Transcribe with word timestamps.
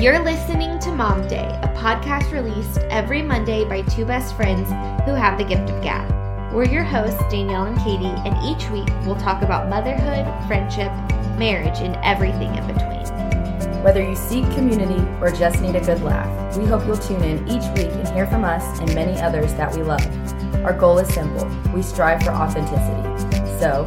You're 0.00 0.22
listening 0.22 0.78
to 0.78 0.92
Mom 0.92 1.26
Day, 1.26 1.48
a 1.60 1.68
podcast 1.76 2.30
released 2.30 2.78
every 2.88 3.20
Monday 3.20 3.64
by 3.64 3.82
two 3.82 4.04
best 4.04 4.36
friends 4.36 4.68
who 5.04 5.12
have 5.12 5.36
the 5.36 5.44
gift 5.44 5.68
of 5.68 5.82
gab. 5.82 6.08
We're 6.54 6.68
your 6.68 6.84
hosts, 6.84 7.20
Danielle 7.28 7.64
and 7.64 7.76
Katie, 7.78 8.04
and 8.06 8.36
each 8.44 8.70
week 8.70 8.88
we'll 9.04 9.16
talk 9.16 9.42
about 9.42 9.68
motherhood, 9.68 10.24
friendship, 10.46 10.92
marriage, 11.36 11.80
and 11.80 11.96
everything 12.04 12.54
in 12.54 12.64
between. 12.68 13.82
Whether 13.82 14.08
you 14.08 14.14
seek 14.14 14.44
community 14.52 15.04
or 15.20 15.32
just 15.32 15.60
need 15.60 15.74
a 15.74 15.84
good 15.84 16.00
laugh, 16.00 16.56
we 16.56 16.64
hope 16.64 16.86
you'll 16.86 16.96
tune 16.96 17.24
in 17.24 17.48
each 17.48 17.66
week 17.76 17.90
and 17.90 18.06
hear 18.06 18.28
from 18.28 18.44
us 18.44 18.78
and 18.78 18.94
many 18.94 19.20
others 19.20 19.52
that 19.54 19.74
we 19.74 19.82
love. 19.82 20.06
Our 20.64 20.74
goal 20.74 21.00
is 21.00 21.12
simple 21.12 21.44
we 21.74 21.82
strive 21.82 22.22
for 22.22 22.30
authenticity. 22.30 23.58
So, 23.58 23.82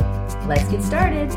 let's 0.46 0.68
get 0.68 0.84
started. 0.84 1.32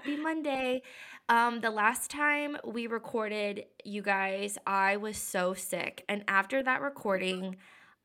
Happy, 0.00 0.16
Monday. 0.16 0.80
Um, 1.28 1.60
the 1.60 1.70
last 1.70 2.10
time 2.10 2.56
we 2.64 2.86
recorded, 2.86 3.66
you 3.84 4.00
guys, 4.00 4.56
I 4.66 4.96
was 4.96 5.18
so 5.18 5.52
sick. 5.52 6.06
And 6.08 6.24
after 6.26 6.62
that 6.62 6.80
recording, 6.80 7.56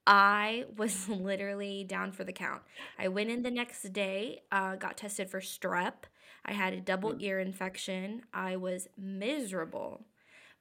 I 0.06 0.66
was 0.76 1.08
literally 1.10 1.86
down 1.86 2.12
for 2.12 2.26
the 2.26 2.34
count. 2.34 2.64
I 3.00 3.08
went 3.08 3.30
in 3.30 3.44
the 3.44 3.50
next 3.50 3.94
day, 3.94 4.42
uh, 4.52 4.76
got 4.76 4.98
tested 4.98 5.30
for 5.30 5.40
strep. 5.40 6.04
I 6.44 6.52
had 6.52 6.74
a 6.74 6.82
double 6.82 7.16
ear 7.20 7.40
infection. 7.40 8.24
I 8.34 8.58
was 8.58 8.90
miserable. 8.98 10.04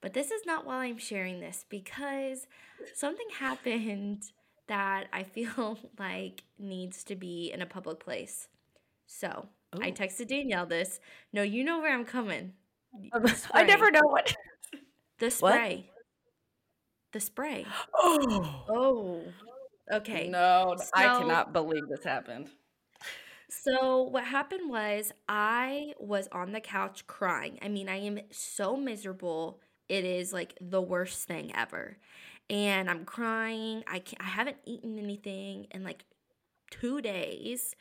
But 0.00 0.12
this 0.12 0.30
is 0.30 0.46
not 0.46 0.64
why 0.64 0.84
I'm 0.84 0.98
sharing 0.98 1.40
this 1.40 1.64
because 1.68 2.46
something 2.94 3.26
happened 3.40 4.22
that 4.68 5.08
I 5.12 5.24
feel 5.24 5.78
like 5.98 6.44
needs 6.60 7.02
to 7.02 7.16
be 7.16 7.50
in 7.52 7.60
a 7.60 7.66
public 7.66 7.98
place. 7.98 8.46
So 9.08 9.48
I 9.82 9.88
oh. 9.88 9.92
texted 9.92 10.28
Danielle 10.28 10.66
this. 10.66 11.00
No, 11.32 11.42
you 11.42 11.64
know 11.64 11.80
where 11.80 11.92
I'm 11.92 12.04
coming. 12.04 12.52
I 13.52 13.64
never 13.64 13.90
know 13.90 14.02
what. 14.04 14.34
The 15.18 15.26
What? 15.26 15.54
spray. 15.54 15.90
The 17.12 17.20
spray. 17.20 17.66
Oh, 17.94 18.64
Oh. 18.68 19.22
Okay. 19.92 20.28
no, 20.28 20.74
I 20.92 21.04
cannot 21.04 21.52
believe 21.52 21.88
this 21.88 22.02
happened. 22.04 22.48
so 23.48 24.02
what 24.02 24.24
happened 24.24 24.70
was 24.70 25.12
I 25.28 25.92
was 26.00 26.28
on 26.32 26.52
the 26.52 26.60
couch 26.60 27.06
crying. 27.06 27.58
I 27.62 27.68
mean, 27.68 27.88
I 27.88 27.98
am 27.98 28.18
so 28.30 28.76
miserable. 28.76 29.60
It 29.88 30.04
is 30.04 30.32
like 30.32 30.54
the 30.60 30.80
worst 30.82 31.28
thing 31.28 31.52
ever. 31.54 31.96
And 32.50 32.90
I'm 32.90 33.04
crying. 33.04 33.84
I 33.86 34.00
can't, 34.00 34.20
I 34.22 34.28
haven't 34.28 34.56
eaten 34.64 34.98
anything 34.98 35.66
in 35.70 35.84
like 35.84 36.04
2 36.70 37.00
days. 37.02 37.76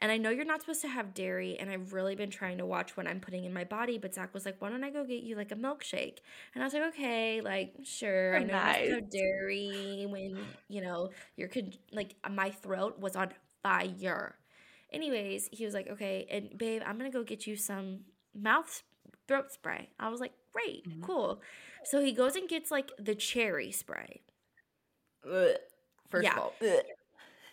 And 0.00 0.10
I 0.10 0.16
know 0.18 0.30
you're 0.30 0.44
not 0.46 0.60
supposed 0.62 0.82
to 0.82 0.88
have 0.88 1.14
dairy, 1.14 1.58
and 1.58 1.70
I've 1.70 1.92
really 1.92 2.16
been 2.16 2.30
trying 2.30 2.58
to 2.58 2.66
watch 2.66 2.96
what 2.96 3.06
I'm 3.06 3.20
putting 3.20 3.44
in 3.44 3.52
my 3.54 3.64
body. 3.64 3.98
But 3.98 4.14
Zach 4.14 4.34
was 4.34 4.46
like, 4.46 4.60
"Why 4.60 4.70
don't 4.70 4.84
I 4.84 4.90
go 4.90 5.04
get 5.04 5.22
you 5.22 5.36
like 5.36 5.52
a 5.52 5.56
milkshake?" 5.56 6.18
And 6.54 6.62
I 6.62 6.66
was 6.66 6.74
like, 6.74 6.84
"Okay, 6.94 7.40
like 7.42 7.74
sure. 7.84 8.38
I 8.38 8.44
know 8.44 8.54
you're 8.54 8.72
supposed 8.72 8.88
to 8.90 8.94
Nice. 8.94 8.96
have 8.96 9.10
dairy 9.10 10.06
when 10.08 10.54
you 10.68 10.80
know 10.82 11.10
you're 11.36 11.48
con- 11.48 11.74
like 11.92 12.16
my 12.30 12.50
throat 12.50 12.98
was 13.00 13.16
on 13.16 13.32
fire." 13.62 14.38
Anyways, 14.92 15.48
he 15.52 15.64
was 15.64 15.74
like, 15.74 15.88
"Okay, 15.88 16.26
and 16.30 16.56
babe, 16.58 16.82
I'm 16.86 16.96
gonna 16.98 17.10
go 17.10 17.22
get 17.24 17.46
you 17.46 17.56
some 17.56 18.00
mouth 18.34 18.82
throat 19.28 19.52
spray." 19.52 19.90
I 19.98 20.08
was 20.08 20.20
like, 20.20 20.32
"Great, 20.52 20.86
Mhm. 20.86 21.02
cool." 21.02 21.42
So 21.84 22.00
he 22.00 22.12
goes 22.12 22.36
and 22.36 22.48
gets 22.48 22.70
like 22.70 22.90
the 22.98 23.14
cherry 23.14 23.70
spray. 23.72 24.22
Ugh. 25.24 25.56
First 26.10 26.28
Yeah, 26.28 26.32
of 26.32 26.38
all, 26.38 26.56
ugh. 26.62 26.84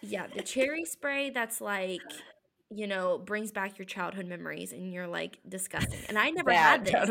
yeah, 0.02 0.28
the 0.28 0.42
cherry 0.42 0.86
spray 0.86 1.30
that's 1.30 1.62
like 1.62 2.26
you 2.70 2.88
know 2.88 3.18
brings 3.18 3.52
back 3.52 3.78
your 3.78 3.86
childhood 3.86 4.28
memories, 4.28 4.74
and 4.74 4.92
you're 4.94 5.08
like 5.08 5.40
disgusting. 5.48 6.06
And 6.08 6.18
I 6.18 6.30
never 6.32 6.54
had 6.54 6.86
this. 6.86 7.10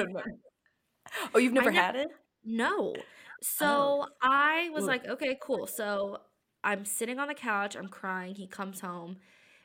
Oh, 1.34 1.38
you've 1.38 1.52
I 1.58 1.66
never 1.66 1.70
never 1.70 1.86
had 1.86 1.96
it? 1.96 2.08
no. 2.44 3.04
Oh, 3.60 3.94
So 3.94 4.06
I 4.22 4.70
was 4.72 4.86
Ooh. 4.86 4.88
like, 4.88 5.06
okay, 5.06 5.38
cool. 5.40 5.66
So 5.66 6.18
I'm 6.64 6.84
sitting 6.84 7.18
on 7.18 7.28
the 7.28 7.34
couch, 7.34 7.76
I'm 7.76 7.88
crying. 7.88 8.34
He 8.34 8.46
comes 8.46 8.80
home 8.80 9.18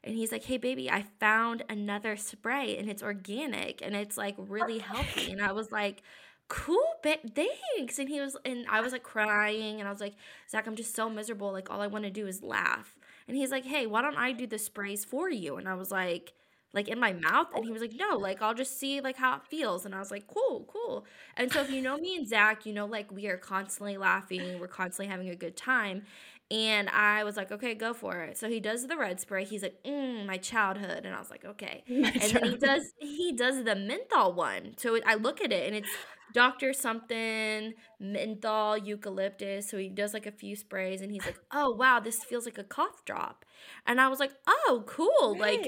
and 0.03 0.16
he's 0.16 0.31
like, 0.31 0.43
hey, 0.45 0.57
baby, 0.57 0.89
I 0.89 1.05
found 1.19 1.63
another 1.69 2.16
spray 2.17 2.77
and 2.77 2.89
it's 2.89 3.03
organic 3.03 3.81
and 3.81 3.95
it's 3.95 4.17
like 4.17 4.35
really 4.37 4.79
healthy. 4.79 5.31
And 5.31 5.41
I 5.41 5.51
was 5.53 5.71
like, 5.71 6.03
cool, 6.49 6.83
ba- 7.03 7.17
thanks. 7.35 7.99
And 7.99 8.09
he 8.09 8.19
was, 8.21 8.37
and 8.45 8.66
I 8.69 8.81
was 8.81 8.91
like 8.93 9.03
crying 9.03 9.79
and 9.79 9.87
I 9.87 9.91
was 9.91 10.01
like, 10.01 10.16
Zach, 10.49 10.67
I'm 10.67 10.75
just 10.75 10.95
so 10.95 11.09
miserable. 11.09 11.51
Like, 11.51 11.69
all 11.71 11.81
I 11.81 11.87
want 11.87 12.05
to 12.05 12.11
do 12.11 12.27
is 12.27 12.43
laugh. 12.43 12.95
And 13.31 13.37
he's 13.39 13.51
like, 13.51 13.63
hey, 13.65 13.87
why 13.87 14.01
don't 14.01 14.17
I 14.17 14.33
do 14.33 14.45
the 14.45 14.57
sprays 14.59 15.05
for 15.05 15.29
you? 15.29 15.55
And 15.55 15.69
I 15.69 15.75
was 15.75 15.89
like, 15.89 16.33
like 16.73 16.87
in 16.89 16.99
my 16.99 17.13
mouth 17.13 17.47
and 17.53 17.65
he 17.65 17.71
was 17.71 17.81
like 17.81 17.91
no 17.95 18.15
like 18.15 18.41
i'll 18.41 18.53
just 18.53 18.79
see 18.79 19.01
like 19.01 19.17
how 19.17 19.35
it 19.35 19.41
feels. 19.49 19.85
And 19.85 19.93
i 19.93 19.99
was 19.99 20.11
like 20.11 20.27
cool 20.27 20.65
cool. 20.71 21.05
And 21.35 21.51
so 21.51 21.61
if 21.61 21.69
you 21.69 21.81
know 21.81 21.97
me 21.97 22.15
and 22.15 22.27
zach 22.27 22.65
you 22.65 22.73
know 22.73 22.85
like 22.85 23.11
we 23.11 23.27
are 23.27 23.37
constantly 23.37 23.97
laughing 23.97 24.59
we're 24.59 24.67
constantly 24.69 25.11
having 25.11 25.29
a 25.29 25.35
good 25.35 25.57
time 25.57 26.03
and 26.51 26.89
i 26.89 27.23
was 27.23 27.38
like 27.38 27.51
okay 27.51 27.73
go 27.73 27.94
for 27.94 28.22
it. 28.23 28.38
So 28.38 28.50
he 28.50 28.59
does 28.59 28.85
the 28.88 28.97
red 28.97 29.19
spray. 29.19 29.45
He's 29.45 29.63
like 29.63 29.81
mm, 29.85 30.25
my 30.25 30.38
childhood. 30.38 31.06
And 31.06 31.16
i 31.16 31.19
was 31.19 31.31
like 31.31 31.45
okay. 31.45 31.84
My 31.89 32.09
and 32.09 32.31
then 32.31 32.44
he 32.44 32.57
does 32.57 32.94
he 33.00 33.31
does 33.31 33.63
the 33.63 33.75
menthol 33.75 34.34
one. 34.34 34.75
So 34.78 35.00
i 35.06 35.16
look 35.16 35.41
at 35.41 35.51
it 35.51 35.66
and 35.66 35.75
it's 35.75 35.90
dr 36.34 36.73
something 36.73 37.73
menthol 38.00 38.78
eucalyptus. 38.78 39.69
So 39.69 39.78
he 39.78 39.90
does 39.90 40.13
like 40.13 40.25
a 40.25 40.31
few 40.31 40.56
sprays 40.56 41.01
and 41.01 41.11
he's 41.11 41.25
like 41.25 41.40
oh 41.53 41.72
wow 41.72 42.00
this 42.00 42.23
feels 42.23 42.45
like 42.45 42.57
a 42.57 42.63
cough 42.66 43.06
drop. 43.06 43.45
And 43.88 44.01
i 44.01 44.09
was 44.09 44.19
like 44.19 44.31
oh 44.47 44.84
cool. 44.85 45.38
Like 45.40 45.66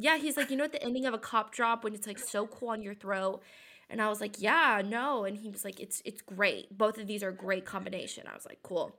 yeah, 0.00 0.16
he's 0.16 0.36
like, 0.36 0.50
you 0.50 0.56
know, 0.56 0.64
at 0.64 0.72
the 0.72 0.82
ending 0.82 1.06
of 1.06 1.14
a 1.14 1.18
cop 1.18 1.52
drop 1.52 1.82
when 1.82 1.92
it's 1.92 2.06
like 2.06 2.18
so 2.20 2.46
cool 2.46 2.68
on 2.68 2.82
your 2.82 2.94
throat. 2.94 3.42
And 3.90 4.02
I 4.02 4.08
was 4.08 4.20
like, 4.20 4.40
yeah, 4.40 4.82
no. 4.84 5.24
And 5.24 5.36
he 5.36 5.48
was 5.48 5.64
like, 5.64 5.80
it's 5.80 6.02
it's 6.04 6.20
great. 6.22 6.76
Both 6.76 6.98
of 6.98 7.06
these 7.06 7.22
are 7.22 7.30
a 7.30 7.34
great 7.34 7.64
combination. 7.64 8.24
I 8.30 8.34
was 8.34 8.44
like, 8.46 8.58
cool. 8.62 8.96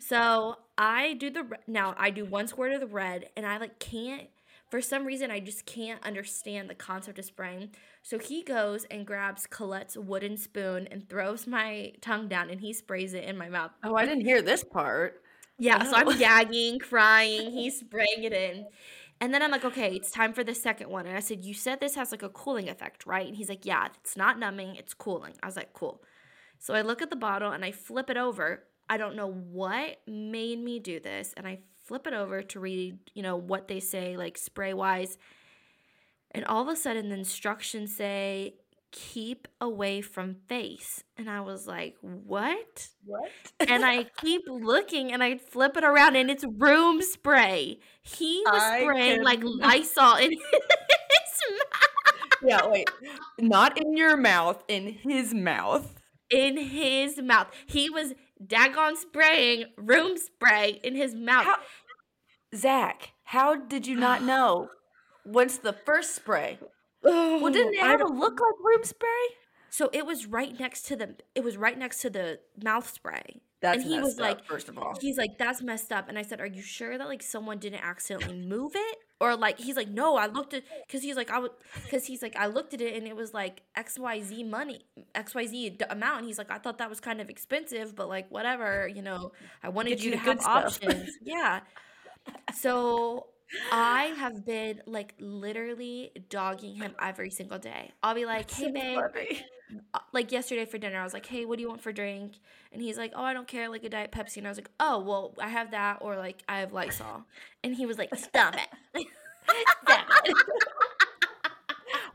So 0.00 0.56
I 0.76 1.14
do 1.14 1.30
the 1.30 1.46
now 1.66 1.94
I 1.96 2.10
do 2.10 2.24
one 2.24 2.48
squirt 2.48 2.72
of 2.72 2.80
the 2.80 2.86
red, 2.86 3.28
and 3.36 3.46
I 3.46 3.58
like 3.58 3.78
can't 3.78 4.28
for 4.70 4.80
some 4.80 5.04
reason 5.04 5.30
I 5.30 5.38
just 5.38 5.66
can't 5.66 6.02
understand 6.04 6.68
the 6.70 6.74
concept 6.74 7.18
of 7.18 7.24
spraying. 7.24 7.70
So 8.02 8.18
he 8.18 8.42
goes 8.42 8.84
and 8.90 9.06
grabs 9.06 9.46
Colette's 9.46 9.96
wooden 9.96 10.36
spoon 10.36 10.88
and 10.90 11.08
throws 11.08 11.46
my 11.46 11.92
tongue 12.00 12.26
down, 12.28 12.50
and 12.50 12.60
he 12.60 12.72
sprays 12.72 13.14
it 13.14 13.24
in 13.24 13.36
my 13.36 13.48
mouth. 13.48 13.70
Oh, 13.84 13.94
I 13.94 14.06
didn't 14.06 14.24
hear 14.24 14.42
this 14.42 14.64
part. 14.64 15.22
Yeah, 15.58 15.84
so 15.84 15.92
Oh. 15.94 16.10
I'm 16.10 16.18
gagging, 16.18 16.78
crying. 16.80 17.52
He's 17.52 17.78
spraying 17.80 18.24
it 18.24 18.32
in. 18.32 18.66
And 19.20 19.32
then 19.32 19.42
I'm 19.42 19.50
like, 19.50 19.64
okay, 19.64 19.94
it's 19.94 20.10
time 20.10 20.32
for 20.32 20.42
the 20.42 20.54
second 20.54 20.90
one. 20.90 21.06
And 21.06 21.16
I 21.16 21.20
said, 21.20 21.44
you 21.44 21.54
said 21.54 21.78
this 21.80 21.94
has 21.94 22.10
like 22.10 22.22
a 22.22 22.28
cooling 22.28 22.68
effect, 22.68 23.06
right? 23.06 23.26
And 23.26 23.36
he's 23.36 23.48
like, 23.48 23.64
yeah, 23.64 23.88
it's 24.02 24.16
not 24.16 24.38
numbing, 24.38 24.74
it's 24.76 24.94
cooling. 24.94 25.34
I 25.42 25.46
was 25.46 25.56
like, 25.56 25.72
cool. 25.72 26.02
So 26.58 26.74
I 26.74 26.82
look 26.82 27.02
at 27.02 27.10
the 27.10 27.16
bottle 27.16 27.52
and 27.52 27.64
I 27.64 27.70
flip 27.72 28.10
it 28.10 28.16
over. 28.16 28.64
I 28.88 28.96
don't 28.96 29.16
know 29.16 29.30
what 29.30 29.98
made 30.06 30.58
me 30.58 30.80
do 30.80 30.98
this. 30.98 31.34
And 31.36 31.46
I 31.46 31.60
flip 31.84 32.06
it 32.06 32.14
over 32.14 32.42
to 32.42 32.60
read, 32.60 32.98
you 33.14 33.22
know, 33.22 33.36
what 33.36 33.68
they 33.68 33.80
say, 33.80 34.16
like 34.16 34.36
spray 34.38 34.74
wise. 34.74 35.18
And 36.32 36.44
all 36.44 36.62
of 36.62 36.68
a 36.68 36.76
sudden, 36.76 37.08
the 37.08 37.16
instructions 37.16 37.94
say, 37.94 38.54
keep 38.92 39.48
away 39.60 40.00
from 40.02 40.36
face. 40.48 41.02
And 41.16 41.28
I 41.28 41.40
was 41.40 41.66
like, 41.66 41.96
what? 42.00 42.88
What? 43.04 43.30
and 43.68 43.84
I 43.84 44.04
keep 44.18 44.42
looking 44.46 45.12
and 45.12 45.22
I 45.22 45.38
flip 45.38 45.76
it 45.76 45.84
around 45.84 46.16
and 46.16 46.30
it's 46.30 46.44
room 46.58 47.02
spray. 47.02 47.80
He 48.02 48.42
was 48.46 48.62
I 48.62 48.82
spraying 48.82 49.22
like 49.22 49.40
can- 49.40 49.58
Lysol 49.58 50.16
in 50.16 50.30
his 50.32 50.40
mouth. 51.50 52.30
yeah, 52.44 52.66
wait. 52.66 52.88
Not 53.40 53.78
in 53.78 53.96
your 53.96 54.16
mouth, 54.16 54.62
in 54.68 54.86
his 55.02 55.34
mouth. 55.34 55.94
In 56.30 56.56
his 56.56 57.20
mouth. 57.20 57.48
He 57.66 57.90
was 57.90 58.14
daggone 58.44 58.96
spraying 58.96 59.64
room 59.76 60.16
spray 60.16 60.80
in 60.84 60.94
his 60.96 61.14
mouth. 61.14 61.44
How, 61.46 61.56
Zach, 62.54 63.10
how 63.24 63.54
did 63.56 63.86
you 63.86 63.96
not 63.96 64.22
know? 64.32 64.68
What's 65.24 65.58
the 65.58 65.72
first 65.72 66.14
spray? 66.14 66.58
Well, 67.02 67.50
didn't 67.50 67.74
it 67.74 68.00
a 68.00 68.06
look 68.06 68.40
like 68.40 68.64
room 68.64 68.84
spray? 68.84 69.08
so 69.72 69.88
it 69.94 70.04
was 70.04 70.26
right 70.26 70.60
next 70.60 70.82
to 70.82 70.96
the 70.96 71.16
it 71.34 71.42
was 71.42 71.56
right 71.56 71.78
next 71.78 72.02
to 72.02 72.10
the 72.10 72.38
mouth 72.62 72.88
spray. 72.88 73.40
That's 73.62 73.82
and 73.82 73.92
he 73.92 74.00
was 74.00 74.18
up, 74.18 74.20
like 74.20 74.44
first 74.44 74.68
of 74.68 74.76
all. 74.76 74.94
he's 75.00 75.16
like 75.16 75.38
that's 75.38 75.62
messed 75.62 75.92
up 75.92 76.08
and 76.08 76.18
i 76.18 76.22
said 76.22 76.40
are 76.40 76.46
you 76.46 76.60
sure 76.60 76.98
that 76.98 77.06
like 77.06 77.22
someone 77.22 77.58
didn't 77.58 77.84
accidentally 77.84 78.36
move 78.44 78.72
it 78.74 78.98
or 79.20 79.36
like 79.36 79.56
he's 79.60 79.76
like 79.76 79.88
no 79.88 80.16
i 80.16 80.26
looked 80.26 80.52
at 80.52 80.64
because 80.84 81.00
he's 81.00 81.14
like 81.14 81.30
i 81.30 81.38
would 81.38 81.52
because 81.84 82.04
he's 82.04 82.22
like 82.22 82.34
i 82.34 82.46
looked 82.46 82.74
at 82.74 82.80
it 82.80 82.96
and 82.96 83.06
it 83.06 83.14
was 83.14 83.32
like 83.32 83.62
xyz 83.78 84.50
money 84.50 84.80
xyz 85.14 85.78
d- 85.78 85.84
amount 85.90 86.18
and 86.18 86.26
he's 86.26 86.38
like 86.38 86.50
i 86.50 86.58
thought 86.58 86.78
that 86.78 86.90
was 86.90 86.98
kind 86.98 87.20
of 87.20 87.30
expensive 87.30 87.94
but 87.94 88.08
like 88.08 88.28
whatever 88.32 88.88
you 88.88 89.00
know 89.00 89.30
i 89.62 89.68
wanted 89.68 89.90
Get 89.90 90.00
you 90.00 90.10
to 90.10 90.16
have 90.16 90.40
options 90.44 91.12
yeah 91.22 91.60
so 92.52 93.28
i 93.70 94.04
have 94.16 94.44
been 94.44 94.80
like 94.86 95.14
literally 95.18 96.10
dogging 96.28 96.74
him 96.74 96.94
every 97.00 97.30
single 97.30 97.58
day 97.58 97.90
i'll 98.02 98.14
be 98.14 98.24
like 98.24 98.50
hey 98.50 98.70
babe 98.70 98.98
uh, 99.94 99.98
like 100.12 100.32
yesterday 100.32 100.64
for 100.64 100.78
dinner, 100.78 100.98
I 100.98 101.04
was 101.04 101.14
like, 101.14 101.26
"Hey, 101.26 101.44
what 101.44 101.56
do 101.56 101.62
you 101.62 101.68
want 101.68 101.80
for 101.80 101.92
drink?" 101.92 102.34
And 102.72 102.82
he's 102.82 102.98
like, 102.98 103.12
"Oh, 103.14 103.22
I 103.22 103.32
don't 103.32 103.48
care, 103.48 103.68
like 103.68 103.84
a 103.84 103.88
diet 103.88 104.12
Pepsi." 104.12 104.38
And 104.38 104.46
I 104.46 104.50
was 104.50 104.58
like, 104.58 104.70
"Oh, 104.78 104.98
well, 105.00 105.34
I 105.40 105.48
have 105.48 105.70
that, 105.70 105.98
or 106.00 106.16
like 106.16 106.42
I 106.48 106.60
have 106.60 106.72
Lysol." 106.72 107.24
And 107.64 107.74
he 107.74 107.86
was 107.86 107.98
like, 107.98 108.14
"Stop 108.14 108.54
it." 108.54 108.68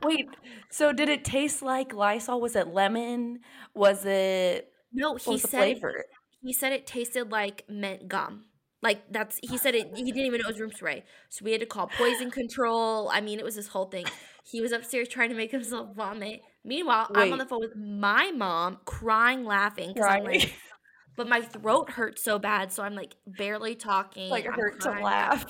Wait, 0.03 0.29
so 0.69 0.93
did 0.93 1.09
it 1.09 1.25
taste 1.25 1.61
like 1.61 1.93
Lysol? 1.93 2.39
Was 2.39 2.55
it 2.55 2.67
lemon? 2.67 3.39
Was 3.73 4.05
it 4.05 4.71
No, 4.93 5.15
he 5.15 5.37
said 5.37 5.69
it, 5.69 5.79
flavor? 5.79 6.05
he 6.41 6.53
said 6.53 6.71
it 6.71 6.85
tasted 6.85 7.31
like 7.31 7.63
mint 7.67 8.07
gum. 8.07 8.45
Like 8.81 9.11
that's 9.11 9.39
he 9.41 9.57
said 9.57 9.73
it 9.73 9.87
he 9.95 10.03
didn't 10.03 10.25
even 10.25 10.39
know 10.39 10.47
it 10.47 10.53
was 10.53 10.59
room 10.59 10.71
spray. 10.71 11.03
So 11.29 11.43
we 11.43 11.51
had 11.51 11.61
to 11.61 11.65
call 11.65 11.87
poison 11.87 12.29
control. 12.29 13.09
I 13.09 13.21
mean, 13.21 13.39
it 13.39 13.45
was 13.45 13.55
this 13.55 13.67
whole 13.67 13.85
thing. 13.85 14.05
He 14.43 14.61
was 14.61 14.71
upstairs 14.71 15.07
trying 15.07 15.29
to 15.29 15.35
make 15.35 15.51
himself 15.51 15.95
vomit. 15.95 16.41
Meanwhile, 16.63 17.09
I'm 17.15 17.33
on 17.33 17.39
the 17.39 17.45
phone 17.45 17.61
with 17.61 17.75
my 17.75 18.31
mom 18.31 18.77
crying 18.85 19.45
laughing 19.45 19.93
cuz 19.95 20.05
I'm 20.05 20.23
like 20.23 20.53
but 21.15 21.27
my 21.27 21.41
throat 21.41 21.89
hurts 21.89 22.23
so 22.23 22.37
bad, 22.37 22.71
so 22.71 22.83
I'm 22.83 22.93
like 22.93 23.15
barely 23.25 23.75
talking. 23.75 24.29
like 24.29 24.45
it 24.45 24.51
I'm 24.51 24.59
hurt 24.59 24.79
to 24.81 24.91
laugh. 24.91 25.45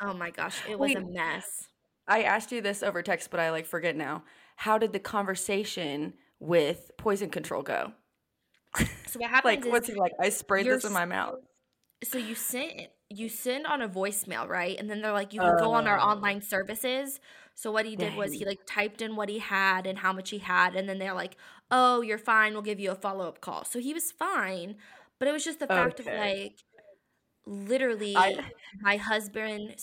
Oh 0.00 0.14
my 0.14 0.30
gosh, 0.30 0.58
it 0.68 0.78
was 0.78 0.88
Wait, 0.88 0.96
a 0.96 1.00
mess. 1.02 1.68
I 2.08 2.22
asked 2.22 2.50
you 2.50 2.60
this 2.60 2.82
over 2.82 3.02
text, 3.02 3.30
but 3.30 3.38
I 3.38 3.50
like 3.50 3.66
forget 3.66 3.94
now. 3.94 4.24
How 4.56 4.78
did 4.78 4.92
the 4.92 4.98
conversation 4.98 6.14
with 6.40 6.90
poison 6.96 7.30
control 7.30 7.62
go? 7.62 7.92
So 9.06 9.20
what 9.20 9.30
happens 9.30 9.64
Like, 9.64 9.72
what's 9.72 9.88
he 9.88 9.94
like? 9.94 10.12
I 10.18 10.30
sprayed 10.30 10.66
this 10.66 10.84
in 10.84 10.92
my 10.92 11.04
mouth. 11.04 11.36
So 12.04 12.18
you 12.18 12.34
send 12.34 12.88
you 13.10 13.28
send 13.28 13.66
on 13.66 13.82
a 13.82 13.88
voicemail, 13.88 14.48
right? 14.48 14.76
And 14.78 14.88
then 14.90 15.02
they're 15.02 15.12
like, 15.12 15.32
you 15.34 15.40
can 15.40 15.54
go 15.56 15.72
on 15.74 15.86
our 15.86 15.98
Oh, 15.98 16.00
online 16.00 16.40
services. 16.42 17.20
So 17.54 17.70
what 17.70 17.84
he 17.86 17.96
did 17.96 18.14
was 18.14 18.34
he 18.34 18.46
like 18.46 18.60
typed 18.66 19.02
in 19.02 19.16
what 19.16 19.28
he 19.28 19.38
had 19.38 19.86
and 19.86 19.98
how 19.98 20.12
much 20.12 20.30
he 20.30 20.38
had, 20.38 20.74
and 20.74 20.88
then 20.88 20.98
they're 20.98 21.14
like, 21.14 21.36
oh, 21.70 22.00
you're 22.02 22.18
fine. 22.18 22.52
We'll 22.54 22.62
give 22.62 22.80
you 22.80 22.90
a 22.90 22.94
follow 22.94 23.28
up 23.28 23.40
call. 23.40 23.64
So 23.64 23.78
he 23.80 23.92
was 23.94 24.10
fine, 24.12 24.76
but 25.18 25.28
it 25.28 25.32
was 25.32 25.44
just 25.44 25.58
the 25.60 25.66
fact 25.68 26.00
of 26.00 26.10
like 26.12 26.64
literally 27.46 28.14
I 28.14 28.44
my 28.80 28.96
husband 28.96 29.74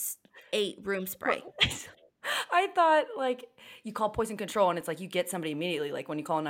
ate 0.54 0.80
room 0.84 1.08
spray. 1.08 1.44
I 2.52 2.68
thought 2.76 3.06
like 3.18 3.46
you 3.84 3.94
call 3.94 4.10
poison 4.10 4.38
control 4.38 4.70
and 4.70 4.80
it's 4.80 4.88
like 4.88 5.00
you 5.00 5.08
get 5.08 5.30
somebody 5.30 5.52
immediately, 5.52 5.92
like 5.92 6.08
when 6.10 6.18
you 6.20 6.24
call 6.26 6.42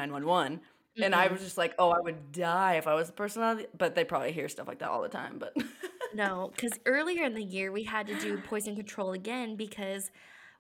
911. 0.98 1.06
And 1.06 1.16
I 1.16 1.26
mm-hmm. 1.26 1.34
was 1.34 1.44
just 1.44 1.58
like, 1.58 1.76
oh, 1.80 1.90
I 1.90 2.00
would 2.00 2.32
die 2.32 2.76
if 2.76 2.88
I 2.88 2.94
was 2.94 3.08
the 3.08 3.14
person 3.14 3.42
on 3.42 3.58
the, 3.58 3.68
but 3.78 3.96
they 3.96 4.04
probably 4.04 4.32
hear 4.32 4.50
stuff 4.50 4.68
like 4.68 4.80
that 4.80 4.90
all 4.90 5.02
the 5.02 5.10
time. 5.10 5.38
But 5.40 5.56
No, 6.14 6.52
because 6.56 6.80
earlier 6.86 7.24
in 7.24 7.34
the 7.34 7.44
year 7.44 7.72
we 7.72 7.84
had 7.84 8.08
to 8.08 8.20
do 8.20 8.38
poison 8.40 8.76
control 8.76 9.14
again 9.14 9.56
because 9.56 10.12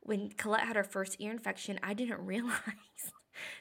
when 0.02 0.30
Colette 0.30 0.66
had 0.68 0.76
her 0.76 0.84
first 0.84 1.18
ear 1.20 1.32
infection, 1.32 1.80
I 1.84 1.94
didn't 1.94 2.20
realize 2.26 2.54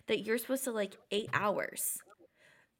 that 0.07 0.21
you're 0.21 0.39
supposed 0.39 0.65
to 0.65 0.73
like 0.73 0.97
eight 1.11 1.31
hours. 1.33 1.99
huh. 2.01 2.09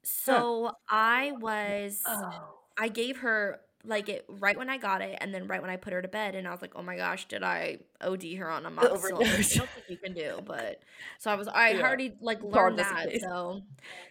So 0.03 0.71
I 0.89 1.33
was, 1.39 2.01
Oh. 2.05 2.55
I 2.77 2.87
gave 2.87 3.17
her 3.17 3.59
like 3.85 4.09
it 4.09 4.25
right 4.27 4.57
when 4.57 4.69
I 4.69 4.77
got 4.77 5.01
it, 5.01 5.17
and 5.21 5.33
then 5.33 5.47
right 5.47 5.61
when 5.61 5.69
I 5.69 5.77
put 5.77 5.93
her 5.93 6.01
to 6.01 6.07
bed, 6.07 6.35
and 6.35 6.47
I 6.47 6.51
was 6.51 6.61
like, 6.61 6.73
oh 6.75 6.81
my 6.83 6.95
gosh, 6.97 7.27
did 7.27 7.43
I 7.43 7.79
OD 8.01 8.35
her 8.35 8.49
on 8.49 8.63
amoxicillin? 8.63 9.37
Which 9.37 9.53
I 9.53 9.57
don't 9.57 9.69
think 9.73 9.85
you 9.87 9.97
can 10.03 10.13
do, 10.13 10.41
but 10.45 10.79
so 11.19 11.31
I 11.31 11.35
was, 11.35 11.47
I 11.47 11.73
Yeah. 11.73 11.81
already 11.81 12.13
like 12.21 12.41
learned 12.43 12.79
that. 12.79 13.09
case. 13.09 13.21
So 13.21 13.61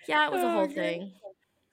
yeah, 0.07 0.27
it 0.27 0.33
was 0.33 0.43
a 0.43 0.49
whole 0.51 0.63
Okay. 0.65 0.99
thing. 0.99 1.13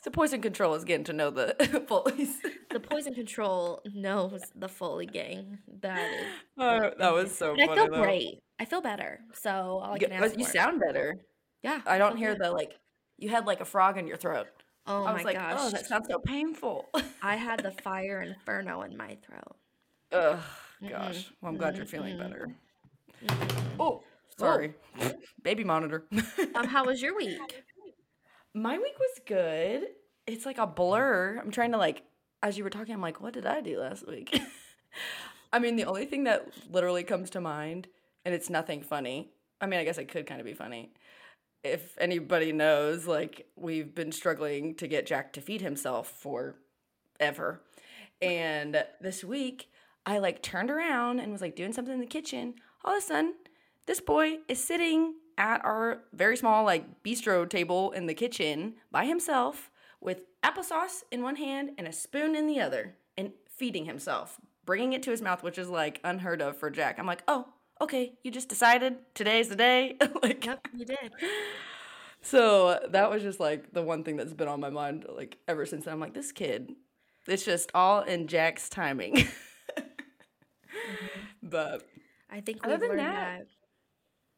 So 0.03 0.11
poison 0.11 0.41
control 0.41 0.75
is 0.75 0.83
getting 0.83 1.05
to 1.05 1.13
know 1.13 1.31
the 1.31 1.55
Foley's. 1.87 2.37
The 2.71 2.79
poison 2.79 3.15
control 3.15 3.81
knows 3.93 4.41
the 4.55 4.67
Foley 4.69 5.07
gang. 5.07 5.57
That 5.81 6.11
is 6.11 6.27
Oh, 6.57 6.91
that 6.99 7.13
was 7.13 7.35
so 7.35 7.53
And 7.53 7.71
I 7.71 7.73
feel 7.73 7.87
though. 7.89 8.01
great. 8.03 8.39
I 8.59 8.65
feel 8.65 8.81
better. 8.81 9.21
So 9.33 9.49
all 9.51 9.93
I 9.93 9.99
can 9.99 10.11
uh, 10.11 10.25
ask 10.25 10.37
You 10.37 10.45
for. 10.45 10.51
sound 10.51 10.79
better. 10.79 11.15
Yeah, 11.63 11.81
I 11.87 11.95
I 11.95 11.97
don't 11.97 12.17
hear 12.17 12.33
good. 12.33 12.43
the 12.43 12.51
like. 12.51 12.73
You 13.17 13.29
had 13.29 13.45
like 13.47 13.61
a 13.61 13.65
frog 13.65 13.97
in 13.97 14.07
your 14.07 14.17
throat. 14.17 14.47
Oh 14.87 15.05
I 15.05 15.11
my 15.11 15.13
was 15.13 15.23
like, 15.23 15.37
oh, 15.49 15.69
that 15.71 15.85
sounds 15.87 16.07
so 16.09 16.19
painful. 16.19 16.89
I 17.21 17.35
had 17.35 17.63
the 17.63 17.71
fire 17.83 18.21
inferno 18.21 18.81
in 18.83 18.95
my 18.97 19.17
throat. 19.25 19.55
Ugh, 20.11 20.39
Mm-mm, 20.81 20.89
gosh. 20.89 21.31
Well, 21.41 21.51
I'm 21.51 21.57
glad 21.57 21.77
you're 21.77 21.85
feeling 21.85 22.17
better. 22.17 22.49
mm-mm. 23.23 23.79
Oh, 23.79 24.03
Oh, 24.41 24.43
sorry. 24.43 24.75
Baby 25.43 25.63
monitor. 25.63 26.05
um, 26.55 26.67
how 26.67 26.85
was 26.85 27.01
your 27.01 27.15
week? 27.15 27.65
My 28.53 28.77
week 28.77 28.97
was 28.99 29.19
good. 29.25 29.87
It's 30.27 30.45
like 30.45 30.57
a 30.57 30.67
blur. 30.67 31.39
I'm 31.41 31.51
trying 31.51 31.71
to 31.73 31.77
like, 31.77 32.03
as 32.41 32.57
you 32.57 32.63
were 32.63 32.69
talking, 32.69 32.93
I'm 32.93 33.01
like, 33.01 33.21
what 33.21 33.33
did 33.33 33.45
I 33.45 33.61
do 33.61 33.79
last 33.79 34.07
week? 34.07 34.39
I 35.53 35.59
mean, 35.59 35.75
the 35.75 35.85
only 35.85 36.05
thing 36.05 36.23
that 36.25 36.47
literally 36.71 37.03
comes 37.03 37.29
to 37.31 37.41
mind, 37.41 37.87
and 38.25 38.33
it's 38.33 38.49
nothing 38.49 38.81
funny. 38.81 39.31
I 39.61 39.67
mean, 39.67 39.79
I 39.79 39.83
guess 39.83 39.97
it 39.97 40.07
could 40.09 40.27
kind 40.27 40.39
of 40.39 40.45
be 40.45 40.53
funny. 40.53 40.91
If 41.65 41.97
anybody 41.97 42.51
knows, 42.51 43.07
like, 43.07 43.47
we've 43.55 43.95
been 43.95 44.11
struggling 44.11 44.75
to 44.75 44.87
get 44.87 45.07
Jack 45.07 45.33
to 45.33 45.41
feed 45.41 45.61
himself 45.61 46.07
for 46.07 46.57
ever. 47.19 47.63
And 48.21 48.85
this 49.01 49.23
week, 49.23 49.71
I 50.05 50.19
like 50.19 50.43
turned 50.43 50.69
around 50.69 51.19
and 51.19 51.31
was 51.31 51.41
like 51.41 51.55
doing 51.55 51.73
something 51.73 51.95
in 51.95 51.99
the 51.99 52.05
kitchen. 52.05 52.53
All 52.83 52.95
of 52.95 52.99
a 52.99 53.01
sudden, 53.01 53.33
this 53.87 53.99
boy 53.99 54.37
is 54.47 54.63
sitting 54.63 55.15
at 55.39 55.65
our 55.65 56.03
very 56.13 56.37
small 56.37 56.65
like 56.65 57.03
bistro 57.03 57.49
table 57.49 57.91
in 57.93 58.05
the 58.05 58.13
kitchen 58.13 58.75
by 58.91 59.05
himself 59.05 59.71
with 59.99 60.21
applesauce 60.43 61.01
in 61.11 61.23
one 61.23 61.37
hand 61.37 61.71
and 61.79 61.87
a 61.87 61.91
spoon 61.91 62.35
in 62.35 62.45
the 62.45 62.59
other 62.59 62.95
and 63.17 63.31
feeding 63.49 63.85
himself, 63.85 64.39
bringing 64.65 64.93
it 64.93 65.01
to 65.01 65.09
his 65.09 65.21
mouth, 65.23 65.41
which 65.41 65.57
is 65.57 65.67
like 65.67 65.99
unheard 66.03 66.43
of 66.43 66.57
for 66.57 66.69
Jack. 66.69 66.99
I'm 66.99 67.07
like, 67.07 67.23
oh, 67.27 67.47
okay, 67.85 68.13
you 68.23 68.29
just 68.31 68.49
decided 68.49 68.97
today's 69.15 69.47
the 69.49 69.55
day. 69.55 69.97
like, 70.23 70.45
Yep, 70.45 70.67
you 70.75 70.85
did. 70.85 71.11
so 72.21 72.79
that 72.89 73.09
was 73.09 73.23
just 73.23 73.39
like 73.39 73.71
the 73.73 73.81
one 73.81 74.03
thing 74.03 74.17
that's 74.17 74.33
been 74.33 74.47
on 74.47 74.59
my 74.59 74.69
mind 74.69 75.05
like 75.15 75.37
ever 75.47 75.65
since. 75.65 75.85
then. 75.85 75.93
I'm 75.93 75.99
like, 75.99 76.13
this 76.13 76.31
kid, 76.31 76.71
it's 77.27 77.45
just 77.45 77.71
all 77.73 78.01
in 78.01 78.27
Jack's 78.27 78.69
timing. 78.69 79.27
Mhm. 80.75 81.49
but 81.49 81.83
I 82.29 82.41
think 82.41 82.65
other 82.65 82.77
than 82.77 82.97
that, 82.97 83.47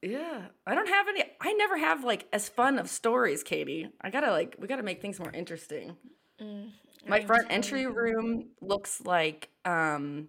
that. 0.01 0.09
yeah, 0.09 0.45
I 0.65 0.75
don't 0.75 0.87
have 0.87 1.07
any. 1.07 1.23
I 1.41 1.53
never 1.53 1.77
have 1.77 2.03
like 2.03 2.27
as 2.31 2.47
fun 2.47 2.77
of 2.79 2.89
stories, 2.89 3.43
Katie. 3.43 3.89
I 4.01 4.09
gotta 4.09 4.31
like, 4.31 4.55
we 4.59 4.67
gotta 4.67 4.83
make 4.83 5.01
things 5.01 5.19
more 5.19 5.31
interesting. 5.31 5.95
Mm, 6.41 6.69
My 7.07 7.21
front 7.25 7.47
entry 7.49 7.87
room 7.87 8.49
looks 8.61 9.01
like 9.03 9.49
um 9.65 10.27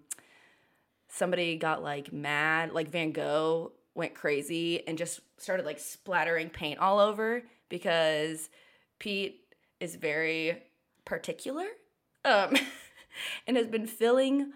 somebody 1.18 1.56
got 1.56 1.82
like 1.82 2.12
mad, 2.12 2.72
like 2.72 2.88
Van 2.90 3.12
Gogh 3.12 3.72
went 3.94 4.14
crazy 4.14 4.86
and 4.86 4.96
just 4.96 5.20
started 5.38 5.66
like 5.66 5.78
splattering 5.78 6.48
paint 6.50 6.78
all 6.78 7.00
over 7.00 7.42
because 7.68 8.48
Pete 8.98 9.42
is 9.80 9.96
very 9.96 10.62
particular 11.04 11.64
um 12.24 12.54
and 13.46 13.56
has 13.56 13.66
been 13.66 13.86
filling 13.86 14.52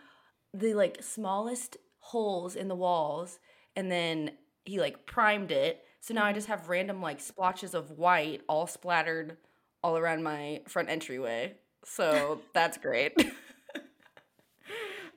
the 0.54 0.74
like 0.74 1.02
smallest 1.02 1.76
holes 1.98 2.54
in 2.54 2.68
the 2.68 2.74
walls 2.74 3.38
and 3.76 3.90
then 3.90 4.30
he 4.64 4.78
like 4.78 5.06
primed 5.06 5.50
it. 5.50 5.84
So 6.00 6.14
now 6.14 6.24
i 6.24 6.32
just 6.32 6.48
have 6.48 6.68
random 6.68 7.00
like 7.00 7.20
splotches 7.20 7.74
of 7.74 7.92
white 7.92 8.42
all 8.48 8.66
splattered 8.66 9.36
all 9.82 9.96
around 9.96 10.22
my 10.22 10.60
front 10.68 10.88
entryway. 10.88 11.54
So 11.84 12.40
that's 12.54 12.78
great. 12.78 13.14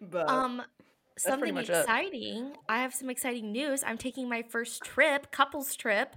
But 0.02 0.30
Um, 0.30 0.62
something 1.18 1.54
much 1.54 1.70
it 1.70 1.80
exciting. 1.80 2.54
I 2.68 2.80
have 2.80 2.94
some 2.94 3.10
exciting 3.10 3.52
news. 3.52 3.84
I'm 3.86 3.98
taking 3.98 4.30
my 4.30 4.44
first 4.44 4.84
trip, 4.84 5.32
couples 5.32 5.76
trip. 5.76 6.16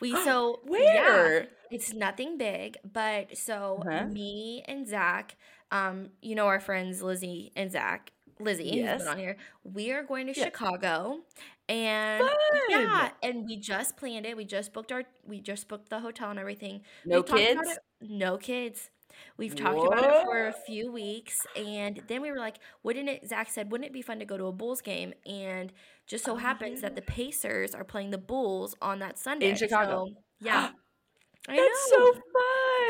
We 0.00 0.12
so 0.24 0.60
where 0.64 1.40
yeah, 1.42 1.46
it's 1.70 1.92
nothing 1.92 2.38
big, 2.38 2.78
but 2.90 3.36
so 3.36 3.82
huh 3.84 4.06
me 4.06 4.64
and 4.66 4.86
Zach, 4.86 5.36
um, 5.70 6.10
you 6.22 6.34
know 6.34 6.46
our 6.46 6.60
friends 6.60 7.02
Lizzie 7.02 7.52
and 7.56 7.70
Zach, 7.70 8.12
Lizzie, 8.38 8.72
yes 8.74 9.06
on 9.06 9.18
here. 9.18 9.36
We 9.64 9.92
are 9.92 10.02
going 10.02 10.26
to 10.26 10.34
Chicago, 10.34 11.20
and 11.68 12.22
fun 12.26 12.30
yeah, 12.68 13.10
and 13.22 13.44
we 13.46 13.56
just 13.56 13.96
planned 13.96 14.26
it. 14.26 14.36
We 14.36 14.44
just 14.44 14.72
booked 14.72 14.90
our, 14.92 15.04
we 15.26 15.40
just 15.40 15.68
booked 15.68 15.90
the 15.90 16.00
hotel 16.00 16.30
and 16.30 16.38
everything. 16.38 16.82
no 17.04 17.20
about 17.20 17.36
kids 17.36 17.60
it. 17.68 17.78
No 18.00 18.38
kids. 18.38 18.90
We've 19.36 19.54
talked 19.54 19.86
about 19.86 20.04
it 20.04 20.24
for 20.24 20.46
a 20.48 20.52
few 20.52 20.90
weeks, 20.92 21.46
and 21.56 22.02
then 22.08 22.22
we 22.22 22.30
were 22.30 22.38
like, 22.38 22.56
"Wouldn't 22.82 23.08
it?" 23.08 23.28
Zach 23.28 23.50
said, 23.50 23.70
"Wouldn't 23.70 23.86
it 23.86 23.92
be 23.92 24.02
fun 24.02 24.18
to 24.18 24.24
go 24.24 24.36
to 24.36 24.46
a 24.46 24.52
Bulls 24.52 24.80
game?" 24.80 25.14
And 25.26 25.72
just 26.06 26.24
so 26.24 26.32
oh 26.32 26.36
happens 26.36 26.80
that 26.80 26.96
the 26.96 27.02
Pacers 27.02 27.74
are 27.74 27.84
playing 27.84 28.10
the 28.10 28.18
Bulls 28.18 28.74
on 28.82 28.98
that 28.98 29.18
Sunday 29.18 29.50
in 29.50 29.56
chicago 29.56 30.06
So 30.08 30.14
yeah, 30.40 30.70
I 31.48 31.56
That's 31.56 31.92
know, 31.92 32.12
so 32.12 32.20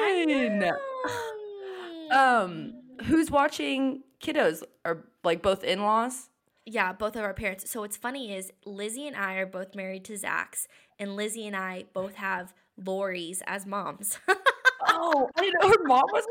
I 0.02 0.24
fun. 0.26 0.58
know. 2.10 2.16
Um, 2.16 2.72
who's 3.04 3.30
watching 3.30 4.02
kiddos? 4.22 4.62
Are 4.84 5.04
like 5.22 5.42
both 5.42 5.62
in-laws? 5.64 6.28
Yeah, 6.66 6.92
both 6.92 7.16
of 7.16 7.22
our 7.22 7.34
parents. 7.34 7.70
So 7.70 7.80
what's 7.80 7.96
funny 7.96 8.34
is 8.34 8.52
Lizzie 8.64 9.06
and 9.06 9.16
I 9.16 9.34
are 9.34 9.46
both 9.46 9.74
married 9.74 10.04
to 10.06 10.16
Zach's, 10.16 10.68
and 10.98 11.16
Lizzie 11.16 11.46
and 11.46 11.56
I 11.56 11.84
both 11.92 12.14
have 12.14 12.54
Lori's 12.76 13.42
as 13.46 13.66
moms. 13.66 14.18
Oh, 14.92 15.28
I 15.36 15.40
didn't 15.42 15.62
know 15.62 15.68
her 15.68 15.84
mom 15.84 16.04
was. 16.12 16.24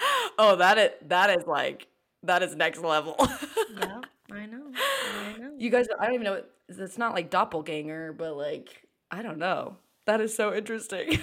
oh, 0.38 0.56
that 0.56 0.78
is 0.78 0.90
that 1.08 1.30
is 1.30 1.46
like 1.46 1.88
that 2.22 2.42
is 2.42 2.54
next 2.56 2.80
level. 2.80 3.16
yeah, 3.18 4.00
I 4.32 4.46
know. 4.46 4.72
I 4.74 5.38
know. 5.38 5.52
you 5.58 5.70
guys, 5.70 5.86
I 5.98 6.06
don't 6.06 6.14
even 6.14 6.24
know. 6.24 6.42
It's 6.68 6.98
not 6.98 7.14
like 7.14 7.30
doppelganger, 7.30 8.12
but 8.12 8.36
like 8.36 8.86
I 9.10 9.22
don't 9.22 9.38
know. 9.38 9.76
That 10.06 10.20
is 10.20 10.34
so 10.34 10.54
interesting. 10.54 11.18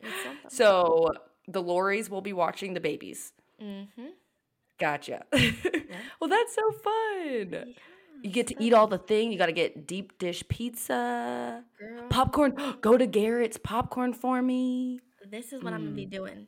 It's 0.00 0.16
so 0.56 1.12
the 1.48 1.62
Lories 1.62 2.08
will 2.10 2.22
be 2.22 2.32
watching 2.32 2.74
the 2.74 2.80
babies. 2.80 3.32
Mm-hmm. 3.62 4.06
Gotcha. 4.78 5.24
Yeah. 5.32 5.50
well, 6.20 6.28
that's 6.28 6.54
so 6.54 6.70
fun. 6.72 7.48
Yeah. 7.52 7.64
You 8.24 8.30
get 8.30 8.46
to 8.46 8.56
eat 8.58 8.72
all 8.72 8.86
the 8.86 8.96
thing. 8.96 9.30
You 9.30 9.36
got 9.36 9.46
to 9.46 9.52
get 9.52 9.86
deep 9.86 10.18
dish 10.18 10.42
pizza, 10.48 11.62
Girl. 11.78 12.08
popcorn. 12.08 12.56
Go 12.80 12.96
to 12.96 13.06
Garrett's 13.06 13.58
popcorn 13.58 14.14
for 14.14 14.40
me. 14.40 15.00
This 15.30 15.52
is 15.52 15.62
what 15.62 15.74
mm. 15.74 15.76
I'm 15.76 15.84
gonna 15.84 15.96
be 15.96 16.06
doing. 16.06 16.46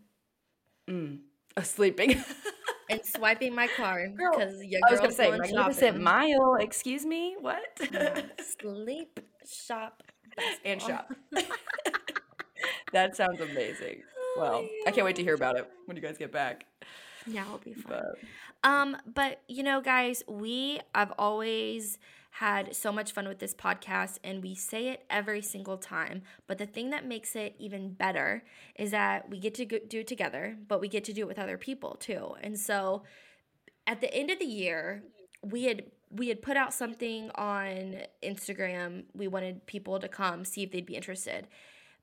Mm. 0.89 1.19
Sleeping. 1.63 2.25
and 2.91 3.05
swiping 3.05 3.55
my 3.55 3.69
card 3.77 4.17
because 4.17 4.65
your 4.65 4.81
I 4.89 4.91
was 4.91 5.01
gonna 5.01 5.13
say 5.13 5.31
magnificent 5.31 6.01
mile. 6.01 6.55
Excuse 6.55 7.05
me, 7.05 7.37
what? 7.39 7.63
Sleep, 8.61 9.21
shop, 9.47 10.03
and 10.65 10.81
shop. 10.81 11.13
that 12.93 13.17
sounds 13.17 13.41
amazing. 13.43 14.01
Oh 14.17 14.41
well, 14.41 14.69
I 14.87 14.93
can't 14.93 15.05
wait 15.05 15.17
to 15.17 15.23
hear 15.23 15.35
about 15.35 15.59
it 15.59 15.69
when 15.85 15.95
you 15.95 16.03
guys 16.03 16.17
get 16.17 16.33
back. 16.33 16.65
Yeah, 17.27 17.45
it'll 17.47 17.59
be 17.59 17.75
fun. 17.75 17.93
But. 18.63 18.69
Um, 18.69 18.97
but 19.13 19.43
you 19.49 19.63
know, 19.63 19.81
guys, 19.81 20.23
we 20.29 20.81
I've 20.95 21.13
always 21.19 21.99
had 22.31 22.77
so 22.77 22.93
much 22.93 23.13
fun 23.13 23.27
with 23.27 23.39
this 23.39 23.55
podcast 23.55 24.19
and 24.23 24.43
we 24.43 24.55
say 24.55 24.89
it 24.89 25.05
every 25.09 25.41
single 25.41 25.79
time. 25.79 26.23
But 26.47 26.59
the 26.59 26.67
thing 26.67 26.91
that 26.91 27.07
makes 27.07 27.35
it 27.35 27.55
even 27.59 27.95
better 27.95 28.45
is 28.79 28.91
that 28.91 29.31
we 29.31 29.39
get 29.39 29.55
to 29.55 29.65
do 29.65 30.01
it 30.01 30.07
together, 30.07 30.59
but 30.69 30.79
we 30.79 30.89
get 30.89 31.03
to 31.05 31.15
do 31.15 31.23
it 31.23 31.29
with 31.29 31.39
other 31.39 31.57
people 31.57 31.95
too. 31.95 32.35
And 32.43 32.59
so 32.59 33.05
at 33.87 34.03
the 34.03 34.13
end 34.13 34.31
of 34.31 34.39
the 34.39 34.45
year, 34.45 35.03
we 35.43 35.65
had 35.65 35.85
we 36.11 36.29
had 36.29 36.43
put 36.43 36.59
out 36.59 36.75
something 36.75 37.31
on 37.37 38.03
Instagram. 38.23 39.05
We 39.15 39.29
wanted 39.29 39.67
people 39.67 39.99
to 39.99 40.09
come 40.09 40.45
see 40.45 40.63
if 40.63 40.71
they'd 40.71 40.85
be 40.85 40.95
interested. 40.95 41.47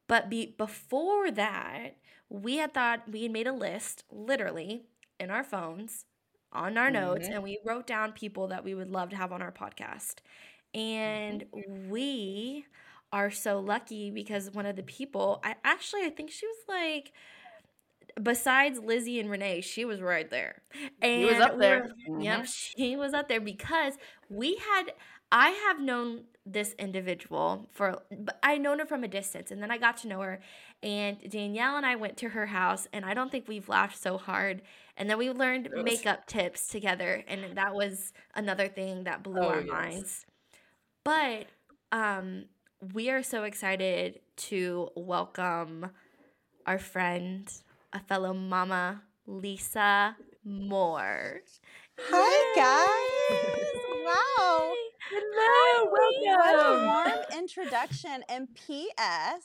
But 0.07 0.29
be, 0.29 0.55
before 0.57 1.29
that, 1.31 1.97
we 2.27 2.57
had 2.57 2.73
thought 2.73 3.09
we 3.09 3.23
had 3.23 3.31
made 3.31 3.47
a 3.47 3.53
list 3.53 4.03
literally 4.11 4.85
in 5.19 5.29
our 5.29 5.43
phones 5.43 6.05
on 6.51 6.77
our 6.77 6.91
notes 6.91 7.25
mm-hmm. 7.25 7.35
and 7.35 7.43
we 7.43 7.59
wrote 7.65 7.87
down 7.87 8.11
people 8.11 8.47
that 8.47 8.63
we 8.63 8.75
would 8.75 8.89
love 8.89 9.09
to 9.09 9.15
have 9.15 9.31
on 9.31 9.41
our 9.41 9.51
podcast. 9.51 10.15
And 10.73 11.45
mm-hmm. 11.51 11.89
we 11.89 12.65
are 13.11 13.31
so 13.31 13.59
lucky 13.59 14.11
because 14.11 14.51
one 14.51 14.65
of 14.65 14.75
the 14.75 14.83
people, 14.83 15.39
I 15.43 15.55
actually 15.63 16.03
I 16.03 16.09
think 16.09 16.31
she 16.31 16.45
was 16.45 16.57
like 16.67 17.11
besides 18.21 18.79
Lizzie 18.79 19.19
and 19.19 19.29
Renee, 19.29 19.61
she 19.61 19.85
was 19.85 20.01
right 20.01 20.29
there. 20.29 20.61
And 21.01 21.27
she 21.27 21.33
was 21.33 21.41
up 21.41 21.57
there. 21.57 21.89
We 22.07 22.13
mm-hmm. 22.13 22.21
Yep, 22.21 22.45
she 22.45 22.95
was 22.95 23.13
up 23.13 23.27
there 23.27 23.41
because 23.41 23.93
we 24.29 24.55
had 24.55 24.93
I 25.31 25.49
have 25.49 25.79
known 25.79 26.25
this 26.45 26.75
individual 26.77 27.67
for 27.71 28.03
I 28.43 28.57
known 28.57 28.79
her 28.79 28.85
from 28.85 29.03
a 29.03 29.07
distance 29.07 29.49
and 29.49 29.63
then 29.63 29.71
I 29.71 29.77
got 29.77 29.97
to 29.97 30.07
know 30.09 30.19
her 30.19 30.41
and 30.83 31.17
Danielle 31.29 31.77
and 31.77 31.85
I 31.85 31.95
went 31.95 32.17
to 32.17 32.29
her 32.29 32.47
house 32.47 32.85
and 32.91 33.05
I 33.05 33.13
don't 33.13 33.31
think 33.31 33.47
we've 33.47 33.69
laughed 33.69 34.01
so 34.01 34.17
hard 34.17 34.61
and 34.97 35.09
then 35.09 35.17
we 35.17 35.29
learned 35.31 35.69
makeup 35.83 36.25
tips 36.27 36.67
together 36.67 37.23
and 37.27 37.57
that 37.57 37.73
was 37.73 38.13
another 38.35 38.67
thing 38.67 39.05
that 39.05 39.23
blew 39.23 39.41
oh, 39.41 39.49
our 39.49 39.61
yes. 39.61 39.69
minds. 39.69 40.25
But 41.03 41.47
um 41.91 42.45
we 42.93 43.09
are 43.09 43.23
so 43.23 43.43
excited 43.43 44.19
to 44.35 44.89
welcome 44.95 45.89
our 46.65 46.79
friend, 46.79 47.51
a 47.93 47.99
fellow 47.99 48.33
mama, 48.33 49.03
Lisa 49.25 50.15
Moore. 50.43 51.41
Hi 51.99 52.55
guys. 52.55 53.73
wow. 54.05 54.73
Hello, 55.09 55.91
welcome. 55.91 56.37
What 56.39 56.55
a 56.55 56.85
warm 56.85 57.39
introduction. 57.39 58.23
And 58.29 58.47
P.S. 58.55 59.43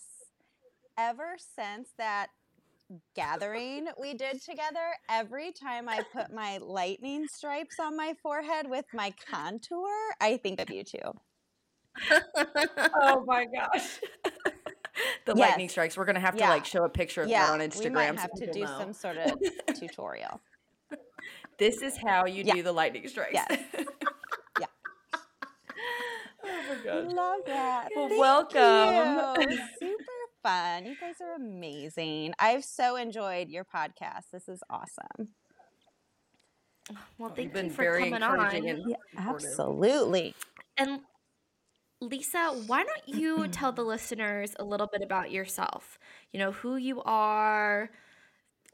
Ever 0.96 1.36
since 1.36 1.90
that 1.98 2.28
gathering 3.14 3.88
we 4.00 4.14
did 4.14 4.42
together, 4.42 4.94
every 5.08 5.52
time 5.52 5.88
I 5.88 6.02
put 6.12 6.32
my 6.32 6.58
lightning 6.58 7.26
stripes 7.32 7.78
on 7.80 7.96
my 7.96 8.14
forehead 8.22 8.68
with 8.68 8.86
my 8.92 9.12
contour, 9.30 9.88
I 10.20 10.36
think 10.38 10.60
of 10.60 10.70
you 10.70 10.84
too. 10.84 10.98
oh 13.00 13.24
my 13.26 13.46
gosh. 13.46 14.00
the 15.26 15.34
yes. 15.34 15.36
lightning 15.36 15.68
strikes. 15.68 15.96
We're 15.96 16.04
gonna 16.04 16.20
have 16.20 16.34
to 16.34 16.40
yeah. 16.40 16.50
like 16.50 16.64
show 16.64 16.84
a 16.84 16.88
picture 16.88 17.22
of 17.22 17.28
yeah. 17.28 17.46
that 17.46 17.52
on 17.52 17.60
Instagram. 17.60 17.84
We 17.84 17.90
might 17.90 18.18
have 18.18 18.30
so 18.34 18.46
to 18.46 18.52
do 18.52 18.60
know. 18.60 18.78
some 18.78 18.92
sort 18.92 19.18
of 19.18 19.32
tutorial. 19.78 20.40
This 21.58 21.82
is 21.82 21.96
how 21.96 22.26
you 22.26 22.44
yeah. 22.44 22.54
do 22.54 22.62
the 22.62 22.72
lightning 22.72 23.06
strikes. 23.08 23.34
Yes. 23.34 23.58
Oh 26.50 26.62
my 26.68 26.84
gosh. 26.84 27.12
Love 27.12 27.40
that. 27.46 27.88
Well, 27.94 28.08
welcome. 28.18 29.48
Super 29.78 30.17
fun. 30.42 30.86
You 30.86 30.96
guys 31.00 31.16
are 31.20 31.34
amazing. 31.34 32.34
I've 32.38 32.64
so 32.64 32.96
enjoyed 32.96 33.48
your 33.48 33.64
podcast. 33.64 34.30
This 34.32 34.48
is 34.48 34.62
awesome. 34.70 35.30
Well, 37.18 37.30
thank 37.30 37.54
you 37.54 37.70
for 37.70 37.98
coming 37.98 38.22
on. 38.22 38.64
Yeah, 38.86 38.96
absolutely. 39.16 40.34
And 40.76 41.00
Lisa, 42.00 42.54
why 42.66 42.84
don't 42.84 43.18
you 43.18 43.48
tell 43.48 43.72
the 43.72 43.82
listeners 43.82 44.54
a 44.58 44.64
little 44.64 44.86
bit 44.86 45.02
about 45.02 45.30
yourself? 45.30 45.98
You 46.32 46.38
know, 46.38 46.52
who 46.52 46.76
you 46.76 47.02
are, 47.02 47.90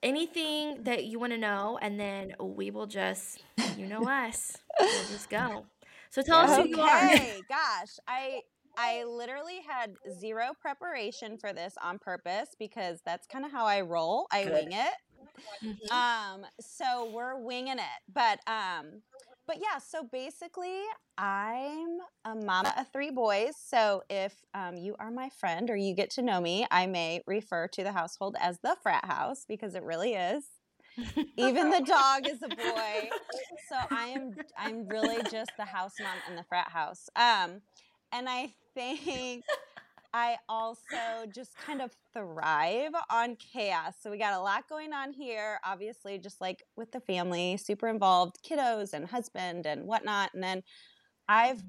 anything 0.03 0.85
that 0.85 1.05
you 1.05 1.19
want 1.19 1.33
to 1.33 1.39
know, 1.39 1.79
and 1.81 1.99
then 1.99 2.35
we 2.41 2.71
will 2.71 2.87
just, 2.87 3.43
you 3.77 3.87
know 3.87 4.09
us, 4.09 4.57
we'll 4.81 5.05
just 5.05 5.31
go. 5.31 5.67
So 6.11 6.23
tell 6.23 6.39
us 6.39 6.57
who 6.57 6.69
you 6.69 6.81
are. 6.81 7.05
Okay, 7.07 7.41
gosh, 7.49 7.99
I 8.07 8.43
I 8.77 9.05
literally 9.05 9.61
had 9.69 9.95
zero 10.19 10.53
preparation 10.61 11.39
for 11.39 11.53
this 11.53 11.75
on 11.83 11.99
purpose 11.99 12.49
because 12.59 13.01
that's 13.05 13.27
kind 13.27 13.45
of 13.45 13.53
how 13.53 13.67
I 13.67 13.81
roll. 13.83 14.27
I 14.33 14.45
Good. 14.45 14.53
wing 14.53 14.73
it. 14.73 14.95
Mm-hmm. 15.65 15.93
Um, 15.93 16.47
so 16.61 17.11
we're 17.13 17.37
winging 17.37 17.79
it, 17.79 18.13
but 18.13 18.39
um, 18.47 19.03
but 19.47 19.57
yeah. 19.61 19.79
So 19.79 20.09
basically, 20.11 20.81
I'm 21.19 21.99
a 22.25 22.35
mama 22.35 22.75
of 22.79 22.91
three 22.93 23.11
boys. 23.11 23.55
So 23.57 24.03
if 24.09 24.35
um, 24.55 24.77
you 24.77 24.97
are 24.99 25.11
my 25.11 25.29
friend 25.41 25.71
or 25.71 25.77
you 25.77 25.95
get 25.95 26.11
to 26.11 26.23
know 26.23 26.41
me, 26.41 26.67
I 26.71 26.87
may 26.87 27.23
refer 27.27 27.69
to 27.69 27.83
the 27.83 27.93
household 27.93 28.37
as 28.41 28.59
the 28.61 28.77
frat 28.83 29.05
house 29.05 29.45
because 29.49 29.75
it 29.75 29.83
really 29.83 30.15
is. 30.15 30.45
Even 31.37 31.71
the 31.71 31.81
dog 31.81 32.29
is 32.29 32.43
a 32.43 32.49
boy. 32.49 33.11
So 33.69 33.77
I 33.91 34.09
am 34.09 34.37
I'm 34.57 34.87
really 34.89 35.23
just 35.31 35.51
the 35.57 35.65
house 35.65 35.95
mom 36.01 36.17
in 36.29 36.37
the 36.37 36.45
frat 36.45 36.69
house. 36.69 37.09
Um 37.17 37.63
and 38.13 38.29
I 38.29 38.55
think 38.75 39.45
I 40.13 40.37
also 40.49 41.27
just 41.35 41.57
kind 41.59 41.83
of 41.83 41.91
thrive 42.13 42.93
on 43.11 43.37
chaos. 43.37 43.95
So 44.01 44.11
we 44.11 44.19
got 44.19 44.33
a 44.33 44.41
lot 44.41 44.69
going 44.69 44.93
on 44.93 45.13
here, 45.13 45.59
obviously, 45.65 46.19
just 46.19 46.41
like 46.41 46.63
with 46.77 46.93
the 46.93 47.01
family, 47.01 47.57
super 47.57 47.89
involved, 47.89 48.39
kiddos 48.49 48.93
and 48.93 49.09
husband 49.09 49.67
and 49.67 49.87
whatnot. 49.87 50.33
And 50.33 50.43
then 50.43 50.63
I've 51.29 51.65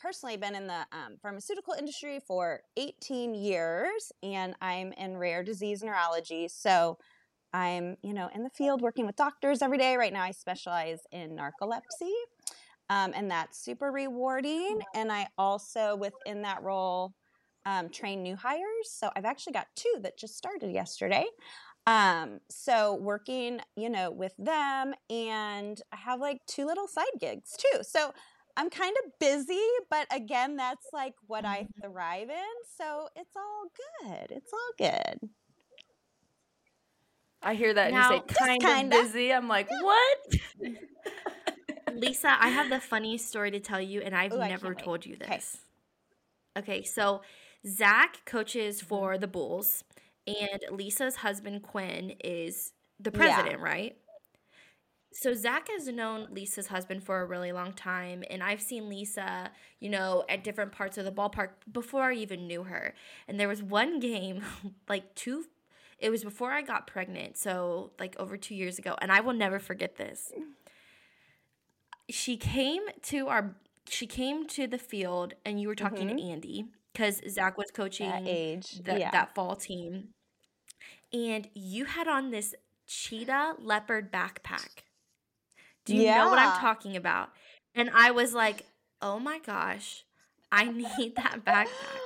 personally 0.00 0.36
been 0.36 0.56
in 0.56 0.66
the 0.66 0.80
um, 0.92 1.16
pharmaceutical 1.22 1.74
industry 1.74 2.20
for 2.26 2.60
18 2.76 3.34
years 3.34 4.12
and 4.22 4.54
I'm 4.60 4.92
in 4.94 5.16
rare 5.16 5.44
disease 5.44 5.82
neurology. 5.82 6.48
So 6.48 6.98
I'm, 7.52 7.96
you 8.02 8.12
know, 8.12 8.28
in 8.34 8.42
the 8.42 8.50
field 8.50 8.82
working 8.82 9.06
with 9.06 9.16
doctors 9.16 9.62
every 9.62 9.78
day. 9.78 9.96
Right 9.96 10.12
now, 10.12 10.22
I 10.22 10.32
specialize 10.32 11.00
in 11.12 11.36
narcolepsy, 11.36 12.12
um, 12.90 13.12
and 13.14 13.30
that's 13.30 13.58
super 13.58 13.90
rewarding. 13.90 14.80
And 14.94 15.10
I 15.10 15.28
also, 15.38 15.96
within 15.96 16.42
that 16.42 16.62
role, 16.62 17.14
um, 17.64 17.88
train 17.88 18.22
new 18.22 18.36
hires. 18.36 18.90
So 18.90 19.10
I've 19.16 19.24
actually 19.24 19.54
got 19.54 19.66
two 19.74 19.94
that 20.02 20.18
just 20.18 20.36
started 20.36 20.72
yesterday. 20.72 21.26
Um, 21.86 22.40
so 22.50 22.94
working, 22.94 23.60
you 23.76 23.90
know, 23.90 24.10
with 24.10 24.34
them, 24.38 24.94
and 25.08 25.80
I 25.92 25.96
have 25.96 26.20
like 26.20 26.40
two 26.46 26.66
little 26.66 26.88
side 26.88 27.04
gigs 27.20 27.56
too. 27.56 27.80
So 27.82 28.12
I'm 28.56 28.70
kind 28.70 28.96
of 29.04 29.12
busy, 29.20 29.62
but 29.90 30.06
again, 30.10 30.56
that's 30.56 30.86
like 30.92 31.14
what 31.26 31.44
I 31.44 31.62
mm-hmm. 31.62 31.92
thrive 31.92 32.30
in. 32.30 32.56
So 32.76 33.08
it's 33.14 33.36
all 33.36 34.08
good. 34.08 34.32
It's 34.32 34.52
all 34.52 34.72
good. 34.78 35.30
I 37.42 37.54
hear 37.54 37.74
that 37.74 37.92
now, 37.92 38.12
and 38.12 38.22
you 38.28 38.34
say 38.34 38.58
kind 38.58 38.62
kinda. 38.62 38.96
of 38.98 39.04
busy. 39.04 39.32
I'm 39.32 39.46
like, 39.46 39.68
what? 39.70 40.18
Lisa, 41.96 42.36
I 42.38 42.48
have 42.48 42.70
the 42.70 42.80
funniest 42.80 43.28
story 43.28 43.50
to 43.50 43.60
tell 43.60 43.80
you, 43.80 44.00
and 44.00 44.14
I've 44.14 44.32
Ooh, 44.32 44.38
never 44.38 44.74
told 44.74 45.06
you 45.06 45.16
this. 45.16 45.58
Okay. 46.56 46.72
okay, 46.72 46.82
so 46.84 47.22
Zach 47.66 48.24
coaches 48.24 48.78
mm-hmm. 48.78 48.88
for 48.88 49.18
the 49.18 49.26
Bulls, 49.26 49.84
and 50.26 50.60
Lisa's 50.70 51.16
husband 51.16 51.62
Quinn 51.62 52.14
is 52.22 52.72
the 53.00 53.10
president, 53.10 53.58
yeah. 53.58 53.64
right? 53.64 53.96
So 55.12 55.32
Zach 55.32 55.68
has 55.70 55.88
known 55.88 56.28
Lisa's 56.30 56.66
husband 56.66 57.02
for 57.02 57.22
a 57.22 57.24
really 57.24 57.50
long 57.52 57.72
time, 57.72 58.22
and 58.28 58.42
I've 58.42 58.60
seen 58.60 58.88
Lisa, 58.88 59.50
you 59.80 59.88
know, 59.88 60.24
at 60.28 60.44
different 60.44 60.72
parts 60.72 60.98
of 60.98 61.06
the 61.06 61.12
ballpark 61.12 61.50
before 61.72 62.10
I 62.10 62.14
even 62.14 62.46
knew 62.46 62.64
her. 62.64 62.94
And 63.26 63.40
there 63.40 63.48
was 63.48 63.62
one 63.62 63.98
game, 63.98 64.42
like 64.88 65.14
two 65.14 65.46
it 65.98 66.10
was 66.10 66.22
before 66.22 66.52
I 66.52 66.62
got 66.62 66.86
pregnant, 66.86 67.38
so 67.38 67.92
like 67.98 68.16
over 68.18 68.36
two 68.36 68.54
years 68.54 68.78
ago, 68.78 68.96
and 69.00 69.10
I 69.10 69.20
will 69.20 69.32
never 69.32 69.58
forget 69.58 69.96
this. 69.96 70.30
She 72.08 72.36
came 72.36 72.82
to 73.02 73.28
our 73.28 73.56
she 73.88 74.06
came 74.06 74.46
to 74.48 74.66
the 74.66 74.78
field 74.78 75.34
and 75.44 75.60
you 75.60 75.68
were 75.68 75.74
talking 75.74 76.08
mm-hmm. 76.08 76.16
to 76.16 76.22
Andy 76.22 76.64
because 76.92 77.20
Zach 77.28 77.56
was 77.56 77.70
coaching 77.72 78.10
that 78.10 78.22
age 78.26 78.80
the, 78.84 78.98
yeah. 78.98 79.10
that 79.10 79.34
fall 79.34 79.56
team. 79.56 80.08
And 81.12 81.48
you 81.54 81.84
had 81.84 82.08
on 82.08 82.30
this 82.30 82.54
cheetah 82.86 83.54
leopard 83.60 84.12
backpack. 84.12 84.82
Do 85.84 85.94
you 85.94 86.02
yeah. 86.02 86.18
know 86.18 86.30
what 86.30 86.38
I'm 86.38 86.58
talking 86.60 86.96
about? 86.96 87.30
And 87.74 87.90
I 87.94 88.10
was 88.10 88.34
like, 88.34 88.64
oh 89.00 89.20
my 89.20 89.38
gosh, 89.38 90.04
I 90.50 90.64
need 90.70 91.14
that 91.16 91.44
backpack. 91.44 92.00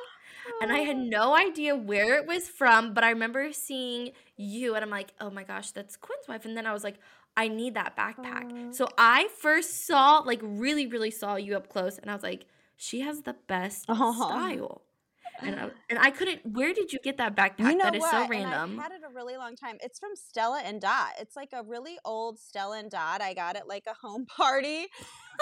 And 0.60 0.72
I 0.72 0.80
had 0.80 0.96
no 0.96 1.36
idea 1.36 1.76
where 1.76 2.16
it 2.16 2.26
was 2.26 2.48
from, 2.48 2.92
but 2.92 3.04
I 3.04 3.10
remember 3.10 3.52
seeing 3.52 4.10
you 4.36 4.74
and 4.74 4.84
I'm 4.84 4.90
like, 4.90 5.12
oh 5.20 5.30
my 5.30 5.44
gosh, 5.44 5.70
that's 5.70 5.96
Quinn's 5.96 6.28
wife. 6.28 6.44
And 6.44 6.56
then 6.56 6.66
I 6.66 6.72
was 6.72 6.84
like, 6.84 6.96
I 7.36 7.48
need 7.48 7.74
that 7.74 7.96
backpack. 7.96 8.74
So 8.74 8.88
I 8.98 9.28
first 9.38 9.86
saw, 9.86 10.18
like, 10.18 10.40
really, 10.42 10.86
really 10.86 11.10
saw 11.10 11.36
you 11.36 11.56
up 11.56 11.68
close, 11.68 11.98
and 11.98 12.10
I 12.10 12.14
was 12.14 12.22
like, 12.22 12.46
she 12.76 13.00
has 13.00 13.22
the 13.22 13.36
best 13.46 13.82
style. 13.82 14.82
And 15.42 15.58
I, 15.58 15.70
and 15.88 15.98
I 15.98 16.10
couldn't. 16.10 16.44
Where 16.44 16.74
did 16.74 16.92
you 16.92 16.98
get 17.02 17.16
that 17.18 17.34
backpack? 17.34 17.60
You 17.60 17.76
know 17.76 17.84
that 17.84 17.94
is 17.94 18.00
what? 18.00 18.10
so 18.10 18.28
random. 18.28 18.78
I've 18.78 18.82
had 18.84 18.92
it 18.92 19.00
a 19.08 19.14
really 19.14 19.36
long 19.36 19.56
time. 19.56 19.78
It's 19.82 19.98
from 19.98 20.10
Stella 20.14 20.60
and 20.64 20.80
Dot. 20.80 21.12
It's 21.18 21.36
like 21.36 21.50
a 21.52 21.62
really 21.62 21.98
old 22.04 22.38
Stella 22.38 22.78
and 22.78 22.90
Dot. 22.90 23.22
I 23.22 23.32
got 23.32 23.56
it 23.56 23.64
like 23.66 23.84
a 23.86 23.94
home 23.94 24.26
party. 24.36 24.86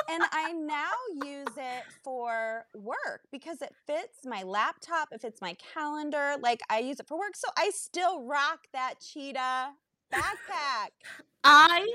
and 0.08 0.22
I 0.30 0.52
now 0.52 0.92
use 1.24 1.56
it 1.56 1.84
for 2.04 2.66
work 2.74 3.22
because 3.32 3.60
it 3.62 3.74
fits 3.86 4.24
my 4.24 4.42
laptop, 4.42 5.08
it 5.12 5.20
fits 5.20 5.40
my 5.40 5.56
calendar. 5.74 6.36
Like 6.40 6.60
I 6.70 6.78
use 6.78 7.00
it 7.00 7.08
for 7.08 7.18
work. 7.18 7.34
So 7.34 7.48
I 7.56 7.70
still 7.74 8.22
rock 8.22 8.66
that 8.72 8.94
cheetah 9.00 9.70
backpack. 10.12 10.90
I 11.44 11.86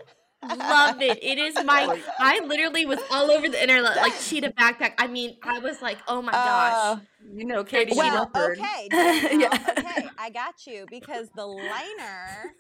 love 0.56 1.02
it. 1.02 1.20
It 1.24 1.38
is 1.38 1.56
my. 1.64 2.02
I 2.20 2.40
literally 2.46 2.86
was 2.86 3.00
all 3.12 3.32
over 3.32 3.48
the 3.48 3.62
internet 3.62 3.96
like 3.96 4.20
cheetah 4.22 4.52
backpack. 4.54 4.94
I 4.98 5.08
mean, 5.08 5.38
I 5.44 5.60
was 5.60 5.82
like, 5.82 5.98
oh 6.08 6.22
my 6.22 6.32
gosh. 6.32 6.98
Uh, 6.98 7.02
You 7.34 7.46
know, 7.46 7.64
Katie 7.64 7.94
well, 7.96 8.30
Shepherd. 8.34 8.60
okay. 8.60 8.88
now, 8.92 9.40
Yeah. 9.40 9.74
Okay, 9.78 10.08
I 10.18 10.30
got 10.30 10.66
you 10.68 10.86
because 10.90 11.30
the 11.36 11.46
liner 11.46 12.54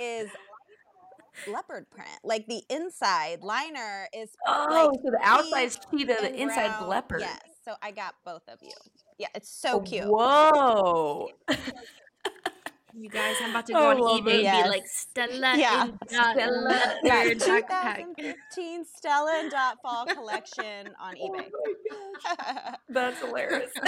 is 0.00 0.28
leopard 1.46 1.88
print. 1.90 2.08
Like 2.24 2.46
the 2.46 2.62
inside 2.70 3.42
liner 3.42 4.08
is 4.12 4.30
Oh, 4.46 4.90
like 4.92 5.00
so 5.04 5.10
the 5.10 5.20
outside's 5.22 5.78
pink 5.90 6.08
cheetah, 6.08 6.18
the 6.20 6.34
inside 6.34 6.40
inside's 6.42 6.76
brown. 6.78 6.88
leopard. 6.88 7.20
Yes. 7.20 7.40
So 7.64 7.74
I 7.82 7.90
got 7.92 8.14
both 8.24 8.42
of 8.48 8.58
you. 8.62 8.72
Yeah, 9.18 9.28
it's 9.34 9.50
so 9.50 9.80
cute. 9.80 10.06
Whoa. 10.06 11.28
You 12.94 13.08
guys, 13.10 13.36
I'm 13.42 13.50
about 13.50 13.66
to 13.66 13.74
I 13.74 13.80
go 13.80 13.90
on 13.90 13.98
love 13.98 14.20
eBay 14.22 14.40
it. 14.40 14.44
and 14.44 14.64
be 14.64 14.68
like 14.68 14.86
Stella 14.86 15.56
Yeah. 15.56 15.82
and 15.84 15.98
Dot 16.10 16.36
Stella. 16.36 16.94
Yeah, 17.02 17.34
2015 17.34 18.84
Stella 18.84 19.40
and 19.40 19.50
Dot 19.50 19.78
Fall 19.82 20.06
collection 20.06 20.94
on 21.00 21.14
oh 21.20 21.30
eBay. 21.30 21.50
Oh 21.92 22.74
That's 22.88 23.20
hilarious. 23.20 23.70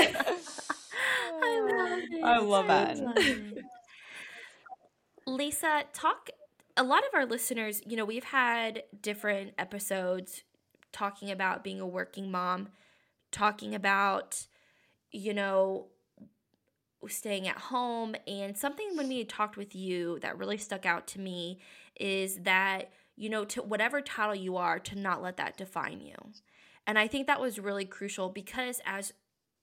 I 1.43 1.61
love 1.61 1.99
it. 2.11 2.23
I 2.23 2.39
love 2.39 2.71
I 2.71 2.83
it. 2.93 2.99
love 2.99 3.17
it. 3.19 3.65
Lisa, 5.27 5.85
talk. 5.93 6.31
A 6.77 6.83
lot 6.83 7.01
of 7.07 7.15
our 7.15 7.27
listeners, 7.27 7.83
you 7.87 7.97
know, 7.97 8.05
we've 8.05 8.25
had 8.25 8.85
different 9.03 9.53
episodes 9.59 10.43
talking 10.93 11.31
about 11.31 11.63
being 11.65 11.81
a 11.81 11.87
working 11.87 12.31
mom, 12.31 12.69
talking 13.31 13.75
about, 13.75 14.47
you 15.13 15.35
know, 15.35 15.87
staying 17.09 17.49
at 17.49 17.57
home. 17.57 18.15
And 18.27 18.57
something 18.57 18.97
when 18.97 19.09
we 19.09 19.25
talked 19.25 19.57
with 19.57 19.75
you 19.75 20.19
that 20.21 20.39
really 20.39 20.59
stuck 20.59 20.85
out 20.85 21.07
to 21.09 21.21
me 21.21 21.59
is 21.99 22.39
that, 22.41 22.91
you 23.17 23.29
know, 23.31 23.45
to 23.47 23.63
whatever 23.63 24.01
title 24.01 24.35
you 24.35 24.57
are, 24.57 24.79
to 24.79 24.97
not 24.99 25.23
let 25.23 25.37
that 25.39 25.57
define 25.57 26.01
you. 26.01 26.15
And 26.87 26.99
I 26.99 27.07
think 27.07 27.27
that 27.27 27.41
was 27.41 27.59
really 27.59 27.85
crucial 27.85 28.29
because 28.29 28.81
as 28.85 29.13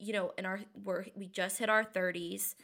you 0.00 0.12
know, 0.12 0.32
in 0.38 0.46
our 0.46 0.60
we're 0.84 1.06
we 1.16 1.26
just 1.26 1.58
hit 1.58 1.68
our 1.68 1.84
30s 1.84 2.54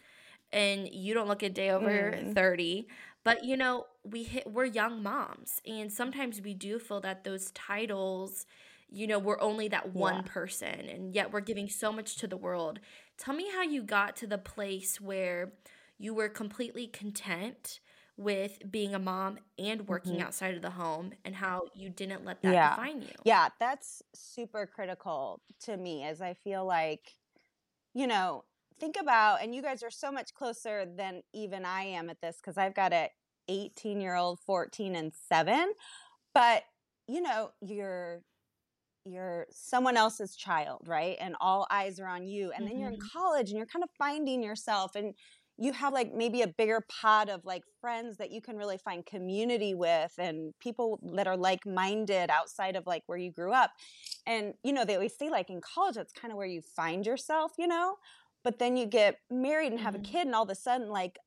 and 0.53 0.89
you 0.89 1.15
don't 1.15 1.27
look 1.27 1.43
a 1.43 1.49
day 1.49 1.71
over 1.71 2.13
Mm. 2.13 2.35
30 2.35 2.87
but 3.25 3.45
you 3.45 3.57
know 3.57 3.87
we 4.05 4.23
hit 4.23 4.47
we're 4.47 4.65
young 4.67 5.03
moms 5.03 5.61
and 5.67 5.91
sometimes 5.93 6.41
we 6.41 6.55
do 6.55 6.79
feel 6.79 7.01
that 7.01 7.25
those 7.25 7.51
titles 7.51 8.47
you 8.95 9.07
know 9.07 9.19
we're 9.19 9.41
only 9.41 9.69
that 9.69 9.95
one 9.95 10.23
Yeah. 10.23 10.25
person 10.25 10.69
and 10.89 11.15
yet 11.15 11.33
we're 11.33 11.41
giving 11.41 11.69
so 11.69 11.93
much 11.93 12.17
to 12.17 12.27
the 12.27 12.37
world 12.37 12.81
tell 13.19 13.35
me 13.35 13.51
how 13.51 13.63
you 13.63 13.83
got 13.83 14.17
to 14.17 14.27
the 14.27 14.39
place 14.39 15.01
where 15.01 15.53
you 15.99 16.15
were 16.15 16.29
completely 16.29 16.87
content 16.87 17.81
with 18.17 18.71
being 18.71 18.95
a 18.95 18.99
mom 18.99 19.39
and 19.59 19.89
working 19.89 20.21
Mhm. 20.21 20.23
outside 20.23 20.55
of 20.55 20.63
the 20.63 20.71
home 20.71 21.13
and 21.25 21.37
how 21.37 21.63
you 21.75 21.89
didn't 21.91 22.25
let 22.25 22.43
that 22.43 22.61
Yeah. 22.61 22.61
define 22.63 23.03
you 23.03 23.15
Yeah, 23.25 23.49
that's 23.59 24.03
super 24.15 24.67
critical 24.67 25.43
to 25.61 25.77
me 25.77 26.05
as 26.05 26.21
I 26.21 26.35
feel 26.35 26.65
like, 26.67 27.13
you 27.95 28.07
know, 28.07 28.45
think 28.81 28.97
about, 28.99 29.43
and 29.43 29.55
you 29.55 29.63
guys 29.63 29.83
are 29.83 29.91
so 29.91 30.13
much 30.13 30.35
closer 30.35 30.87
than 30.87 31.23
even 31.35 31.65
I 31.67 31.85
am 31.85 32.11
at 32.11 32.21
this 32.23 32.39
because 32.39 32.59
I've 32.59 32.75
got 32.75 32.93
a 32.93 33.11
18 33.49 34.01
year 34.01 34.17
old, 34.17 34.41
14, 34.41 34.97
and 34.97 35.15
seven. 35.15 35.75
But, 36.35 36.65
you 37.09 37.21
know, 37.23 37.53
you're 37.63 38.23
you're 39.05 39.47
someone 39.51 39.97
else's 39.97 40.37
child, 40.37 40.83
right? 40.87 41.17
And 41.21 41.37
all 41.41 41.67
eyes 41.71 42.01
are 42.01 42.07
on 42.07 42.27
you. 42.27 42.53
And 42.53 42.67
then 42.67 42.79
you're 42.79 42.89
in 42.91 42.97
college 42.99 43.51
and 43.51 43.57
you're 43.59 43.67
kind 43.67 43.83
of 43.83 43.91
finding 43.99 44.43
yourself 44.43 44.95
and 44.95 45.15
you 45.57 45.73
have 45.73 45.93
like 45.93 46.13
maybe 46.13 46.43
a 46.43 46.49
bigger 46.49 46.85
pod 46.91 47.29
of 47.29 47.45
like 47.45 47.63
friends 47.81 48.17
that 48.17 48.33
you 48.33 48.41
can 48.43 48.57
really 48.57 48.79
find 48.79 49.07
community 49.07 49.73
with 49.75 50.13
and 50.19 50.53
people 50.61 50.99
that 51.15 51.29
are 51.29 51.37
like 51.37 51.65
minded 51.65 52.29
outside 52.29 52.75
of 52.75 52.87
like 52.87 53.03
where 53.07 53.19
you 53.19 53.31
grew 53.31 53.53
up. 53.53 53.71
And 54.27 54.55
you 54.65 54.73
know, 54.73 54.85
they 54.85 54.95
always 54.95 55.17
say 55.17 55.31
like 55.31 55.51
in 55.51 55.61
college 55.61 55.95
that's 55.95 56.13
kind 56.13 56.33
of 56.33 56.39
where 56.39 56.47
you 56.47 56.61
find 56.63 57.07
yourself, 57.07 57.53
you 57.59 57.69
know? 57.69 57.97
But 58.43 58.59
then 58.59 58.77
you 58.77 58.87
get 58.87 59.19
married 59.31 59.73
and 59.73 59.81
have 59.81 59.95
Mhm. 59.95 59.99
a 60.01 60.01
kid 60.01 60.27
and 60.27 60.35
all 60.35 60.43
of 60.45 60.51
a 60.51 60.55
sudden 60.55 60.89
like 60.89 61.19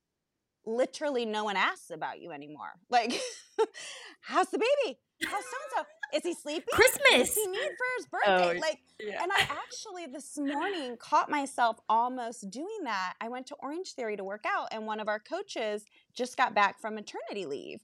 literally 0.66 1.26
no 1.26 1.44
one 1.44 1.58
asks 1.58 1.90
about 1.90 2.20
you 2.22 2.32
anymore. 2.32 2.74
Like 2.90 3.14
how's 4.22 4.50
the 4.50 4.60
baby? 4.60 5.00
How's 5.24 5.44
so 5.46 5.58
and 5.62 5.86
so? 5.86 5.86
Is 6.14 6.24
he 6.24 6.34
sleeping? 6.34 6.66
What 6.70 6.76
christmas 6.76 7.30
does 7.30 7.36
he 7.36 7.48
need 7.48 7.60
for 7.60 7.88
his 7.98 8.06
oh, 8.06 8.10
birthday? 8.12 8.58
Oh, 8.58 8.62
like 8.62 8.80
Yeah. 9.00 9.24
and 9.24 9.32
I 9.32 9.42
actually 9.42 10.06
this 10.08 10.38
morning 10.38 10.98
caught 10.98 11.30
myself 11.30 11.80
almost 11.90 12.50
doing 12.50 12.84
that. 12.84 13.14
I 13.22 13.30
went 13.30 13.48
to 13.48 13.56
Orange 13.60 13.94
Theory 13.94 14.18
to 14.18 14.24
work 14.24 14.46
out, 14.46 14.70
and 14.72 14.86
one 14.86 15.00
of 15.00 15.08
our 15.08 15.20
coaches 15.20 15.86
just 16.16 16.38
got 16.38 16.54
back 16.54 16.80
from 16.80 16.96
maternity 16.96 17.46
leave. 17.46 17.82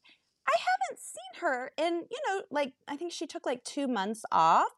I 0.47 0.55
haven't 0.57 0.99
seen 0.99 1.41
her 1.41 1.71
in, 1.77 2.05
you 2.12 2.17
know, 2.27 2.43
like 2.51 2.73
I 2.88 2.97
think 2.97 3.12
she 3.12 3.27
took 3.27 3.45
like 3.45 3.63
two 3.63 3.88
months 3.88 4.25
off. 4.31 4.69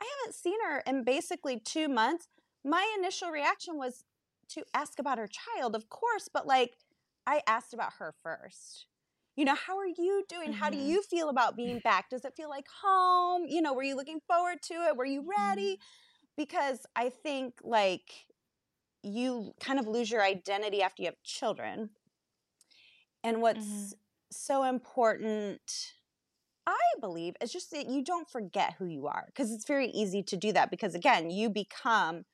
I 0.00 0.06
haven't 0.20 0.34
seen 0.34 0.58
her 0.64 0.82
in 0.86 1.04
basically 1.04 1.60
two 1.60 1.88
months. 1.88 2.28
My 2.64 2.86
initial 2.98 3.30
reaction 3.30 3.76
was 3.76 4.04
to 4.50 4.64
ask 4.74 4.98
about 4.98 5.18
her 5.18 5.28
child, 5.28 5.74
of 5.74 5.88
course, 5.88 6.28
but 6.32 6.46
like 6.46 6.76
I 7.26 7.42
asked 7.46 7.72
about 7.72 7.94
her 7.98 8.14
first. 8.22 8.86
You 9.36 9.44
know, 9.46 9.54
how 9.54 9.78
are 9.78 9.86
you 9.86 10.24
doing? 10.28 10.52
How 10.52 10.68
do 10.70 10.76
Mhm. 10.76 10.76
you 10.76 11.02
feel 11.02 11.28
about 11.28 11.56
being 11.56 11.80
back? 11.80 12.10
Does 12.10 12.24
it 12.24 12.34
feel 12.36 12.50
like 12.50 12.66
home? 12.82 13.46
You 13.48 13.62
know, 13.62 13.72
were 13.72 13.82
you 13.82 13.96
looking 13.96 14.20
forward 14.20 14.60
to 14.64 14.74
it? 14.74 14.96
Were 14.96 15.06
you 15.06 15.22
ready? 15.22 15.78
Because 16.36 16.86
I 16.96 17.10
think 17.10 17.60
like 17.62 18.26
you 19.02 19.54
kind 19.60 19.78
of 19.78 19.86
lose 19.88 20.10
your 20.10 20.22
identity 20.22 20.82
after 20.82 21.02
you 21.02 21.08
have 21.08 21.22
children. 21.24 21.90
And 23.24 23.40
what's 23.42 23.92
Mhm. 23.92 23.98
so 24.30 24.64
important, 24.64 25.94
I 26.66 26.78
believe, 27.00 27.36
is 27.42 27.52
just 27.52 27.70
that 27.72 27.88
you 27.88 28.04
don't 28.04 28.30
forget 28.30 28.74
who 28.74 28.86
you 28.86 29.06
are 29.06 29.24
because 29.28 29.52
it's 29.52 29.66
very 29.66 29.88
easy 29.88 30.22
to 30.24 30.36
do 30.36 30.52
that 30.52 30.70
because, 30.70 30.94
again, 30.94 31.30
you 31.30 31.50
become 31.50 32.24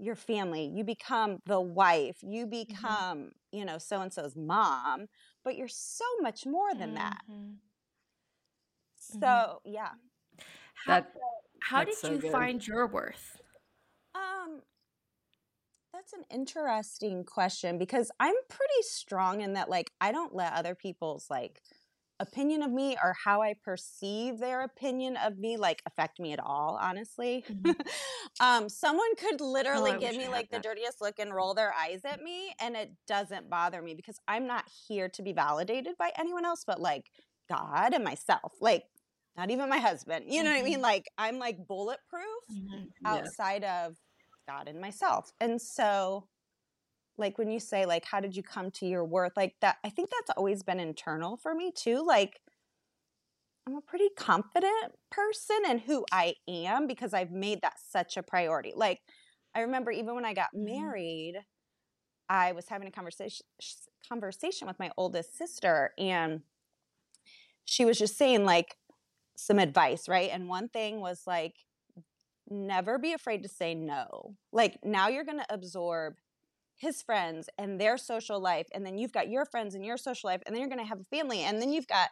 your 0.00 0.16
family, 0.16 0.66
you 0.74 0.84
become 0.84 1.40
the 1.46 1.60
wife, 1.60 2.18
you 2.22 2.46
become, 2.46 3.32
you 3.52 3.64
know, 3.64 3.78
so 3.78 4.00
and 4.02 4.12
so's 4.12 4.36
mom, 4.36 5.06
but 5.44 5.56
you're 5.56 5.68
so 5.68 6.04
much 6.20 6.46
more 6.46 6.74
than 6.74 6.94
that. 6.94 7.22
Mhm. 7.28 7.60
So, 8.96 9.60
Mhm. 9.60 9.60
yeah. 9.64 9.94
how, 10.74 11.04
That 11.04 11.12
how 11.60 11.84
did 11.84 11.96
so 11.98 12.08
you 12.08 12.20
good. 12.20 12.30
find 12.32 12.66
your 12.66 12.86
worth 12.86 13.40
Um, 14.14 14.62
that's 15.92 16.12
an 16.12 16.24
interesting 16.30 17.24
question 17.24 17.78
because 17.78 18.10
I'm 18.18 18.34
pretty 18.48 18.82
strong 18.82 19.42
in 19.42 19.52
that, 19.52 19.68
like, 19.68 19.92
I 20.00 20.10
don't 20.10 20.34
let 20.34 20.52
other 20.52 20.74
people's 20.74 21.30
like 21.30 21.62
opinion 22.20 22.62
of 22.62 22.70
me 22.72 22.96
or 23.02 23.14
how 23.24 23.42
I 23.42 23.54
perceive 23.54 24.38
their 24.38 24.62
opinion 24.62 25.16
of 25.16 25.38
me 25.38 25.56
like 25.56 25.82
affect 25.86 26.18
me 26.20 26.32
at 26.32 26.40
all. 26.40 26.78
Honestly, 26.80 27.46
um, 28.40 28.68
someone 28.68 29.14
could 29.16 29.40
literally 29.40 29.92
I 29.92 29.98
give 29.98 30.16
me 30.16 30.28
like 30.28 30.50
the 30.50 30.58
that. 30.58 30.60
dirtiest 30.60 31.00
look 31.00 31.18
and 31.18 31.34
roll 31.34 31.54
their 31.54 31.72
eyes 31.72 32.04
at 32.04 32.20
me, 32.20 32.54
and 32.60 32.76
it 32.76 32.92
doesn't 33.06 33.50
bother 33.50 33.82
me 33.82 33.94
because 33.94 34.18
I'm 34.28 34.46
not 34.46 34.68
here 34.88 35.08
to 35.10 35.22
be 35.22 35.32
validated 35.32 35.96
by 35.98 36.12
anyone 36.18 36.44
else 36.44 36.64
but 36.66 36.80
like 36.80 37.10
God 37.48 37.94
and 37.94 38.04
myself. 38.04 38.54
Like, 38.60 38.84
not 39.36 39.50
even 39.50 39.68
my 39.68 39.78
husband. 39.78 40.26
You 40.32 40.42
know 40.42 40.50
what 40.50 40.58
I 40.58 40.62
mean? 40.62 40.80
Mhm. 40.80 40.82
Like, 40.82 41.04
I'm 41.18 41.38
like 41.38 41.66
bulletproof 41.66 42.44
Mhm. 42.48 42.94
Yeah. 43.00 43.30
outside 43.30 43.64
of 43.64 43.96
God 44.48 44.68
and 44.68 44.80
myself. 44.80 45.32
And 45.40 45.60
so 45.60 46.28
like 47.16 47.38
when 47.38 47.50
you 47.50 47.60
say 47.60 47.86
like 47.86 48.04
how 48.04 48.20
did 48.20 48.36
you 48.36 48.42
come 48.42 48.70
to 48.70 48.86
your 48.86 49.04
worth 49.04 49.36
like 49.36 49.56
that 49.60 49.78
I 49.84 49.90
think 49.90 50.10
that's 50.10 50.30
always 50.36 50.62
been 50.62 50.80
internal 50.80 51.36
for 51.36 51.54
me 51.54 51.72
too 51.72 52.04
like 52.04 52.40
I'm 53.66 53.76
a 53.76 53.80
pretty 53.80 54.10
confident 54.16 54.94
person 55.10 55.58
in 55.66 55.78
who 55.78 56.04
I 56.12 56.34
am 56.46 56.86
because 56.86 57.14
I've 57.14 57.30
made 57.30 57.62
that 57.62 57.78
such 57.78 58.16
a 58.16 58.22
priority. 58.22 58.72
Like 58.74 59.00
I 59.54 59.60
remember 59.60 59.90
even 59.90 60.14
when 60.14 60.24
I 60.24 60.34
got 60.34 60.50
Mhm. 60.52 60.94
married 60.94 61.36
I 62.28 62.52
was 62.52 62.68
having 62.68 62.88
a 62.88 62.92
conversation 62.92 63.46
conversation 64.08 64.68
with 64.68 64.78
my 64.78 64.90
oldest 64.98 65.36
sister 65.36 65.92
and 65.98 66.42
she 67.64 67.84
was 67.84 67.98
just 67.98 68.16
saying 68.16 68.44
like 68.44 68.76
some 69.36 69.58
advice, 69.58 70.08
right? 70.08 70.30
And 70.32 70.48
one 70.48 70.68
thing 70.68 71.00
was 71.00 71.26
like 71.26 71.56
never 72.48 72.98
be 72.98 73.12
afraid 73.12 73.42
to 73.44 73.48
say 73.48 73.74
no. 73.74 74.36
Like 74.52 74.78
now 74.84 75.08
you're 75.08 75.24
going 75.24 75.40
to 75.40 75.54
absorb 75.54 76.16
his 76.76 77.02
friends 77.02 77.48
and 77.58 77.80
their 77.80 77.96
social 77.96 78.40
life 78.40 78.66
and 78.74 78.84
then 78.84 78.98
you've 78.98 79.12
got 79.12 79.28
your 79.28 79.44
friends 79.44 79.74
and 79.74 79.84
your 79.84 79.96
social 79.96 80.28
life 80.28 80.42
and 80.46 80.54
then 80.54 80.60
you're 80.60 80.68
going 80.70 80.80
to 80.82 80.88
have 80.88 81.00
a 81.00 81.04
family 81.16 81.40
and 81.40 81.60
then 81.60 81.72
you've 81.72 81.86
got 81.88 82.10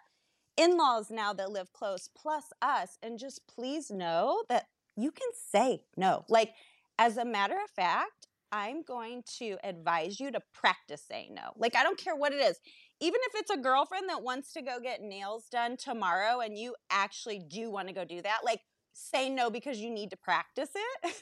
in-laws 0.56 1.10
now 1.10 1.32
that 1.32 1.50
live 1.50 1.72
close 1.72 2.08
plus 2.14 2.44
us 2.60 2.98
and 3.02 3.18
just 3.18 3.46
please 3.46 3.90
know 3.90 4.42
that 4.48 4.66
you 4.96 5.10
can 5.10 5.28
say 5.50 5.82
no. 5.96 6.24
Like 6.28 6.54
as 6.98 7.16
a 7.16 7.24
matter 7.24 7.54
of 7.54 7.70
fact, 7.70 8.26
I'm 8.52 8.82
going 8.82 9.22
to 9.38 9.56
advise 9.64 10.20
you 10.20 10.30
to 10.30 10.40
practice 10.52 11.02
saying 11.08 11.34
no. 11.34 11.52
Like 11.56 11.74
I 11.76 11.82
don't 11.82 11.98
care 11.98 12.14
what 12.16 12.32
it 12.32 12.40
is. 12.40 12.58
Even 13.00 13.20
if 13.24 13.40
it's 13.40 13.50
a 13.50 13.56
girlfriend 13.56 14.08
that 14.08 14.22
wants 14.22 14.52
to 14.52 14.62
go 14.62 14.78
get 14.80 15.02
nails 15.02 15.48
done 15.50 15.76
tomorrow 15.76 16.40
and 16.40 16.56
you 16.58 16.74
actually 16.90 17.38
do 17.40 17.70
want 17.70 17.88
to 17.88 17.94
go 17.94 18.04
do 18.04 18.22
that, 18.22 18.40
like 18.44 18.60
say 18.92 19.28
no 19.28 19.50
because 19.50 19.78
you 19.78 19.90
need 19.90 20.10
to 20.10 20.16
practice 20.16 20.70
it. 20.74 21.14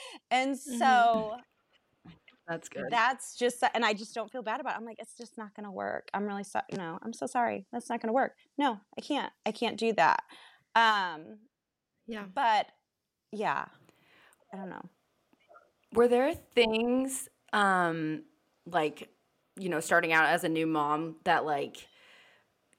and 0.30 0.58
Mm-hmm. 0.68 1.22
so 1.22 1.36
That's 2.48 2.68
good. 2.68 2.84
that's 2.90 3.36
just 3.36 3.62
and 3.74 3.84
i 3.84 3.92
just 3.94 4.14
don't 4.14 4.30
feel 4.30 4.42
bad 4.42 4.60
about 4.60 4.74
it. 4.74 4.78
I'm 4.78 4.84
like 4.84 4.98
it's 4.98 5.14
just 5.16 5.38
not 5.38 5.54
gonna 5.54 5.70
work. 5.72 6.08
I'm 6.12 6.26
really 6.26 6.44
sorry 6.44 6.64
no 6.76 6.98
i'm 7.02 7.12
so 7.12 7.26
sorry. 7.26 7.66
That's 7.72 7.88
not 7.88 8.00
gonna 8.00 8.12
work. 8.12 8.34
No 8.58 8.80
i 8.98 9.00
can't. 9.00 9.32
I 9.46 9.52
can't 9.52 9.78
do 9.78 9.92
that. 9.94 10.22
Um 10.74 11.38
Yeah. 12.06 12.24
but 12.34 12.66
yeah 13.30 13.66
i 14.52 14.56
don't 14.56 14.68
know. 14.70 14.82
Were 15.94 16.08
there 16.08 16.34
things 16.34 17.28
um 17.52 18.24
like 18.66 19.08
you 19.58 19.68
know 19.68 19.80
starting 19.80 20.12
out 20.12 20.26
as 20.26 20.42
a 20.44 20.48
new 20.48 20.66
mom 20.66 21.16
that 21.24 21.44
like 21.44 21.86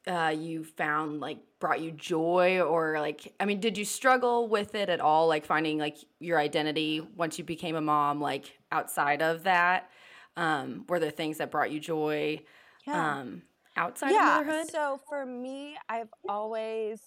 uh 0.07 0.33
you 0.37 0.63
found 0.63 1.19
like 1.19 1.37
brought 1.59 1.79
you 1.79 1.91
joy 1.91 2.59
or 2.59 2.99
like 2.99 3.33
I 3.39 3.45
mean 3.45 3.59
did 3.59 3.77
you 3.77 3.85
struggle 3.85 4.47
with 4.47 4.75
it 4.75 4.89
at 4.89 4.99
all 4.99 5.27
like 5.27 5.45
finding 5.45 5.77
like 5.77 5.97
your 6.19 6.39
identity 6.39 7.01
once 7.15 7.37
you 7.37 7.45
became 7.45 7.75
a 7.75 7.81
mom 7.81 8.19
like 8.19 8.57
outside 8.71 9.21
of 9.21 9.43
that? 9.43 9.89
Um 10.35 10.85
were 10.89 10.99
there 10.99 11.11
things 11.11 11.37
that 11.37 11.51
brought 11.51 11.71
you 11.71 11.79
joy 11.79 12.39
yeah. 12.85 13.19
um 13.19 13.43
outside 13.77 14.11
yeah 14.11 14.41
of 14.41 14.45
motherhood? 14.47 14.71
so 14.71 14.99
for 15.07 15.25
me 15.25 15.75
i've 15.89 16.13
always 16.27 16.99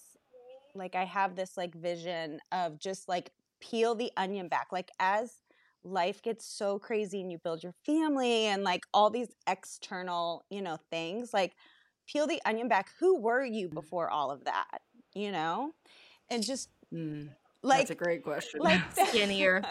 like 0.75 0.95
i 0.95 1.05
have 1.05 1.37
this 1.37 1.57
like 1.57 1.75
vision 1.75 2.41
of 2.53 2.79
just 2.79 3.09
like 3.09 3.31
peel 3.61 3.95
the 3.95 4.11
onion 4.17 4.49
back 4.49 4.69
like 4.73 4.91
as 5.01 5.43
life 5.85 6.21
gets 6.23 6.45
so 6.45 6.79
crazy 6.79 7.21
and 7.21 7.31
you 7.31 7.39
build 7.39 7.63
your 7.63 7.75
family 7.85 8.47
and 8.47 8.65
like 8.65 8.85
all 8.93 9.09
these 9.11 9.29
external 9.47 10.45
you 10.51 10.61
know 10.61 10.77
things 10.91 11.33
like 11.33 11.55
peel 12.07 12.27
the 12.27 12.41
onion 12.45 12.69
back 12.69 12.89
who 12.99 13.19
were 13.19 13.45
you 13.45 13.69
before 13.69 14.11
all 14.11 14.31
of 14.31 14.45
that 14.45 14.81
you 15.15 15.31
know 15.31 15.73
and 16.31 16.43
just 16.43 16.69
Mm, 16.95 17.31
like 17.63 17.89
that's 17.89 17.91
a 17.91 17.95
great 17.97 18.23
question 18.23 18.61
like 18.61 18.81
Skinnier. 19.09 19.63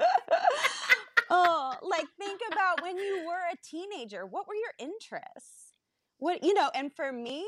oh 1.30 1.74
like 1.82 2.06
think 2.18 2.40
about 2.52 2.82
when 2.82 2.96
you 2.96 3.24
were 3.26 3.40
a 3.52 3.56
teenager 3.64 4.26
what 4.26 4.46
were 4.46 4.54
your 4.54 4.72
interests 4.78 5.72
what 6.18 6.44
you 6.44 6.54
know 6.54 6.70
and 6.74 6.94
for 6.94 7.10
me 7.10 7.44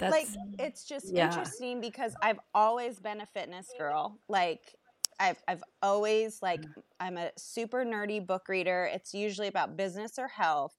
that's 0.00 0.12
like 0.12 0.26
it's 0.58 0.84
just 0.84 1.12
yeah. 1.12 1.26
interesting 1.26 1.80
because 1.80 2.14
I've 2.22 2.40
always 2.54 2.98
been 2.98 3.20
a 3.20 3.26
fitness 3.26 3.68
girl. 3.78 4.18
Like 4.28 4.74
I've 5.20 5.36
I've 5.46 5.62
always 5.82 6.40
like 6.40 6.64
I'm 6.98 7.18
a 7.18 7.30
super 7.36 7.84
nerdy 7.84 8.26
book 8.26 8.48
reader. 8.48 8.88
It's 8.90 9.12
usually 9.12 9.48
about 9.48 9.76
business 9.76 10.18
or 10.18 10.26
health. 10.26 10.74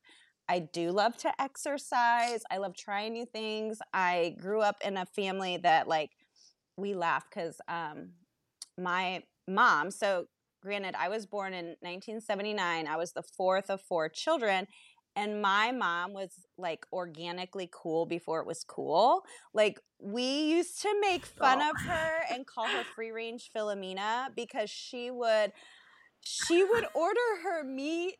I 0.52 0.60
do 0.60 0.92
love 0.92 1.16
to 1.20 1.42
exercise. 1.42 2.44
I 2.52 2.58
love 2.58 2.76
trying 2.76 3.14
new 3.14 3.26
things. 3.26 3.80
I 3.94 4.36
grew 4.38 4.60
up 4.60 4.76
in 4.84 4.98
a 4.98 5.06
family 5.06 5.56
that 5.58 5.88
like 5.88 6.12
we 6.76 6.94
laugh 6.94 7.30
cuz 7.32 7.62
um 7.70 8.10
my 8.78 9.24
mom, 9.48 9.92
so 9.92 10.28
granted 10.62 10.94
I 10.98 11.08
was 11.08 11.26
born 11.26 11.54
in 11.54 11.78
1979. 11.82 12.86
I 12.86 12.98
was 12.98 13.14
the 13.14 13.24
fourth 13.24 13.70
of 13.70 13.80
four 13.80 14.10
children 14.10 14.68
and 15.16 15.42
my 15.42 15.72
mom 15.72 16.12
was 16.12 16.32
like 16.58 16.86
organically 16.92 17.70
cool 17.72 18.06
before 18.06 18.42
it 18.42 18.46
was 18.46 18.66
cool. 18.66 19.24
Like 19.54 19.80
we 20.00 20.28
used 20.58 20.82
to 20.82 20.94
make 21.00 21.26
fun 21.26 21.62
Oh. 21.62 21.70
of 21.72 21.78
her 21.82 22.24
and 22.30 22.46
call 22.46 22.68
her 22.68 22.84
free 22.96 23.12
range 23.12 23.50
Philomena 23.56 24.36
because 24.36 24.70
she 24.70 25.12
would 25.12 25.54
she 26.20 26.64
would 26.66 26.88
order 26.94 27.30
her 27.44 27.64
meat 27.64 28.18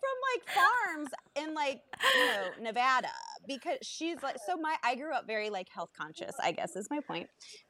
from 0.00 0.16
like 0.34 0.42
farms 0.54 1.10
in 1.36 1.54
like 1.54 1.82
you 2.14 2.26
know 2.26 2.54
Nevada 2.60 3.08
because 3.46 3.78
she's 3.82 4.22
like 4.22 4.36
so 4.46 4.56
my 4.56 4.76
I 4.82 4.94
grew 4.96 5.12
up 5.14 5.26
very 5.26 5.50
like 5.50 5.68
health 5.72 5.90
conscious 5.96 6.32
I 6.42 6.52
guess 6.52 6.76
is 6.76 6.88
my 6.90 7.00
point 7.00 7.28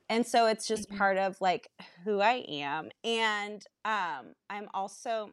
and 0.08 0.26
so 0.26 0.46
it's 0.46 0.66
just 0.66 0.90
Mhm. 0.90 0.98
part 0.98 1.16
of 1.18 1.40
like 1.40 1.68
who 2.04 2.20
I 2.20 2.44
am 2.48 2.90
and 3.04 3.62
um 3.84 4.34
I'm 4.48 4.68
also 4.74 5.30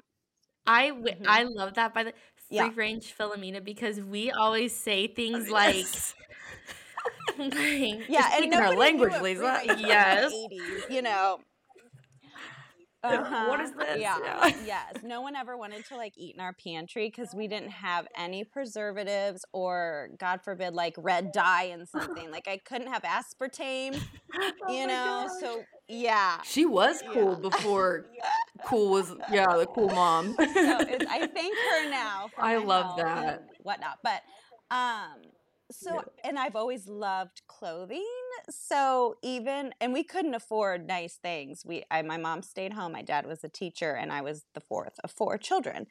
I 0.65 0.89
w- 0.89 1.15
Mhm. 1.15 1.25
I 1.27 1.43
love 1.43 1.75
that 1.75 1.93
by 1.93 2.03
the 2.03 2.13
free 2.49 2.55
Yeah. 2.57 2.69
range 2.75 3.15
Philomena 3.17 3.63
because 3.63 4.01
we 4.01 4.31
always 4.31 4.75
say 4.75 5.07
things 5.07 5.49
like, 5.51 5.85
yeah, 7.37 8.29
and 8.33 8.53
our 8.53 8.71
language, 8.71 9.13
Lisa. 9.21 9.39
free 9.39 9.47
range 9.47 9.61
was 9.61 9.61
in 9.63 9.77
the 9.77 9.87
Yes. 9.87 10.33
80s, 10.33 10.83
you 10.89 11.01
know. 11.01 11.39
What 13.09 13.59
Uh-huh, 13.59 13.63
is 13.63 13.71
this? 13.71 13.97
Yeah. 14.01 14.17
Yeah. 14.23 14.51
yes. 14.65 14.95
No 15.03 15.21
one 15.21 15.35
ever 15.35 15.57
wanted 15.57 15.85
to 15.87 15.95
like 15.95 16.13
eat 16.17 16.35
in 16.35 16.41
our 16.41 16.53
pantry 16.53 17.07
because 17.07 17.33
we 17.35 17.47
didn't 17.47 17.71
have 17.71 18.07
any 18.17 18.43
preservatives 18.43 19.45
or, 19.53 20.09
God 20.19 20.41
forbid, 20.43 20.73
like 20.73 20.95
red 20.97 21.31
dye 21.31 21.63
in 21.65 21.85
something. 21.85 22.31
like 22.31 22.47
I 22.47 22.57
couldn't 22.57 22.87
have 22.91 23.03
aspartame, 23.03 23.99
Oh 24.39 24.73
you 24.73 24.87
know. 24.87 25.27
gosh. 25.27 25.31
So 25.41 25.63
yeah. 25.87 26.39
She 26.43 26.65
was 26.65 27.01
cool 27.13 27.31
Yeah. 27.41 27.49
before 27.49 28.05
cool 28.65 28.89
was 28.91 29.13
yeah, 29.31 29.45
the 29.55 29.65
cool 29.67 29.89
mom. 29.89 30.35
so 30.37 30.45
it's, 30.45 31.05
I 31.09 31.27
thank 31.33 31.55
her 31.57 31.89
now. 31.89 32.29
For 32.35 32.43
I 32.43 32.57
love 32.57 32.97
that. 32.97 33.43
whatnot. 33.63 33.99
But 34.03 34.21
um, 34.69 35.21
so 35.71 35.93
Yeah. 35.93 36.01
and 36.29 36.37
I've 36.39 36.55
always 36.55 36.87
loved 36.87 37.41
clothing. 37.47 38.03
So 38.49 39.15
even 39.23 39.73
and 39.81 39.93
we 39.93 40.03
couldn't 40.03 40.33
afford 40.35 40.87
nice 40.87 41.17
things. 41.17 41.63
We 41.65 41.83
I, 41.91 42.01
my 42.01 42.17
mom 42.17 42.41
stayed 42.43 42.73
home. 42.73 42.91
My 42.93 43.01
dad 43.01 43.25
was 43.25 43.43
a 43.43 43.49
teacher, 43.49 43.93
and 43.93 44.11
I 44.11 44.21
was 44.21 44.45
the 44.53 44.61
fourth 44.61 44.99
of 45.03 45.11
four 45.11 45.37
children. 45.37 45.87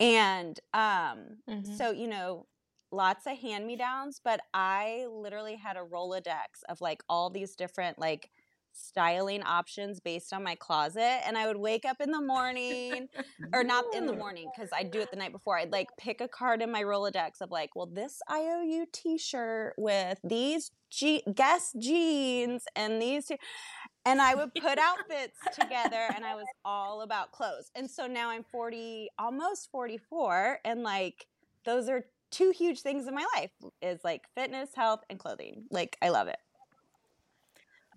And 0.00 0.58
um, 0.74 1.38
Mhm. 1.46 1.78
so 1.78 1.90
you 1.92 2.08
know. 2.08 2.46
Lots 2.92 3.26
of 3.26 3.36
hand 3.38 3.66
me 3.66 3.74
downs, 3.76 4.20
but 4.22 4.40
I 4.54 5.06
literally 5.10 5.56
had 5.56 5.76
a 5.76 5.80
Rolodex 5.80 6.62
of 6.68 6.80
like 6.80 7.02
all 7.08 7.28
these 7.28 7.56
different 7.56 7.98
like 7.98 8.30
styling 8.74 9.42
options 9.42 10.00
based 10.00 10.32
on 10.32 10.42
my 10.42 10.54
closet. 10.54 11.20
And 11.26 11.38
I 11.38 11.46
would 11.46 11.56
wake 11.56 11.84
up 11.84 12.00
in 12.00 12.10
the 12.10 12.20
morning 12.20 13.08
or 13.52 13.64
not 13.64 13.84
in 13.94 14.06
the 14.06 14.12
morning 14.12 14.50
because 14.54 14.70
I'd 14.72 14.90
do 14.90 15.00
it 15.00 15.10
the 15.10 15.16
night 15.16 15.32
before. 15.32 15.58
I'd 15.58 15.72
like 15.72 15.88
pick 15.96 16.20
a 16.20 16.28
card 16.28 16.62
in 16.62 16.70
my 16.70 16.82
Rolodex 16.82 17.40
of 17.40 17.50
like, 17.50 17.74
well, 17.74 17.86
this 17.86 18.20
IOU 18.30 18.86
T-shirt 18.92 19.74
with 19.78 20.18
these 20.24 20.70
G- 20.90 21.22
Guess 21.34 21.74
jeans 21.78 22.64
and 22.76 23.00
these 23.00 23.26
two, 23.26 23.36
and 24.06 24.20
I 24.20 24.34
would 24.34 24.54
put 24.54 24.78
outfits 24.78 25.38
together, 25.58 26.08
and 26.14 26.24
I 26.24 26.34
was 26.34 26.46
all 26.64 27.02
about 27.02 27.32
clothes. 27.32 27.70
And 27.74 27.90
so 27.90 28.06
now 28.06 28.30
I'm 28.30 28.44
40, 28.44 29.08
almost 29.18 29.70
44, 29.70 30.60
and 30.64 30.82
like 30.82 31.26
those 31.64 31.88
are 31.88 32.04
two 32.30 32.50
huge 32.50 32.80
things 32.80 33.06
in 33.06 33.14
my 33.14 33.24
life 33.36 33.50
is 33.80 34.00
like 34.04 34.22
fitness, 34.34 34.70
health, 34.74 35.00
and 35.08 35.18
clothing. 35.18 35.64
Like 35.70 35.96
I 36.02 36.08
love 36.10 36.28
it. 36.28 36.36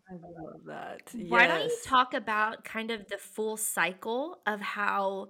I 0.09 0.13
love 0.13 0.61
that. 0.67 1.13
Why 1.27 1.47
don't 1.47 1.63
you 1.63 1.77
talk 1.83 2.13
about 2.13 2.63
kind 2.63 2.91
of 2.91 3.07
the 3.07 3.17
full 3.17 3.57
cycle 3.57 4.39
of 4.45 4.61
how, 4.61 5.29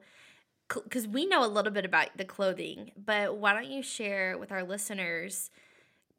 because 0.67 1.07
we 1.07 1.25
know 1.25 1.43
a 1.43 1.47
little 1.47 1.71
bit 1.71 1.85
about 1.85 2.17
the 2.17 2.25
clothing, 2.25 2.91
but 2.95 3.37
why 3.37 3.53
don't 3.53 3.71
you 3.71 3.81
share 3.81 4.37
with 4.37 4.51
our 4.51 4.63
listeners 4.63 5.49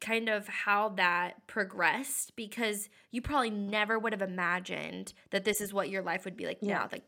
kind 0.01 0.29
of 0.29 0.47
how 0.47 0.89
that 0.89 1.47
progressed? 1.47 2.35
Because 2.35 2.89
you 3.11 3.21
probably 3.21 3.49
never 3.51 3.97
would 3.97 4.13
have 4.13 4.21
imagined 4.21 5.13
that 5.31 5.45
this 5.45 5.61
is 5.61 5.73
what 5.73 5.89
your 5.89 6.01
life 6.01 6.25
would 6.25 6.37
be 6.37 6.45
like 6.45 6.59
Yeah. 6.61 6.79
now. 6.79 6.89
Like, 6.91 7.03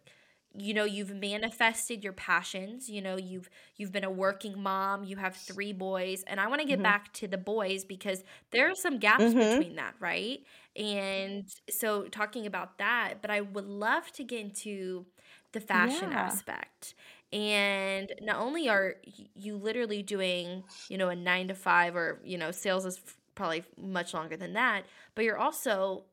you 0.53 0.73
know, 0.73 0.83
you've 0.83 1.13
manifested 1.15 2.03
your 2.03 2.13
passions. 2.13 2.89
You 2.89 3.01
know, 3.01 3.17
you've 3.17 3.49
you've 3.77 3.91
been 3.91 4.03
a 4.03 4.11
working 4.11 4.61
mom. 4.61 5.03
You 5.03 5.17
have 5.17 5.37
three 5.47 5.73
boys, 5.73 6.23
and 6.23 6.39
I 6.39 6.47
want 6.47 6.61
to 6.61 6.67
get 6.67 6.81
Mhm. 6.81 6.81
back 6.81 7.13
to 7.15 7.27
the 7.27 7.37
boys 7.37 7.85
because 7.85 8.23
there 8.51 8.69
are 8.69 8.75
some 8.75 8.99
gaps 8.99 9.33
Mhm. 9.33 9.63
between 9.63 9.75
that, 9.75 9.95
right? 9.99 10.39
And 10.75 11.49
so 11.69 12.07
talking 12.07 12.45
about 12.45 12.77
that, 12.79 13.21
but 13.21 13.31
I 13.31 13.41
would 13.41 13.65
love 13.65 14.11
to 14.13 14.23
get 14.23 14.41
into 14.41 15.05
the 15.53 15.59
fashion 15.61 16.11
Yeah. 16.11 16.13
aspect. 16.13 16.95
And 17.33 18.13
not 18.21 18.37
only 18.37 18.69
are 18.69 18.95
you 19.03 19.55
literally 19.57 20.03
doing, 20.03 20.63
you 20.89 20.97
know, 20.97 21.09
a 21.09 21.15
9 21.15 21.47
to 21.47 21.55
5 21.55 21.95
or, 21.95 22.21
you 22.23 22.37
know, 22.37 22.51
sales 22.51 22.85
is 22.85 22.99
probably 23.35 23.63
much 23.77 24.13
longer 24.13 24.37
than 24.37 24.53
that, 24.53 24.85
but 25.15 25.23
you're 25.25 25.37
also 25.37 26.05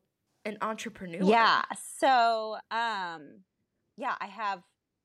an 0.45 0.59
entrepreneur. 0.63 1.21
Yeah. 1.21 1.63
So, 1.75 2.59
um, 2.71 3.45
yeah, 3.99 4.15
I 4.21 4.27
have 4.27 4.63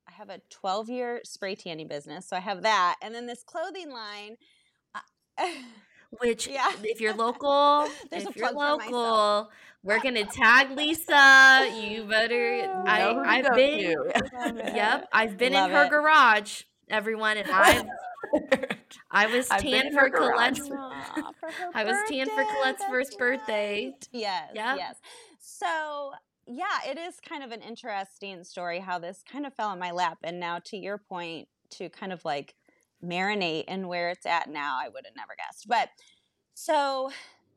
I 0.07 0.11
have 0.13 0.29
a 0.29 0.39
12 0.49 0.89
year 0.89 1.21
spray 1.25 1.55
tanning 1.55 1.87
business, 1.87 2.27
so 2.27 2.35
I 2.37 2.39
have 2.39 2.61
that, 2.63 2.95
and 3.01 3.13
then 3.15 3.25
this 3.25 3.43
clothing 3.43 3.91
line. 3.91 4.35
uh, 4.95 5.45
which 6.19 6.47
Yeah. 6.47 6.71
if 6.83 7.01
you're 7.01 7.13
local, 7.27 7.87
There's 8.11 8.25
a 8.25 8.29
if 8.29 8.35
you're 8.35 8.51
plug 8.51 8.81
for 8.81 8.85
myself. 8.85 8.91
local, 8.93 9.51
we're 9.83 9.99
gonna 9.99 10.25
tag 10.25 10.71
Lisa. 10.77 11.69
You 11.81 12.05
better. 12.05 12.83
I 12.85 12.99
Know 12.99 13.15
who 13.15 13.23
to 13.23 13.29
I've 13.29 13.55
been. 13.55 13.79
to. 13.79 14.13
Love 14.37 14.57
it. 14.57 14.75
Yep, 14.75 15.07
I've 15.11 15.37
been 15.37 15.53
Love 15.53 15.69
in 15.71 15.75
her 15.75 15.85
it. 15.85 15.89
garage, 15.89 16.61
everyone, 16.89 17.37
and 17.37 17.49
I've 17.49 17.85
I 19.11 19.27
was 19.27 19.49
I've 19.51 19.61
tan 19.61 19.91
for 19.93 20.01
her. 20.01 20.09
Colette's. 20.09 20.69
Aw, 20.71 21.31
for 21.39 21.49
I 21.73 21.83
was 21.83 21.95
tan 22.09 22.27
for 22.29 22.35
birthday, 22.35 22.53
Colette's 22.55 22.83
first 22.89 23.17
birthday. 23.19 23.85
right. 23.85 24.07
Yes, 24.11 24.51
Yep. 24.55 24.75
yes. 24.77 24.95
So 25.39 26.11
yeah, 26.47 26.79
it 26.87 26.97
is 26.97 27.19
kind 27.27 27.43
of 27.43 27.51
an 27.51 27.61
interesting 27.61 28.43
story 28.43 28.79
how 28.79 28.99
this 28.99 29.23
kind 29.29 29.45
of 29.45 29.53
fell 29.53 29.71
in 29.71 29.79
my 29.79 29.91
lap, 29.91 30.19
and 30.23 30.39
now 30.39 30.59
to 30.65 30.77
your 30.77 30.97
point, 30.97 31.47
to 31.71 31.89
kind 31.89 32.11
of 32.11 32.23
like 32.25 32.55
marinate 33.03 33.65
in 33.65 33.87
where 33.87 34.09
it's 34.09 34.25
at 34.25 34.49
now, 34.49 34.77
I 34.81 34.89
would 34.89 35.05
have 35.05 35.15
never 35.15 35.33
guessed. 35.37 35.67
But 35.67 35.89
so 36.53 37.11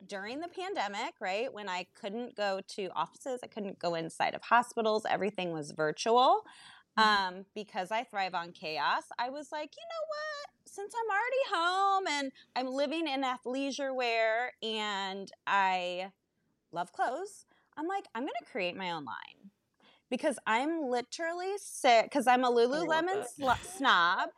during 0.07 0.39
the 0.39 0.47
pandemic, 0.47 1.15
right, 1.19 1.53
when 1.53 1.69
I 1.69 1.87
couldn't 1.99 2.35
go 2.35 2.61
to 2.75 2.89
offices, 2.95 3.39
I 3.43 3.47
couldn't 3.47 3.79
go 3.79 3.95
inside 3.95 4.35
of 4.35 4.41
hospitals, 4.41 5.05
everything 5.09 5.51
was 5.51 5.71
virtual. 5.71 6.43
Um, 6.97 7.45
because 7.53 7.91
I 7.91 8.05
thrive 8.05 8.33
on 8.33 8.53
chaos, 8.53 9.03
I 9.19 9.29
was 9.29 9.51
like, 9.51 9.69
you 9.77 9.83
know 9.83 10.05
what? 10.07 10.73
Since 10.73 10.95
I'm 10.95 11.09
already 11.11 11.43
home 11.53 12.07
and 12.07 12.31
I'm 12.55 12.73
living 12.73 13.07
in 13.07 13.21
athleisure 13.21 13.93
wear 13.93 14.53
and 14.63 15.31
I 15.45 16.11
love 16.71 16.91
clothes, 16.93 17.45
I'm 17.77 17.87
like, 17.87 18.05
I'm 18.15 18.23
gonna 18.23 18.33
create 18.51 18.75
my 18.75 18.91
own 18.91 19.05
line 19.05 19.51
because 20.09 20.39
I'm 20.47 20.83
literally 20.89 21.53
sick 21.57 22.05
because 22.05 22.27
I'm 22.27 22.43
a 22.43 22.51
Lululemon 22.51 23.23
sl- 23.23 23.51
snob 23.63 24.29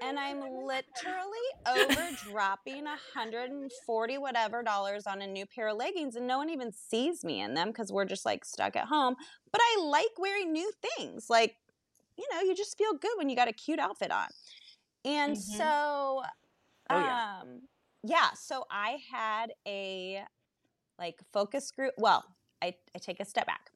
and 0.00 0.18
I'm 0.18 0.40
literally 0.40 1.48
over 1.66 2.10
dropping 2.14 2.84
140 2.84 4.18
whatever 4.18 4.62
dollars 4.62 5.06
on 5.06 5.22
a 5.22 5.26
new 5.26 5.46
pair 5.46 5.68
of 5.68 5.76
leggings 5.76 6.16
and 6.16 6.26
no 6.26 6.38
one 6.38 6.50
even 6.50 6.72
sees 6.72 7.24
me 7.24 7.40
in 7.40 7.54
them 7.54 7.68
because 7.68 7.92
we're 7.92 8.04
just 8.04 8.26
like 8.26 8.44
stuck 8.44 8.76
at 8.76 8.86
home. 8.86 9.16
But 9.52 9.60
I 9.62 9.82
like 9.84 10.18
wearing 10.18 10.52
new 10.52 10.70
things. 10.96 11.30
Like, 11.30 11.56
you 12.18 12.26
know, 12.32 12.40
you 12.40 12.54
just 12.54 12.78
feel 12.78 12.94
good 12.94 13.12
when 13.16 13.28
you 13.28 13.36
got 13.36 13.48
a 13.48 13.52
cute 13.52 13.78
outfit 13.78 14.10
on. 14.10 14.28
And 15.04 15.36
Mhm. 15.36 15.38
so 15.38 16.22
Oh, 16.90 16.98
yeah. 16.98 17.22
um 17.42 17.68
yeah, 18.04 18.30
so 18.34 18.64
I 18.70 18.98
had 19.10 19.52
a 19.66 20.24
like 20.98 21.20
focus 21.32 21.70
group. 21.72 21.94
Well, 21.98 22.35
I, 22.62 22.74
I 22.94 22.98
take 22.98 23.20
a 23.20 23.24
step 23.24 23.46
back. 23.46 23.70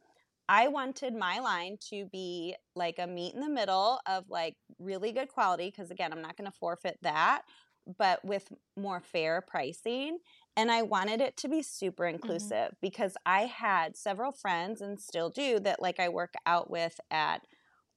I 0.48 0.66
wanted 0.66 1.14
my 1.14 1.38
line 1.38 1.78
to 1.90 2.06
be 2.06 2.56
like 2.74 2.98
a 2.98 3.06
meet 3.06 3.34
in 3.34 3.40
the 3.40 3.48
middle 3.48 4.00
of 4.06 4.24
like 4.28 4.56
really 4.80 5.12
good 5.12 5.28
quality 5.28 5.66
because 5.66 5.92
again, 5.92 6.12
I'm 6.12 6.22
not 6.22 6.36
going 6.36 6.50
to 6.50 6.56
forfeit 6.58 6.98
that, 7.02 7.42
but 7.98 8.24
with 8.24 8.52
more 8.76 9.00
fair 9.00 9.42
pricing. 9.42 10.18
And 10.56 10.70
I 10.70 10.82
wanted 10.82 11.20
it 11.20 11.36
to 11.38 11.48
be 11.48 11.62
super 11.62 12.02
mm-hmm. 12.02 12.16
inclusive 12.16 12.74
because 12.82 13.16
I 13.24 13.42
had 13.42 13.96
several 13.96 14.32
friends 14.32 14.80
and 14.80 15.00
still 15.00 15.30
do 15.30 15.60
that 15.60 15.80
like 15.80 16.00
I 16.00 16.08
work 16.08 16.34
out 16.46 16.68
with 16.68 16.98
at 17.12 17.42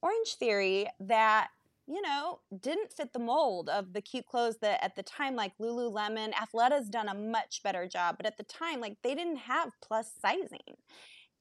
Orange 0.00 0.36
Theory 0.38 0.86
that 1.00 1.48
you 1.86 2.00
know, 2.02 2.40
didn't 2.60 2.92
fit 2.92 3.12
the 3.12 3.18
mold 3.18 3.68
of 3.68 3.92
the 3.92 4.00
cute 4.02 4.26
clothes 4.26 4.58
that 4.60 4.82
at 4.82 4.96
the 4.96 5.02
time, 5.02 5.36
like 5.36 5.56
Lululemon, 5.58 6.32
Athleta's 6.32 6.88
done 6.88 7.08
a 7.08 7.14
much 7.14 7.62
better 7.62 7.86
job, 7.88 8.16
but 8.16 8.26
at 8.26 8.38
the 8.38 8.44
time, 8.44 8.80
like 8.80 8.98
they 9.02 9.14
didn't 9.14 9.36
have 9.36 9.72
plus 9.82 10.14
sizing. 10.14 10.76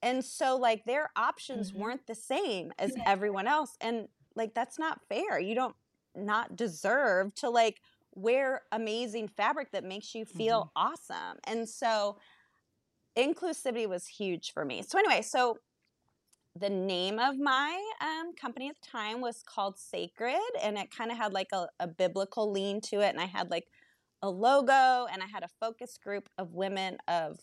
And 0.01 0.23
so, 0.23 0.57
like, 0.57 0.83
their 0.85 1.11
options 1.15 1.73
Mhm. 1.73 1.73
weren't 1.73 2.07
the 2.07 2.15
same 2.15 2.71
as 2.77 2.95
everyone 3.05 3.47
else. 3.47 3.77
And, 3.81 4.09
like, 4.35 4.53
that's 4.53 4.77
not 4.79 5.01
fair. 5.07 5.39
You 5.39 5.55
don't 5.55 5.75
not 6.15 6.55
deserve 6.55 7.33
to, 7.35 7.49
like, 7.49 7.81
wear 8.15 8.63
amazing 8.71 9.29
fabric 9.29 9.71
that 9.71 9.83
makes 9.83 10.13
you 10.13 10.25
feel 10.25 10.71
awesome. 10.75 11.39
And 11.45 11.67
so, 11.69 12.17
inclusivity 13.17 13.87
was 13.87 14.07
huge 14.07 14.51
for 14.51 14.65
me. 14.65 14.81
So, 14.81 14.97
anyway, 14.97 15.21
so 15.21 15.59
the 16.59 16.69
name 16.69 17.19
of 17.19 17.39
my 17.39 17.81
um, 18.01 18.33
company 18.35 18.69
at 18.69 18.75
the 18.81 18.87
time 18.87 19.21
was 19.21 19.43
called 19.43 19.77
Sacred, 19.77 20.39
and 20.61 20.77
it 20.77 20.95
kind 20.95 21.11
of 21.11 21.17
had 21.17 21.33
like 21.33 21.49
a, 21.51 21.67
a 21.79 21.87
biblical 21.87 22.51
lean 22.51 22.79
to 22.81 22.97
it. 22.97 23.09
And 23.09 23.19
I 23.19 23.25
had 23.25 23.49
like 23.49 23.67
a 24.21 24.29
logo, 24.29 25.07
and 25.11 25.23
I 25.23 25.25
had 25.25 25.43
a 25.43 25.49
focus 25.59 25.97
group 26.01 26.29
of 26.37 26.53
women 26.53 26.97
of 27.07 27.39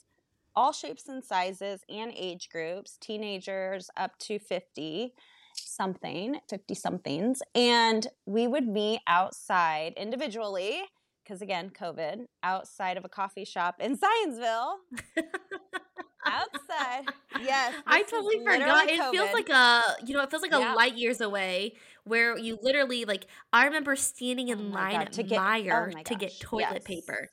all 0.54 0.72
shapes 0.72 1.08
and 1.08 1.24
sizes 1.24 1.82
and 1.88 2.12
age 2.16 2.48
groups, 2.50 2.96
teenagers 3.00 3.90
up 3.96 4.18
to 4.18 4.38
50 4.38 5.12
something, 5.56 6.38
50 6.48 6.74
somethings. 6.74 7.42
And 7.54 8.06
we 8.26 8.46
would 8.46 8.66
meet 8.66 9.00
outside 9.06 9.94
individually, 9.96 10.82
because 11.22 11.42
again, 11.42 11.70
COVID, 11.70 12.26
outside 12.42 12.96
of 12.96 13.04
a 13.04 13.08
coffee 13.08 13.44
shop 13.44 13.76
in 13.80 13.98
Zionsville. 13.98 14.74
outside. 16.26 17.06
Yes. 17.40 17.74
I 17.86 18.02
totally 18.02 18.38
forgot. 18.44 18.86
literally 18.86 18.92
It 18.94 19.10
feels 19.10 19.32
like 19.32 19.48
a, 19.48 19.82
you 20.06 20.14
know, 20.14 20.22
it 20.22 20.30
feels 20.30 20.42
like 20.42 20.52
Yeah. 20.52 20.74
a 20.74 20.76
light 20.76 20.96
years 20.96 21.20
away 21.20 21.74
where 22.04 22.36
you 22.36 22.58
literally 22.62 23.04
like. 23.04 23.26
I 23.52 23.64
remember 23.66 23.96
standing 23.96 24.48
Oh 24.50 24.52
in 24.52 24.70
my 24.70 24.90
get 24.90 24.98
God, 24.98 25.06
at 25.06 25.12
to 25.14 25.22
get- 25.22 25.38
oh 25.38 25.42
Meijer 25.42 25.94
my 25.94 26.02
to 26.02 26.14
get 26.14 26.40
toilet 26.40 26.68
yes. 26.72 26.82
paper. 26.84 27.28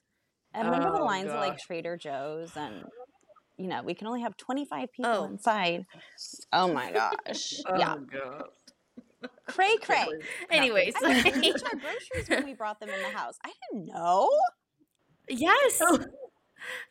I 0.53 0.61
remember 0.61 0.91
the 0.91 0.99
Oh, 1.01 1.05
lines 1.05 1.29
at 1.29 1.39
like. 1.39 1.57
Trader 1.59 1.97
Joe's 1.97 2.55
and 2.55 2.83
you 3.59 3.67
know, 3.67 3.81
we 3.81 3.95
can 3.95 4.05
only 4.07 4.21
have 4.21 4.37
25 4.37 4.91
people 4.91 5.11
Oh. 5.11 5.23
inside. 5.25 5.85
Oh 6.53 6.71
my 6.71 6.91
gosh. 6.91 7.53
yeah. 7.77 7.95
Oh, 7.95 7.99
God. 8.11 8.43
Cray 9.47 9.77
cray. 9.81 10.05
Anyways, 10.51 10.93
I 11.03 11.23
mean, 11.23 11.41
we 11.41 11.63
our 11.63 11.75
groceries 11.79 12.29
when 12.29 12.45
we 12.45 12.53
brought 12.53 12.79
them 12.79 12.89
in 12.89 13.01
the 13.01 13.09
house. 13.17 13.35
I 13.43 13.51
didn't 13.71 13.87
know. 13.87 14.29
yes, 15.27 15.81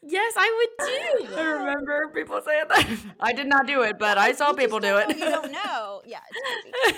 yes, 0.02 0.34
I 0.36 0.66
would 0.78 1.28
do. 1.28 1.36
I 1.36 1.42
remember 1.42 2.10
people 2.14 2.40
saying 2.44 2.64
that. 2.68 2.88
I 3.20 3.32
did 3.32 3.46
not 3.46 3.66
do 3.66 3.82
it, 3.82 3.98
but 3.98 4.18
I 4.18 4.32
saw 4.32 4.50
You 4.50 4.56
people 4.56 4.80
do 4.80 4.96
it. 4.98 5.08
know, 5.08 5.14
You 5.16 5.30
don't 5.30 5.52
know. 5.52 6.02
Yeah, 6.06 6.20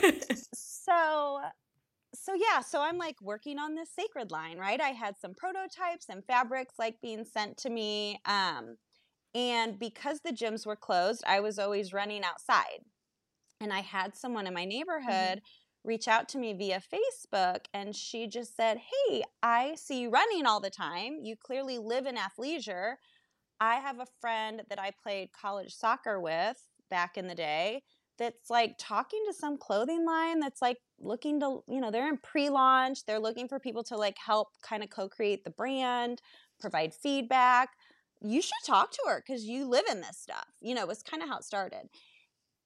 it's 0.03 0.49
so 0.55 1.39
so 2.15 2.33
yeah 2.35 2.61
so 2.61 2.81
i'm 2.81 2.97
like 2.99 3.17
working 3.21 3.59
on 3.59 3.75
this 3.75 3.91
sacred 3.95 4.31
line 4.31 4.57
right 4.59 4.81
i 4.81 4.89
had 4.89 5.15
some 5.19 5.35
prototypes 5.35 6.07
and 6.09 6.25
fabrics 6.25 6.75
like 6.79 6.97
being 7.03 7.25
sent 7.25 7.57
to 7.59 7.69
me 7.71 8.19
um, 8.25 8.77
and 9.35 9.79
because 9.79 10.21
the 10.25 10.33
gyms 10.33 10.67
were 10.67 10.77
closed 10.77 11.23
i 11.27 11.39
was 11.41 11.59
always 11.59 11.93
running 11.93 12.25
outside 12.25 12.81
and 13.61 13.73
i 13.73 13.81
had 13.81 14.17
someone 14.17 14.47
in 14.47 14.55
my 14.55 14.65
neighborhood 14.65 15.41
reach 15.89 16.07
out 16.07 16.29
to 16.29 16.37
me 16.37 16.53
via 16.53 16.83
facebook 16.93 17.61
and 17.73 17.97
she 17.97 18.27
just 18.27 18.55
said 18.55 18.77
hey 18.77 19.23
i 19.43 19.75
see 19.75 20.03
you 20.03 20.11
running 20.11 20.45
all 20.45 20.61
the 20.61 20.71
time. 20.71 21.19
You 21.23 21.35
clearly 21.35 21.79
live 21.79 22.05
in 22.05 22.15
athleisure. 22.17 22.97
I 23.59 23.77
have 23.77 23.99
a 23.99 24.07
friend 24.21 24.63
that 24.69 24.79
i 24.79 24.91
played 25.03 25.31
college 25.33 25.75
soccer 25.75 26.21
with 26.21 26.63
back 26.91 27.17
in 27.17 27.27
the 27.27 27.35
day 27.35 27.83
that's 28.19 28.51
like 28.51 28.75
talking 28.79 29.23
to 29.27 29.33
some 29.33 29.57
clothing 29.57 30.05
line 30.05 30.41
that's 30.41 30.61
like 30.61 30.77
looking 31.01 31.41
to 31.41 31.61
you 31.67 31.81
know 31.81 31.91
they're 31.91 32.09
in 32.09 32.19
pre-launch. 32.19 33.07
They're 33.07 33.19
looking 33.19 33.49
for 33.49 33.59
people 33.59 33.85
to 33.85 33.97
like 33.97 34.19
help 34.19 34.49
kind 34.63 34.83
of 34.83 34.91
co-create 34.91 35.43
the 35.45 35.51
brand 35.51 36.21
provide 36.61 36.93
feedback. 36.93 37.71
You 38.21 38.43
should 38.43 38.65
talk 38.67 38.91
to 38.91 39.03
her 39.09 39.23
because 39.25 39.45
you 39.45 39.67
live 39.67 39.85
in 39.91 40.03
this 40.03 40.19
stuff. 40.19 40.49
You 40.61 40.75
know 40.75 40.91
it's 40.91 41.03
kind 41.03 41.23
of 41.23 41.31
how 41.31 41.39
it 41.39 41.45
started 41.45 41.89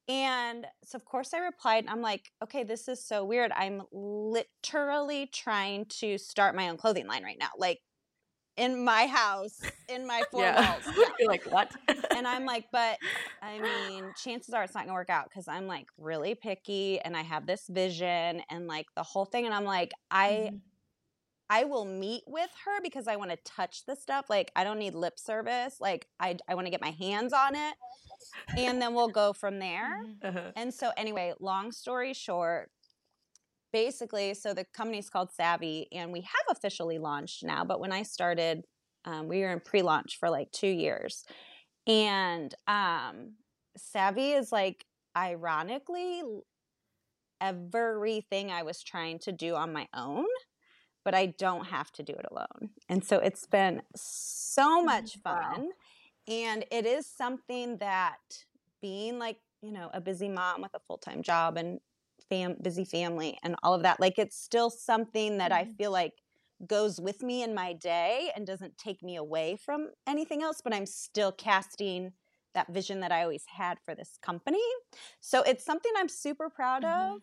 and 0.07 0.65
so 0.83 0.95
of 0.95 1.05
course 1.05 1.33
i 1.33 1.37
replied 1.39 1.85
i'm 1.87 2.01
like 2.01 2.31
okay 2.43 2.63
this 2.63 2.87
is 2.87 3.05
so 3.05 3.23
weird 3.23 3.51
i'm 3.53 3.81
literally 3.91 5.27
trying 5.31 5.85
to 5.85 6.17
start 6.17 6.55
my 6.55 6.69
own 6.69 6.77
clothing 6.77 7.07
line 7.07 7.23
right 7.23 7.37
now 7.39 7.49
like 7.57 7.79
in 8.57 8.83
my 8.83 9.07
house 9.07 9.69
in 9.87 10.05
my 10.07 10.23
four 10.31 10.41
yeah. 10.41 10.53
walls 10.53 10.83
Yeah 10.95 11.07
You're 11.19 11.29
like, 11.29 11.43
what? 11.45 11.71
and 12.13 12.27
I'm 12.27 12.45
like, 12.45 12.65
but 12.71 12.99
I 13.41 13.59
mean, 13.59 14.13
chances 14.15 14.53
are 14.53 14.63
it's 14.63 14.73
not 14.75 14.85
gonna 14.85 14.93
work 14.93 15.09
out 15.09 15.25
because 15.29 15.47
I'm 15.47 15.67
like 15.67 15.87
really 15.97 16.35
picky 16.35 16.99
and 16.99 17.15
I 17.17 17.21
have 17.21 17.45
this 17.45 17.67
vision 17.69 18.41
and 18.49 18.67
like 18.67 18.87
the 18.95 19.03
whole 19.03 19.25
thing. 19.25 19.45
And 19.45 19.53
I'm 19.53 19.65
like, 19.65 19.91
I 20.11 20.51
Mhm. 20.51 20.61
I 21.49 21.65
will 21.65 21.85
meet 21.85 22.23
with 22.27 22.49
her 22.65 22.81
because 22.81 23.07
I 23.07 23.15
want 23.17 23.31
to 23.31 23.37
touch 23.45 23.85
the 23.85 23.95
stuff. 23.95 24.29
Like 24.29 24.51
I 24.55 24.63
don't 24.63 24.79
need 24.79 24.95
lip 24.95 25.19
service. 25.19 25.77
Like 25.79 26.07
I 26.19 26.37
I 26.47 26.55
want 26.55 26.67
to 26.67 26.71
get 26.71 26.81
my 26.81 26.91
hands 26.91 27.33
on 27.33 27.55
it, 27.55 27.75
and 28.55 28.81
then 28.81 28.93
we'll 28.93 29.09
go 29.09 29.33
from 29.33 29.59
there. 29.59 29.93
Mhm. 29.93 30.19
Uh-huh. 30.23 30.51
And 30.55 30.73
so, 30.73 30.91
anyway, 30.97 31.33
long 31.39 31.71
story 31.71 32.13
short, 32.13 32.71
basically, 33.71 34.33
so 34.33 34.53
the 34.53 34.65
company's 34.65 35.09
called 35.09 35.31
Savvy, 35.31 35.87
and 35.91 36.11
we 36.11 36.21
have 36.21 36.45
officially 36.57 36.99
launched 36.99 37.43
now. 37.43 37.65
But 37.65 37.79
when 37.79 37.91
I 37.91 38.03
started, 38.03 38.65
um, 39.05 39.27
we 39.27 39.41
were 39.41 39.51
in 39.51 39.59
pre 39.59 39.81
launch 39.81 40.17
for 40.19 40.29
like 40.29 40.51
two 40.51 40.67
years. 40.67 41.25
And 41.87 42.53
um, 42.67 43.35
Savvy 43.77 44.33
is 44.33 44.51
like, 44.51 44.85
ironically, 45.17 46.23
everything 47.41 48.51
I 48.51 48.63
was 48.63 48.83
trying 48.83 49.19
to 49.19 49.31
do 49.31 49.55
on 49.55 49.73
my 49.73 49.87
own, 49.93 50.25
but 51.05 51.15
I 51.15 51.27
don't 51.27 51.65
have 51.67 51.91
to 51.93 52.03
do 52.03 52.13
it 52.13 52.25
alone. 52.31 52.71
And 52.89 53.03
so 53.03 53.17
it's 53.19 53.47
been 53.47 53.81
so 53.95 54.83
much 54.83 55.17
Wow. 55.25 55.69
And 56.27 56.65
it 56.71 56.85
is 56.85 57.07
something 57.07 57.77
that 57.77 58.19
being 58.81 59.19
like, 59.19 59.37
you 59.61 59.71
know, 59.71 59.89
a 59.93 60.01
busy 60.01 60.29
mom 60.29 60.61
with 60.61 60.73
a 60.73 60.79
full 60.79 60.97
time 60.97 61.21
job 61.21 61.57
and 61.57 61.79
fam- 62.29 62.57
busy 62.61 62.85
family 62.85 63.37
and 63.43 63.55
all 63.63 63.73
of 63.73 63.83
that, 63.83 63.99
like 63.99 64.17
it's 64.19 64.37
still 64.37 64.69
something 64.69 65.37
that 65.37 65.51
I 65.51 65.65
Mhm. 65.65 65.75
feel 65.77 65.91
like 65.91 66.21
goes 66.67 66.99
with 67.01 67.21
me 67.23 67.43
in 67.43 67.53
my 67.53 67.73
day 67.73 68.31
and 68.35 68.47
doesn't 68.47 68.77
take 68.77 69.03
me 69.03 69.15
away 69.17 69.57
from 69.57 69.91
anything 70.07 70.41
else, 70.43 70.61
but 70.61 70.73
I'm 70.73 70.85
still 70.85 71.31
casting 71.31 72.13
that 72.53 72.67
vision 72.69 72.99
that 73.01 73.11
I 73.11 73.23
always 73.23 73.45
had 73.47 73.79
for 73.81 73.95
this 73.95 74.17
company. 74.21 74.63
So 75.19 75.41
it's 75.43 75.65
something 75.65 75.91
I'm 75.97 76.09
super 76.09 76.49
proud 76.49 76.83
mm-hmm. 76.83 77.15
of. 77.15 77.21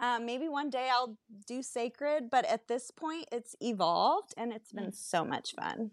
Um, 0.00 0.26
maybe 0.26 0.48
one 0.48 0.70
day 0.70 0.88
I'll 0.90 1.16
do 1.46 1.62
sacred, 1.62 2.30
but 2.30 2.44
at 2.46 2.66
this 2.66 2.90
point, 2.90 3.28
it's 3.30 3.54
evolved 3.60 4.34
and 4.36 4.52
it's 4.52 4.72
been 4.72 4.90
mm. 4.90 4.94
so 4.96 5.24
much 5.24 5.54
fun. 5.54 5.92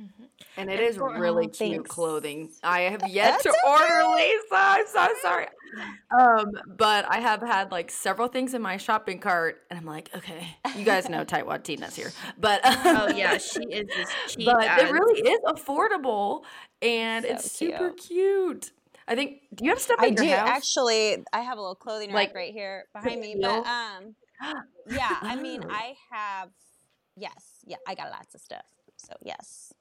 Mm-hmm. 0.00 0.24
And 0.56 0.70
it 0.70 0.80
and 0.80 0.88
is 0.88 0.98
really 0.98 1.46
cute 1.48 1.56
thanks. 1.56 1.90
clothing. 1.90 2.50
I 2.62 2.80
have 2.82 3.08
yet 3.08 3.40
That's 3.42 3.44
to 3.44 3.54
order. 3.66 4.14
Lisa. 4.14 4.38
I'm 4.52 4.86
so 4.86 5.08
sorry. 5.22 5.46
Um, 6.18 6.52
but 6.76 7.04
I 7.08 7.20
have 7.20 7.40
had 7.40 7.72
like 7.72 7.90
several 7.90 8.28
things 8.28 8.54
in 8.54 8.62
my 8.62 8.76
shopping 8.76 9.18
cart, 9.18 9.62
and 9.70 9.78
I'm 9.78 9.86
like, 9.86 10.10
okay, 10.14 10.56
you 10.76 10.84
guys 10.84 11.08
know 11.08 11.24
Tightwad 11.24 11.64
Tina's 11.64 11.96
here, 11.96 12.12
but 12.38 12.60
oh 12.64 13.08
yeah, 13.16 13.38
she 13.38 13.64
is 13.64 13.88
cheap. 14.28 14.46
But 14.46 14.64
as. 14.64 14.82
it 14.82 14.92
really 14.92 15.20
is 15.20 15.40
affordable, 15.46 16.44
and 16.82 17.24
so 17.24 17.30
it's 17.32 17.50
super 17.50 17.90
cute. 17.90 18.06
cute. 18.06 18.72
I 19.06 19.14
think. 19.14 19.40
Do 19.54 19.64
you 19.64 19.70
have 19.70 19.80
stuff? 19.80 19.98
I 20.00 20.10
do 20.10 20.28
house? 20.28 20.48
actually. 20.48 21.24
I 21.32 21.40
have 21.40 21.58
a 21.58 21.60
little 21.60 21.74
clothing 21.74 22.08
rack 22.08 22.28
like, 22.28 22.34
right 22.34 22.52
here 22.52 22.84
behind 22.92 23.20
me, 23.20 23.36
but 23.40 23.66
um, 23.66 24.14
yeah. 24.88 25.16
I 25.20 25.36
mean. 25.36 25.62
I 25.68 25.94
have. 26.10 26.50
Yes, 27.16 27.60
yeah, 27.64 27.76
I 27.86 27.94
got 27.94 28.10
lots 28.10 28.34
of 28.34 28.40
stuff. 28.40 28.64
So 28.96 29.14
yes. 29.22 29.72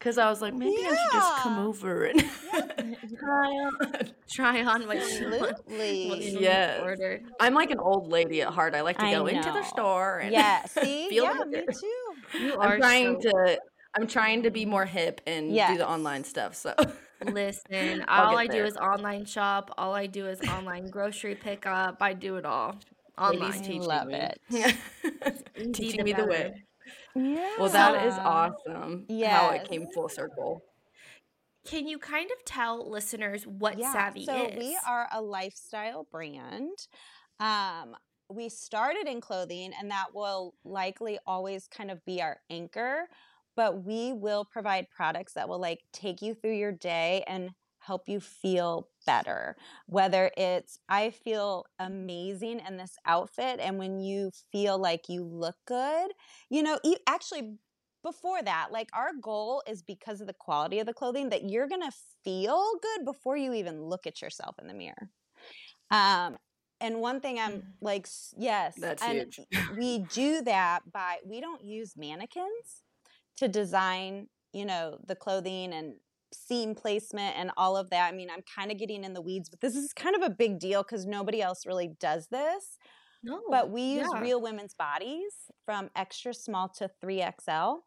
Because 0.00 0.16
I 0.16 0.30
was 0.30 0.40
like, 0.40 0.54
maybe 0.54 0.74
yeah. 0.80 0.88
I 0.88 0.94
should 0.96 1.12
just 1.12 1.36
come 1.42 1.58
over 1.58 2.04
and 2.04 2.20
try 3.18 3.48
on, 3.48 4.10
try 4.30 4.64
on 4.64 4.86
what 4.86 4.96
Absolutely. 4.96 6.38
yes. 6.40 6.80
order. 6.82 7.20
I'm 7.38 7.52
like 7.52 7.70
an 7.70 7.78
old 7.78 8.08
lady 8.08 8.40
at 8.40 8.48
heart. 8.48 8.74
I 8.74 8.80
like 8.80 8.96
to 8.96 9.04
I 9.04 9.10
go 9.12 9.18
know. 9.24 9.26
into 9.26 9.50
the 9.52 9.62
store 9.64 10.20
and 10.20 10.32
yeah, 10.32 10.64
see, 10.66 11.10
feel 11.10 11.24
yeah, 11.24 11.44
me 11.44 11.64
too. 11.78 12.38
You 12.38 12.58
I'm 12.58 12.80
trying 12.80 13.20
so- 13.20 13.30
to. 13.30 13.60
I'm 13.94 14.06
trying 14.06 14.44
to 14.44 14.50
be 14.50 14.64
more 14.64 14.86
hip 14.86 15.20
and 15.26 15.52
yes. 15.52 15.72
do 15.72 15.78
the 15.78 15.88
online 15.88 16.24
stuff. 16.24 16.54
So 16.54 16.74
listen, 17.26 18.02
all 18.08 18.38
I 18.38 18.46
there. 18.46 18.62
do 18.62 18.66
is 18.68 18.76
online 18.76 19.24
shop. 19.26 19.70
All 19.76 19.92
I 19.94 20.06
do 20.06 20.26
is 20.28 20.40
online 20.48 20.88
grocery 20.88 21.34
pickup. 21.34 22.00
I 22.00 22.14
do 22.14 22.36
it 22.36 22.46
all 22.46 22.76
online. 23.18 23.50
Ladies 23.50 23.66
teach 23.66 23.82
love 23.82 24.06
me. 24.06 24.14
it. 24.50 25.74
Teaching 25.74 26.04
me 26.04 26.12
the 26.12 26.24
way. 26.24 26.62
Yeah. 27.14 27.50
Well, 27.58 27.68
that 27.70 28.06
is 28.06 28.14
awesome. 28.14 29.06
Yeah. 29.08 29.38
How 29.38 29.50
it 29.50 29.68
came 29.68 29.86
full 29.92 30.08
circle. 30.08 30.62
Can 31.66 31.86
you 31.86 31.98
kind 31.98 32.30
of 32.30 32.44
tell 32.44 32.90
listeners 32.90 33.46
what 33.46 33.78
yeah, 33.78 33.92
Savvy 33.92 34.24
so 34.24 34.46
is? 34.46 34.54
So 34.54 34.58
we 34.58 34.78
are 34.88 35.08
a 35.12 35.20
lifestyle 35.20 36.06
brand. 36.10 36.76
Um, 37.38 37.96
we 38.30 38.48
started 38.48 39.06
in 39.06 39.20
clothing, 39.20 39.72
and 39.78 39.90
that 39.90 40.06
will 40.14 40.54
likely 40.64 41.18
always 41.26 41.66
kind 41.68 41.90
of 41.90 42.04
be 42.04 42.22
our 42.22 42.38
anchor. 42.48 43.08
But 43.56 43.84
we 43.84 44.12
will 44.12 44.44
provide 44.44 44.86
products 44.94 45.34
that 45.34 45.48
will 45.48 45.60
like 45.60 45.80
take 45.92 46.22
you 46.22 46.34
through 46.34 46.54
your 46.54 46.72
day 46.72 47.24
and 47.26 47.50
help 47.80 48.08
you 48.08 48.20
feel 48.20 48.88
better. 49.06 49.56
Whether 49.86 50.30
it's, 50.36 50.78
I 50.88 51.10
feel 51.10 51.66
amazing 51.78 52.60
in 52.66 52.76
this 52.76 52.96
outfit, 53.06 53.60
and 53.60 53.78
when 53.78 54.00
you 54.00 54.30
feel 54.52 54.78
like 54.78 55.08
you 55.08 55.24
look 55.24 55.56
good, 55.66 56.10
you 56.48 56.62
know, 56.62 56.78
you, 56.84 56.96
actually, 57.06 57.56
before 58.02 58.42
that, 58.42 58.68
like 58.72 58.88
our 58.94 59.10
goal 59.20 59.62
is 59.66 59.82
because 59.82 60.20
of 60.20 60.26
the 60.26 60.34
quality 60.34 60.78
of 60.78 60.86
the 60.86 60.94
clothing 60.94 61.28
that 61.30 61.48
you're 61.48 61.68
going 61.68 61.82
to 61.82 61.92
feel 62.24 62.64
good 62.80 63.04
before 63.04 63.36
you 63.36 63.52
even 63.54 63.82
look 63.82 64.06
at 64.06 64.22
yourself 64.22 64.56
in 64.60 64.66
the 64.66 64.74
mirror. 64.74 65.10
Um, 65.90 66.36
and 66.80 67.00
one 67.00 67.20
thing 67.20 67.38
I'm 67.38 67.52
mm. 67.52 67.62
like, 67.80 68.08
yes, 68.36 68.74
that's 68.76 69.02
and 69.02 69.32
huge. 69.34 69.68
we 69.76 69.98
do 70.12 70.42
that 70.42 70.80
by 70.90 71.18
we 71.26 71.40
don't 71.40 71.62
use 71.62 71.94
mannequins 71.96 72.82
to 73.36 73.48
design, 73.48 74.28
you 74.52 74.64
know, 74.64 74.98
the 75.06 75.14
clothing 75.14 75.72
and 75.72 75.94
seam 76.32 76.74
placement 76.74 77.36
and 77.36 77.50
all 77.56 77.76
of 77.76 77.90
that. 77.90 78.12
I 78.12 78.16
mean, 78.16 78.28
I'm 78.30 78.42
kind 78.42 78.70
of 78.70 78.78
getting 78.78 79.04
in 79.04 79.14
the 79.14 79.20
weeds, 79.20 79.48
but 79.48 79.60
this 79.60 79.74
is 79.74 79.92
kind 79.92 80.16
of 80.16 80.22
a 80.22 80.30
big 80.30 80.58
deal 80.58 80.82
because 80.82 81.06
nobody 81.06 81.42
else 81.42 81.66
really 81.66 81.90
does 82.00 82.28
this. 82.28 82.78
No, 83.22 83.42
but 83.50 83.70
we 83.70 83.82
use 83.82 84.08
yeah. 84.14 84.20
real 84.20 84.40
women's 84.40 84.74
bodies 84.74 85.32
from 85.66 85.90
extra 85.94 86.32
small 86.32 86.68
to 86.78 86.90
3XL, 87.02 87.78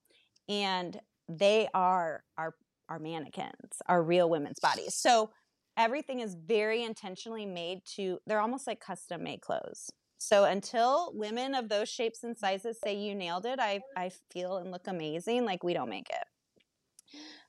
and 0.48 1.00
they 1.28 1.68
are 1.74 2.24
our 2.38 2.56
our 2.90 3.00
mannequins, 3.00 3.82
our 3.88 4.04
real 4.04 4.30
women's 4.30 4.60
bodies. 4.60 4.94
So 4.94 5.32
everything 5.78 6.20
is 6.20 6.36
very 6.36 6.84
intentionally 6.84 7.46
made 7.46 7.80
to 7.96 8.20
they're 8.28 8.42
almost 8.42 8.68
like 8.68 8.80
custom 8.80 9.24
made 9.24 9.42
clothes. 9.42 9.90
So 10.20 10.46
until 10.46 11.12
women 11.16 11.56
of 11.56 11.68
those 11.68 11.90
shapes 11.90 12.24
and 12.24 12.38
sizes 12.38 12.78
say 12.84 12.96
you 12.96 13.16
nailed 13.16 13.46
it, 13.46 13.60
I 13.60 13.82
I 13.98 14.12
feel 14.32 14.58
and 14.58 14.72
look 14.72 14.88
amazing, 14.88 15.46
like 15.46 15.64
we 15.64 15.74
don't 15.74 15.90
make 15.90 16.10
it. 16.10 16.28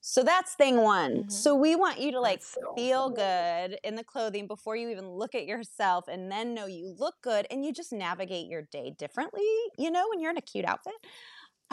So 0.06 0.22
that's 0.22 0.52
thing 0.52 0.82
one. 0.82 1.12
Mm-hmm. 1.12 1.30
So 1.30 1.54
we 1.54 1.76
want 1.76 1.98
you 1.98 2.12
to 2.12 2.20
like 2.20 2.42
so 2.42 2.74
feel 2.76 3.08
good 3.08 3.78
in 3.82 3.96
the 3.96 4.04
clothing 4.04 4.46
before 4.46 4.76
you 4.76 4.90
even 4.90 5.08
look 5.08 5.34
at 5.34 5.46
yourself 5.46 6.08
and 6.08 6.30
then 6.30 6.52
know 6.52 6.66
you 6.66 6.94
look 6.98 7.14
good 7.22 7.46
and 7.50 7.64
you 7.64 7.72
just 7.72 7.90
navigate 7.90 8.46
your 8.46 8.60
day 8.70 8.94
differently, 8.98 9.48
you 9.78 9.90
know, 9.90 10.06
when 10.10 10.20
you're 10.20 10.30
in 10.30 10.36
a 10.36 10.42
cute 10.42 10.66
outfit. 10.66 10.92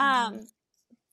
Mm-hmm. 0.00 0.34
Um 0.34 0.40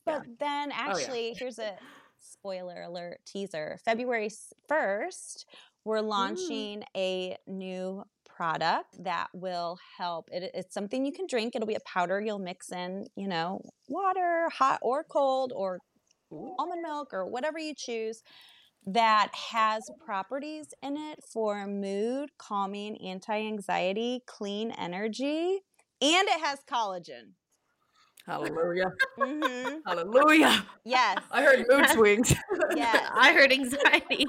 but 0.05 0.21
yeah. 0.25 0.33
then 0.39 0.71
actually 0.71 1.25
oh, 1.25 1.27
yeah. 1.27 1.33
here's 1.37 1.59
a 1.59 1.73
spoiler 2.19 2.83
alert 2.83 3.19
teaser. 3.25 3.77
February 3.83 4.29
1st, 4.71 5.43
we're 5.83 5.99
launching 5.99 6.83
Ooh. 6.83 6.99
a 6.99 7.37
new 7.47 8.01
product 8.25 9.03
that 9.03 9.27
will 9.33 9.77
help. 9.97 10.29
It, 10.31 10.51
it's 10.53 10.73
something 10.73 11.05
you 11.05 11.11
can 11.11 11.27
drink. 11.27 11.53
It'll 11.53 11.67
be 11.67 11.75
a 11.75 11.81
powder 11.81 12.21
you'll 12.21 12.39
mix 12.39 12.71
in, 12.71 13.07
you 13.17 13.27
know, 13.27 13.61
water, 13.89 14.47
hot 14.53 14.79
or 14.81 15.03
cold, 15.03 15.51
or 15.53 15.79
almond 16.31 16.81
milk 16.81 17.13
or 17.13 17.25
whatever 17.25 17.59
you 17.59 17.73
choose 17.75 18.23
that 18.85 19.29
has 19.33 19.89
properties 20.03 20.73
in 20.81 20.97
it 20.97 21.23
for 21.23 21.67
mood, 21.67 22.31
calming, 22.37 22.97
anti 23.01 23.37
anxiety, 23.37 24.21
clean 24.25 24.71
energy, 24.71 25.59
and 26.01 26.27
it 26.27 26.39
has 26.39 26.59
collagen. 26.69 27.33
Hallelujah. 28.29 28.93
Mm-hmm. 29.19 29.77
Hallelujah. 29.87 30.63
Yes. 30.85 31.17
I 31.31 31.41
heard 31.41 31.65
mood 31.67 31.89
swings. 31.93 32.35
yes. 32.75 33.09
I 33.15 33.33
heard 33.33 33.51
anxiety. 33.51 34.25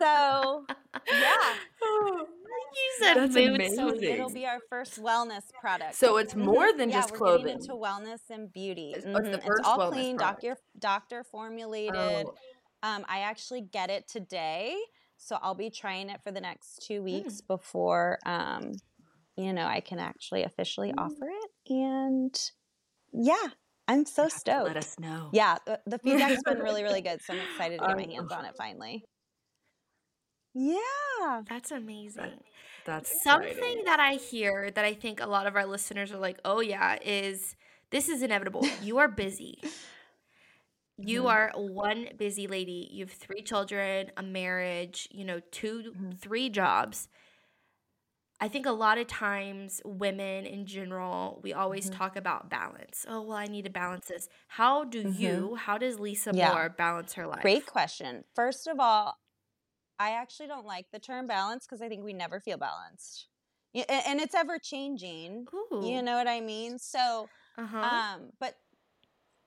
so, 0.00 0.64
yeah. 1.06 1.54
You 2.70 3.04
said 3.04 3.14
That's 3.14 3.34
mood 3.34 3.54
amazing. 3.54 3.76
So 3.76 3.94
it'll 3.94 4.30
be 4.30 4.46
our 4.46 4.58
first 4.68 5.02
wellness 5.02 5.42
product. 5.60 5.94
So 5.94 6.16
it's 6.18 6.34
mm-hmm. 6.34 6.44
more 6.44 6.72
than 6.72 6.90
yeah, 6.90 6.96
just 6.96 7.14
clothing. 7.14 7.46
Getting 7.46 7.62
into 7.62 7.74
wellness 7.74 8.30
and 8.30 8.52
beauty. 8.52 8.92
It's, 8.94 9.06
mm-hmm. 9.06 9.34
it's, 9.34 9.46
it's 9.46 9.60
all 9.64 9.90
clean, 9.90 10.16
doctor 10.16 10.56
doctor 10.78 11.24
formulated. 11.24 11.94
Oh. 11.94 12.34
Um, 12.82 13.06
I 13.08 13.20
actually 13.20 13.62
get 13.62 13.90
it 13.90 14.08
today, 14.08 14.76
so 15.16 15.38
I'll 15.40 15.54
be 15.54 15.70
trying 15.70 16.10
it 16.10 16.20
for 16.22 16.30
the 16.30 16.40
next 16.40 16.86
two 16.86 17.02
weeks 17.02 17.40
mm. 17.40 17.46
before 17.46 18.18
um, 18.26 18.72
you 19.36 19.52
know 19.52 19.64
I 19.64 19.80
can 19.80 19.98
actually 19.98 20.42
officially 20.42 20.92
mm. 20.92 20.98
offer 20.98 21.28
it. 21.28 21.72
And 21.72 22.50
yeah, 23.12 23.48
I'm 23.86 24.04
so 24.04 24.28
stoked. 24.28 24.68
let 24.68 24.76
us 24.76 24.98
know. 24.98 25.30
Yeah, 25.32 25.56
the, 25.66 25.80
the 25.86 25.98
feedback's 25.98 26.42
been 26.42 26.58
really, 26.58 26.82
really 26.82 27.00
good. 27.00 27.20
So 27.22 27.34
I'm 27.34 27.40
excited 27.40 27.80
to 27.80 27.86
get 27.86 27.96
my 27.96 28.14
hands 28.14 28.32
on 28.32 28.44
it 28.44 28.54
finally. 28.56 29.04
Yeah. 30.54 31.42
That's 31.48 31.70
amazing. 31.70 32.40
That's 32.86 33.22
something 33.22 33.50
exciting. 33.50 33.84
that 33.84 34.00
I 34.00 34.14
hear 34.14 34.70
that 34.70 34.84
I 34.84 34.94
think 34.94 35.20
a 35.20 35.26
lot 35.26 35.46
of 35.46 35.56
our 35.56 35.66
listeners 35.66 36.10
are 36.12 36.18
like, 36.18 36.38
oh, 36.44 36.60
yeah, 36.60 36.96
is 37.04 37.54
this 37.90 38.08
is 38.08 38.22
inevitable. 38.22 38.66
You 38.82 38.98
are 38.98 39.08
busy. 39.08 39.60
You 40.96 41.20
mm-hmm. 41.20 41.28
are 41.28 41.52
one 41.54 42.08
busy 42.16 42.46
lady. 42.46 42.88
You 42.90 43.04
have 43.04 43.14
three 43.14 43.42
children, 43.42 44.10
a 44.16 44.22
marriage, 44.22 45.08
you 45.10 45.24
know, 45.24 45.40
2 45.52 45.92
mm-hmm. 45.96 46.10
three 46.12 46.48
jobs. 46.50 47.08
I 48.40 48.48
think 48.48 48.66
a 48.66 48.72
lot 48.72 48.98
of 48.98 49.08
times 49.08 49.80
women 49.84 50.46
in 50.46 50.64
general, 50.64 51.40
we 51.42 51.52
always 51.52 51.86
mm-hmm. 51.86 51.98
talk 51.98 52.16
about 52.16 52.48
balance. 52.48 53.04
Oh, 53.08 53.22
well, 53.22 53.36
I 53.36 53.46
need 53.46 53.64
to 53.64 53.70
balance 53.70 54.06
this. 54.06 54.28
How 54.46 54.84
do 54.84 55.04
mm-hmm. 55.04 55.20
you, 55.20 55.54
how 55.56 55.76
does 55.76 55.98
Lisa 55.98 56.30
yeah. 56.32 56.52
Moore 56.52 56.68
balance 56.68 57.14
her 57.14 57.26
life? 57.26 57.42
Great 57.42 57.66
question. 57.66 58.22
First 58.36 58.68
of 58.68 58.78
all, 58.78 59.16
I 59.98 60.10
actually 60.12 60.46
don't 60.46 60.66
like 60.66 60.86
the 60.92 61.00
term 61.00 61.26
balance 61.26 61.66
because 61.66 61.82
I 61.82 61.88
think 61.88 62.04
we 62.04 62.12
never 62.12 62.38
feel 62.38 62.58
balanced. 62.58 63.26
And 63.74 64.20
it's 64.20 64.34
ever 64.34 64.58
changing. 64.58 65.46
You 65.72 66.02
know 66.02 66.14
what 66.14 66.28
I 66.28 66.40
mean? 66.40 66.78
So, 66.78 67.28
uh-huh. 67.58 67.78
um, 67.78 68.30
but 68.38 68.54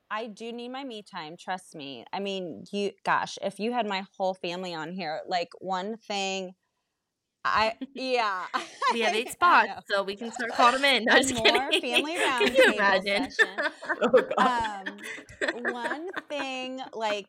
I 0.09 0.27
do 0.27 0.51
need 0.51 0.69
my 0.69 0.83
me 0.83 1.01
time. 1.01 1.37
Trust 1.37 1.73
me. 1.75 2.03
I 2.11 2.19
mean, 2.19 2.65
you, 2.71 2.91
gosh, 3.05 3.37
if 3.41 3.59
you 3.59 3.71
had 3.71 3.87
my 3.87 4.03
whole 4.17 4.33
family 4.33 4.73
on 4.73 4.91
here, 4.91 5.21
like 5.25 5.49
one 5.59 5.95
thing 5.95 6.53
I 7.43 7.73
yeah. 7.93 8.45
We 8.93 9.01
have 9.01 9.13
eight 9.13 9.29
spots, 9.31 9.85
so 9.89 10.03
we 10.03 10.15
can 10.15 10.31
start 10.31 10.51
calling 10.53 10.81
them 10.81 10.85
in. 10.85 11.05
No, 11.05 11.17
just 11.17 11.33
more 11.33 11.69
kidding. 11.71 11.93
family 11.93 12.17
round 12.17 12.45
Can 12.45 12.55
you 12.55 12.73
imagine? 12.73 13.27
oh, 14.01 14.23
um, 14.37 15.71
one 15.71 16.09
thing, 16.29 16.81
like 16.93 17.27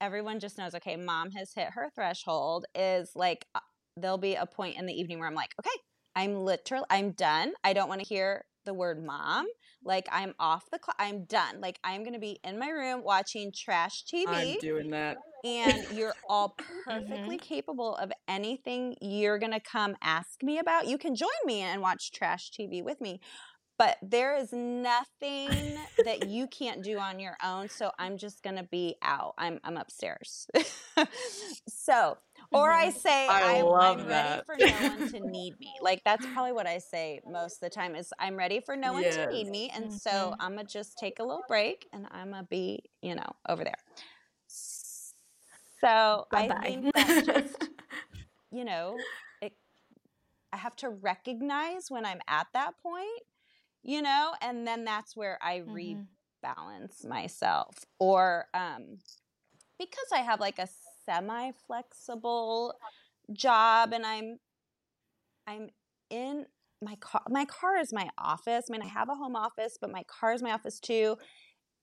everyone 0.00 0.40
just 0.40 0.58
knows, 0.58 0.74
okay, 0.74 0.96
mom 0.96 1.30
has 1.32 1.52
hit 1.54 1.68
her 1.72 1.90
threshold. 1.94 2.66
Is 2.74 3.12
like 3.14 3.46
uh, 3.54 3.60
there'll 3.96 4.18
be 4.18 4.34
a 4.34 4.46
point 4.46 4.76
in 4.76 4.86
the 4.86 4.94
evening 4.94 5.18
where 5.18 5.28
I'm 5.28 5.34
like, 5.34 5.54
okay, 5.60 5.76
I'm 6.14 6.34
literal, 6.34 6.86
I'm 6.90 7.12
done. 7.12 7.52
I 7.64 7.72
don't 7.72 7.88
want 7.88 8.00
to 8.00 8.06
hear 8.06 8.44
the 8.64 8.74
word 8.74 9.04
mom. 9.04 9.46
Like 9.84 10.06
I'm 10.12 10.34
off 10.38 10.64
the 10.70 10.78
clock. 10.78 10.96
I'm 10.98 11.24
done. 11.24 11.60
Like 11.60 11.78
I'm 11.82 12.02
going 12.02 12.14
to 12.14 12.20
be 12.20 12.38
in 12.44 12.58
my 12.58 12.68
room 12.68 13.02
watching 13.02 13.52
trash 13.54 14.04
TV. 14.04 14.26
I'm 14.28 14.58
doing 14.58 14.90
that. 14.90 15.16
And 15.44 15.86
you're 15.92 16.14
all 16.28 16.56
perfectly 16.84 17.36
mm-hmm. 17.36 17.36
capable 17.36 17.96
of 17.96 18.12
anything 18.28 18.96
you're 19.00 19.38
going 19.38 19.52
to 19.52 19.60
come 19.60 19.96
ask 20.02 20.42
me 20.42 20.58
about. 20.58 20.86
You 20.86 20.98
can 20.98 21.14
join 21.14 21.28
me 21.44 21.60
and 21.60 21.80
watch 21.80 22.12
trash 22.12 22.50
TV 22.50 22.82
with 22.82 23.00
me 23.00 23.20
but 23.80 23.96
there 24.02 24.36
is 24.36 24.52
nothing 24.52 25.48
that 26.04 26.28
you 26.28 26.46
can't 26.48 26.84
do 26.84 26.98
on 26.98 27.18
your 27.18 27.34
own 27.42 27.66
so 27.66 27.90
i'm 27.98 28.18
just 28.18 28.42
gonna 28.42 28.62
be 28.64 28.94
out 29.00 29.32
i'm 29.38 29.58
i'm 29.64 29.78
upstairs 29.78 30.46
so 31.66 32.18
or 32.52 32.70
i 32.70 32.88
mm-hmm. 32.88 32.98
say 32.98 33.26
I 33.26 33.54
am 33.54 34.06
ready 34.06 34.42
for 34.44 34.56
no 34.58 34.88
one 34.88 35.08
to 35.12 35.20
need 35.30 35.58
me 35.58 35.72
like 35.80 36.02
that's 36.04 36.26
probably 36.26 36.52
what 36.52 36.66
i 36.66 36.76
say 36.76 37.20
most 37.26 37.54
of 37.54 37.60
the 37.60 37.70
time 37.70 37.94
is 37.96 38.12
i'm 38.18 38.36
ready 38.36 38.60
for 38.60 38.76
no 38.76 38.92
one 38.92 39.02
yes. 39.02 39.16
to 39.16 39.26
need 39.30 39.48
me 39.48 39.72
and 39.74 39.86
mm-hmm. 39.86 39.94
so 39.94 40.34
i'm 40.38 40.56
gonna 40.56 40.64
just 40.64 40.98
take 40.98 41.18
a 41.18 41.22
little 41.22 41.44
break 41.48 41.86
and 41.94 42.06
i'm 42.10 42.32
gonna 42.32 42.46
be 42.50 42.82
you 43.00 43.14
know 43.14 43.32
over 43.48 43.64
there 43.64 43.78
so 45.80 46.26
Bye-bye. 46.30 46.54
i 46.54 46.62
think 46.62 46.94
that 46.94 47.26
just 47.26 47.68
you 48.52 48.64
know 48.64 48.96
it, 49.40 49.52
i 50.52 50.56
have 50.56 50.76
to 50.76 50.90
recognize 50.90 51.86
when 51.90 52.04
i'm 52.04 52.20
at 52.28 52.46
that 52.54 52.74
point 52.82 53.22
you 53.82 54.02
know 54.02 54.32
and 54.42 54.66
then 54.66 54.84
that's 54.84 55.16
where 55.16 55.38
i 55.42 55.58
mm-hmm. 55.60 56.02
rebalance 56.44 57.06
myself 57.06 57.84
or 57.98 58.46
um 58.54 58.98
because 59.78 60.06
i 60.12 60.18
have 60.18 60.40
like 60.40 60.58
a 60.58 60.68
semi 61.06 61.50
flexible 61.66 62.74
job 63.32 63.92
and 63.92 64.04
i'm 64.04 64.38
i'm 65.46 65.68
in 66.10 66.44
my 66.82 66.96
car 66.96 67.22
my 67.28 67.44
car 67.44 67.76
is 67.76 67.92
my 67.92 68.08
office 68.18 68.66
i 68.68 68.72
mean 68.72 68.82
i 68.82 68.86
have 68.86 69.08
a 69.08 69.14
home 69.14 69.36
office 69.36 69.76
but 69.80 69.90
my 69.90 70.02
car 70.04 70.32
is 70.32 70.42
my 70.42 70.52
office 70.52 70.80
too 70.80 71.16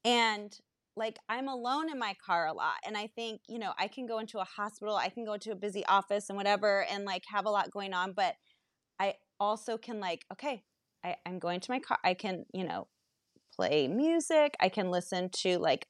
and 0.03 0.59
like 0.97 1.17
i'm 1.29 1.47
alone 1.47 1.89
in 1.89 1.99
my 1.99 2.15
car 2.25 2.47
a 2.47 2.53
lot 2.53 2.75
and 2.85 2.97
i 2.97 3.07
think 3.07 3.41
you 3.47 3.59
know 3.59 3.73
i 3.77 3.87
can 3.87 4.05
go 4.05 4.19
into 4.19 4.39
a 4.39 4.43
hospital 4.43 4.95
i 4.95 5.09
can 5.09 5.23
go 5.23 5.33
into 5.33 5.51
a 5.51 5.55
busy 5.55 5.85
office 5.85 6.29
and 6.29 6.37
whatever 6.37 6.85
and 6.91 7.05
like 7.05 7.23
have 7.31 7.45
a 7.45 7.49
lot 7.49 7.71
going 7.71 7.93
on 7.93 8.11
but 8.11 8.35
i 8.99 9.13
also 9.39 9.77
can 9.77 9.99
like 9.99 10.25
okay 10.31 10.63
I, 11.03 11.15
I'm 11.25 11.39
going 11.39 11.59
to 11.61 11.71
my 11.71 11.79
car. 11.79 11.99
I 12.03 12.13
can, 12.13 12.45
you 12.53 12.63
know, 12.63 12.87
play 13.55 13.87
music. 13.87 14.55
I 14.59 14.69
can 14.69 14.91
listen 14.91 15.29
to 15.29 15.57
like 15.57 15.87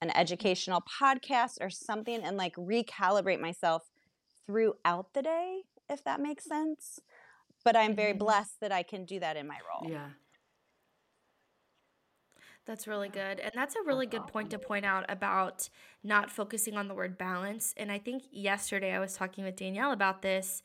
an 0.00 0.10
educational 0.16 0.82
podcast 0.82 1.58
or 1.60 1.70
something 1.70 2.22
and 2.22 2.36
like 2.36 2.54
recalibrate 2.56 3.40
myself 3.40 3.90
throughout 4.46 5.14
the 5.14 5.22
day, 5.22 5.62
if 5.88 6.04
that 6.04 6.20
makes 6.20 6.44
sense. 6.44 7.00
But 7.64 7.76
I'm 7.76 7.94
very 7.94 8.10
mm-hmm. 8.10 8.18
blessed 8.18 8.60
that 8.60 8.72
I 8.72 8.82
can 8.82 9.04
do 9.04 9.20
that 9.20 9.36
in 9.36 9.46
my 9.46 9.58
role. 9.68 9.90
Yeah. 9.90 10.08
That's 12.64 12.86
really 12.86 13.08
good. 13.08 13.40
And 13.40 13.52
that's 13.54 13.74
a 13.74 13.82
really 13.84 14.06
good 14.06 14.26
point 14.28 14.50
to 14.50 14.58
point 14.58 14.84
out 14.84 15.04
about 15.08 15.68
not 16.04 16.30
focusing 16.30 16.76
on 16.76 16.86
the 16.86 16.94
word 16.94 17.18
balance. 17.18 17.74
And 17.76 17.90
I 17.90 17.98
think 17.98 18.22
yesterday 18.30 18.92
I 18.92 19.00
was 19.00 19.14
talking 19.14 19.44
with 19.44 19.56
Danielle 19.56 19.92
about 19.92 20.22
this 20.22 20.62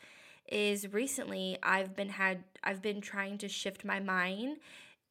is 0.48 0.94
recently 0.94 1.58
I've 1.64 1.96
been 1.96 2.10
had 2.10 2.44
I've 2.64 2.82
been 2.82 3.02
trying 3.02 3.38
to 3.40 3.50
shift 3.50 3.84
my 3.84 4.00
mind 4.00 4.58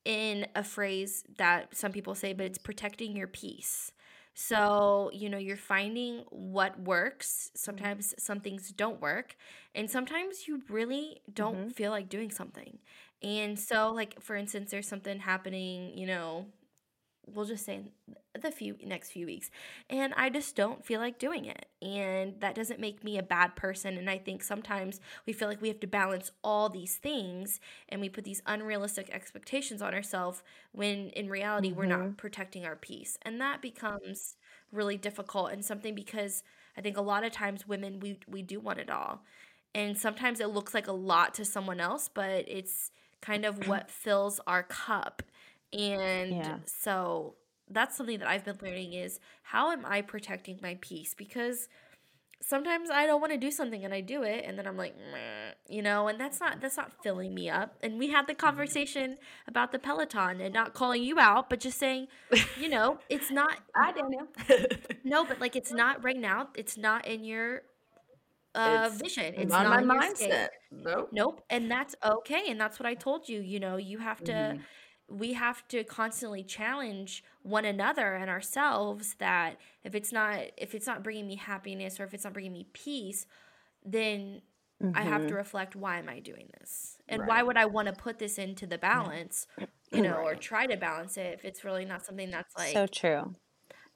in 0.05 0.47
a 0.55 0.63
phrase 0.63 1.25
that 1.37 1.77
some 1.77 1.93
people 1.93 2.15
say 2.15 2.33
but 2.33 2.47
it's 2.47 2.59
protecting 2.59 3.17
your 3.17 3.27
peace. 3.27 3.93
So, 4.39 5.11
you 5.15 5.31
know, 5.31 5.39
you're 5.39 5.57
finding 5.57 6.25
what 6.29 6.79
works. 6.79 7.51
Sometimes 7.55 8.15
some 8.19 8.41
things 8.41 8.71
don't 8.71 9.01
work, 9.01 9.35
and 9.75 9.91
sometimes 9.91 10.47
you 10.47 10.61
really 10.69 11.23
don't 11.33 11.57
mm-hmm. 11.57 11.69
feel 11.71 11.91
like 11.91 12.11
doing 12.11 12.31
something. 12.31 12.79
And 13.23 13.59
so, 13.59 13.91
like, 13.95 14.21
for 14.21 14.37
instance, 14.37 14.71
there's 14.71 14.87
something 14.87 15.21
happening, 15.21 15.97
you 15.97 16.07
know, 16.07 16.45
we'll 17.33 17.45
just 17.45 17.65
say 17.65 17.81
the 18.41 18.51
few 18.51 18.77
next 18.85 19.11
few 19.11 19.27
weeks. 19.27 19.51
And 19.91 20.15
i 20.15 20.29
just 20.29 20.55
don't 20.57 20.85
feel 20.85 21.01
like 21.01 21.19
doing 21.19 21.45
it. 21.45 21.67
And 21.83 22.41
that 22.41 22.55
doesn't 22.55 22.81
make 22.81 23.03
me 23.05 23.19
a 23.19 23.23
bad 23.23 23.57
person. 23.57 23.97
And 23.97 24.09
i 24.09 24.19
think 24.19 24.43
sometimes 24.43 25.01
we 25.27 25.33
feel 25.33 25.49
like 25.49 25.61
we 25.61 25.69
have 25.69 25.81
to 25.81 25.87
balance 25.87 26.31
all 26.45 26.69
these 26.69 26.97
things 26.97 27.61
and 27.89 28.01
we 28.01 28.09
put 28.09 28.25
these 28.25 28.43
unrealistic 28.47 29.11
expectations 29.11 29.83
on 29.83 29.95
ourselves 29.95 30.43
when 30.73 31.11
in 31.11 31.29
reality 31.29 31.71
mm-hmm. 31.71 31.79
we're 31.79 31.87
not 31.87 32.01
mm-hmm. 32.01 32.13
protecting 32.13 32.65
our 32.65 32.77
peace. 32.77 33.19
And 33.23 33.41
that 33.41 33.63
becomes 33.63 34.37
really 34.73 34.97
difficult 34.97 35.53
and 35.53 35.65
something 35.65 35.95
because 35.95 36.43
i 36.77 36.81
think 36.81 36.97
a 36.97 37.03
lot 37.03 37.25
of 37.25 37.33
times 37.33 37.69
women 37.69 38.01
we 38.01 38.19
we 38.29 38.43
do 38.43 38.61
want 38.61 38.79
it 38.79 38.91
all. 38.91 39.23
And 39.75 39.99
sometimes 39.99 40.41
it 40.41 40.49
looks 40.49 40.73
like 40.73 40.87
a 40.87 40.93
lot 40.93 41.35
to 41.35 41.45
someone 41.45 41.81
else 41.81 42.09
but 42.13 42.45
it's 42.49 42.91
kind 43.21 43.45
of 43.45 43.67
what 43.67 43.91
fills 43.91 44.41
our 44.47 44.63
cup 44.63 45.23
and 45.73 46.31
yeah. 46.31 46.59
so 46.65 47.35
that's 47.69 47.97
something 47.97 48.19
that 48.19 48.29
I've 48.29 48.45
been 48.45 48.59
learning 48.63 48.93
is 48.93 49.19
how 49.43 49.71
am 49.73 49.85
I 49.85 50.03
protecting 50.03 50.59
my 50.63 50.79
peace? 50.81 51.15
Because 51.15 51.69
sometimes 52.43 52.91
I 52.91 53.07
don't 53.07 53.21
want 53.21 53.33
to 53.33 53.39
do 53.39 53.51
something 53.51 53.85
and 53.85 53.93
I 53.93 54.01
do 54.01 54.23
it 54.23 54.45
and 54.47 54.59
then 54.59 54.67
I'm 54.67 54.77
like, 54.77 54.95
you 55.69 55.83
know, 55.83 56.09
and 56.09 56.21
that's 56.21 56.39
not 56.39 56.61
that's 56.61 56.77
not 56.77 56.93
filling 57.03 57.35
me 57.35 57.51
up. 57.51 57.77
And 57.83 57.99
we 57.99 58.09
had 58.11 58.27
the 58.27 58.35
conversation 58.35 59.17
about 59.49 59.73
the 59.73 59.79
Peloton 59.79 60.41
and 60.41 60.55
not 60.55 60.75
calling 60.75 61.03
you 61.03 61.19
out, 61.19 61.51
but 61.51 61.61
just 61.61 61.79
saying, 61.79 62.07
you 62.61 62.69
know, 62.69 62.99
it's 63.09 63.31
not 63.31 63.59
I 63.75 63.93
don't 63.93 64.11
know. 64.11 64.29
no, 65.05 65.25
but 65.25 65.41
like 65.41 65.57
it's 65.57 65.73
not 65.73 66.05
right 66.05 66.19
now. 66.19 66.49
It's 66.55 66.77
not 66.77 67.07
in 67.07 67.25
your 67.25 67.63
uh, 68.55 68.89
it's 68.91 69.03
vision. 69.03 69.35
It's 69.37 69.51
not, 69.51 69.65
not 69.65 69.85
my 69.85 70.07
mindset. 70.07 70.49
Nope. 70.71 71.11
Nope. 71.13 71.45
And 71.51 71.71
that's 71.71 71.95
okay. 72.05 72.45
And 72.49 72.59
that's 72.61 72.79
what 72.79 72.87
I 72.87 72.95
told 72.95 73.29
you. 73.29 73.41
You 73.41 73.61
know, 73.61 73.77
you 73.77 73.99
have 73.99 74.23
to 74.25 74.33
mm-hmm 74.33 74.63
we 75.09 75.35
have 75.35 75.67
to 75.69 75.85
constantly 75.85 76.43
challenge 76.43 77.23
one 77.43 77.65
another 77.65 78.15
and 78.15 78.29
ourselves 78.29 79.15
that 79.19 79.57
if 79.85 79.95
it's 79.95 80.13
not 80.13 80.41
if 80.57 80.75
it's 80.75 80.87
not 80.87 81.03
bringing 81.03 81.27
me 81.27 81.37
happiness 81.37 82.01
or 82.01 82.05
if 82.05 82.13
it's 82.13 82.25
not 82.25 82.33
bringing 82.33 82.53
me 82.53 82.67
peace 82.73 83.27
then 83.85 84.43
mm-hmm. 84.83 84.97
i 84.97 85.03
have 85.03 85.23
to 85.23 85.29
mm-hmm. 85.29 85.37
reflect 85.37 85.77
why 85.77 85.99
am 85.99 86.09
i 86.09 86.19
doing 86.19 86.49
this 86.59 86.97
and 87.09 87.21
right. 87.21 87.29
why 87.29 87.43
would 87.43 87.57
i 87.57 87.65
want 87.65 87.87
to 87.87 87.95
put 87.95 88.19
this 88.19 88.39
into 88.39 88.67
the 88.67 88.79
balance 88.79 89.47
you 89.93 90.03
know 90.03 90.17
right. 90.17 90.25
or 90.25 90.35
try 90.35 90.67
to 90.67 90.77
balance 90.77 91.17
it 91.17 91.35
if 91.35 91.45
it's 91.45 91.65
really 91.65 91.85
not 91.85 92.05
something 92.05 92.31
that's 92.31 92.57
like 92.57 92.73
so 92.73 92.87
true 92.87 93.33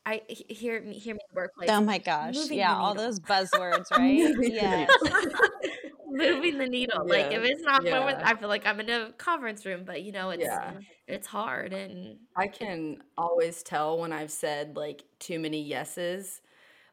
I 0.06 0.22
hear 0.28 0.80
me 0.80 0.98
hear 0.98 1.14
me 1.14 1.20
workplace. 1.34 1.68
Oh 1.70 1.82
my 1.82 1.98
gosh! 1.98 2.34
Yeah, 2.50 2.74
all 2.74 2.94
those 2.94 3.20
buzzwords, 3.20 3.90
right? 3.90 4.34
yes. 4.40 4.90
moving 6.10 6.58
the 6.58 6.66
needle. 6.66 7.06
Yeah. 7.06 7.12
Like 7.12 7.32
if 7.32 7.42
it's 7.42 7.62
not 7.62 7.84
yeah. 7.84 8.20
I 8.24 8.34
feel 8.34 8.48
like 8.48 8.66
I'm 8.66 8.80
in 8.80 8.90
a 8.90 9.12
conference 9.12 9.64
room, 9.64 9.82
but 9.84 10.02
you 10.02 10.12
know, 10.12 10.30
it's 10.30 10.42
yeah. 10.42 10.72
it's 11.06 11.26
hard 11.26 11.72
and 11.72 12.18
I 12.36 12.48
can 12.48 13.02
always 13.16 13.62
tell 13.62 13.98
when 13.98 14.12
I've 14.12 14.30
said 14.30 14.76
like 14.76 15.04
too 15.18 15.38
many 15.38 15.62
yeses. 15.62 16.40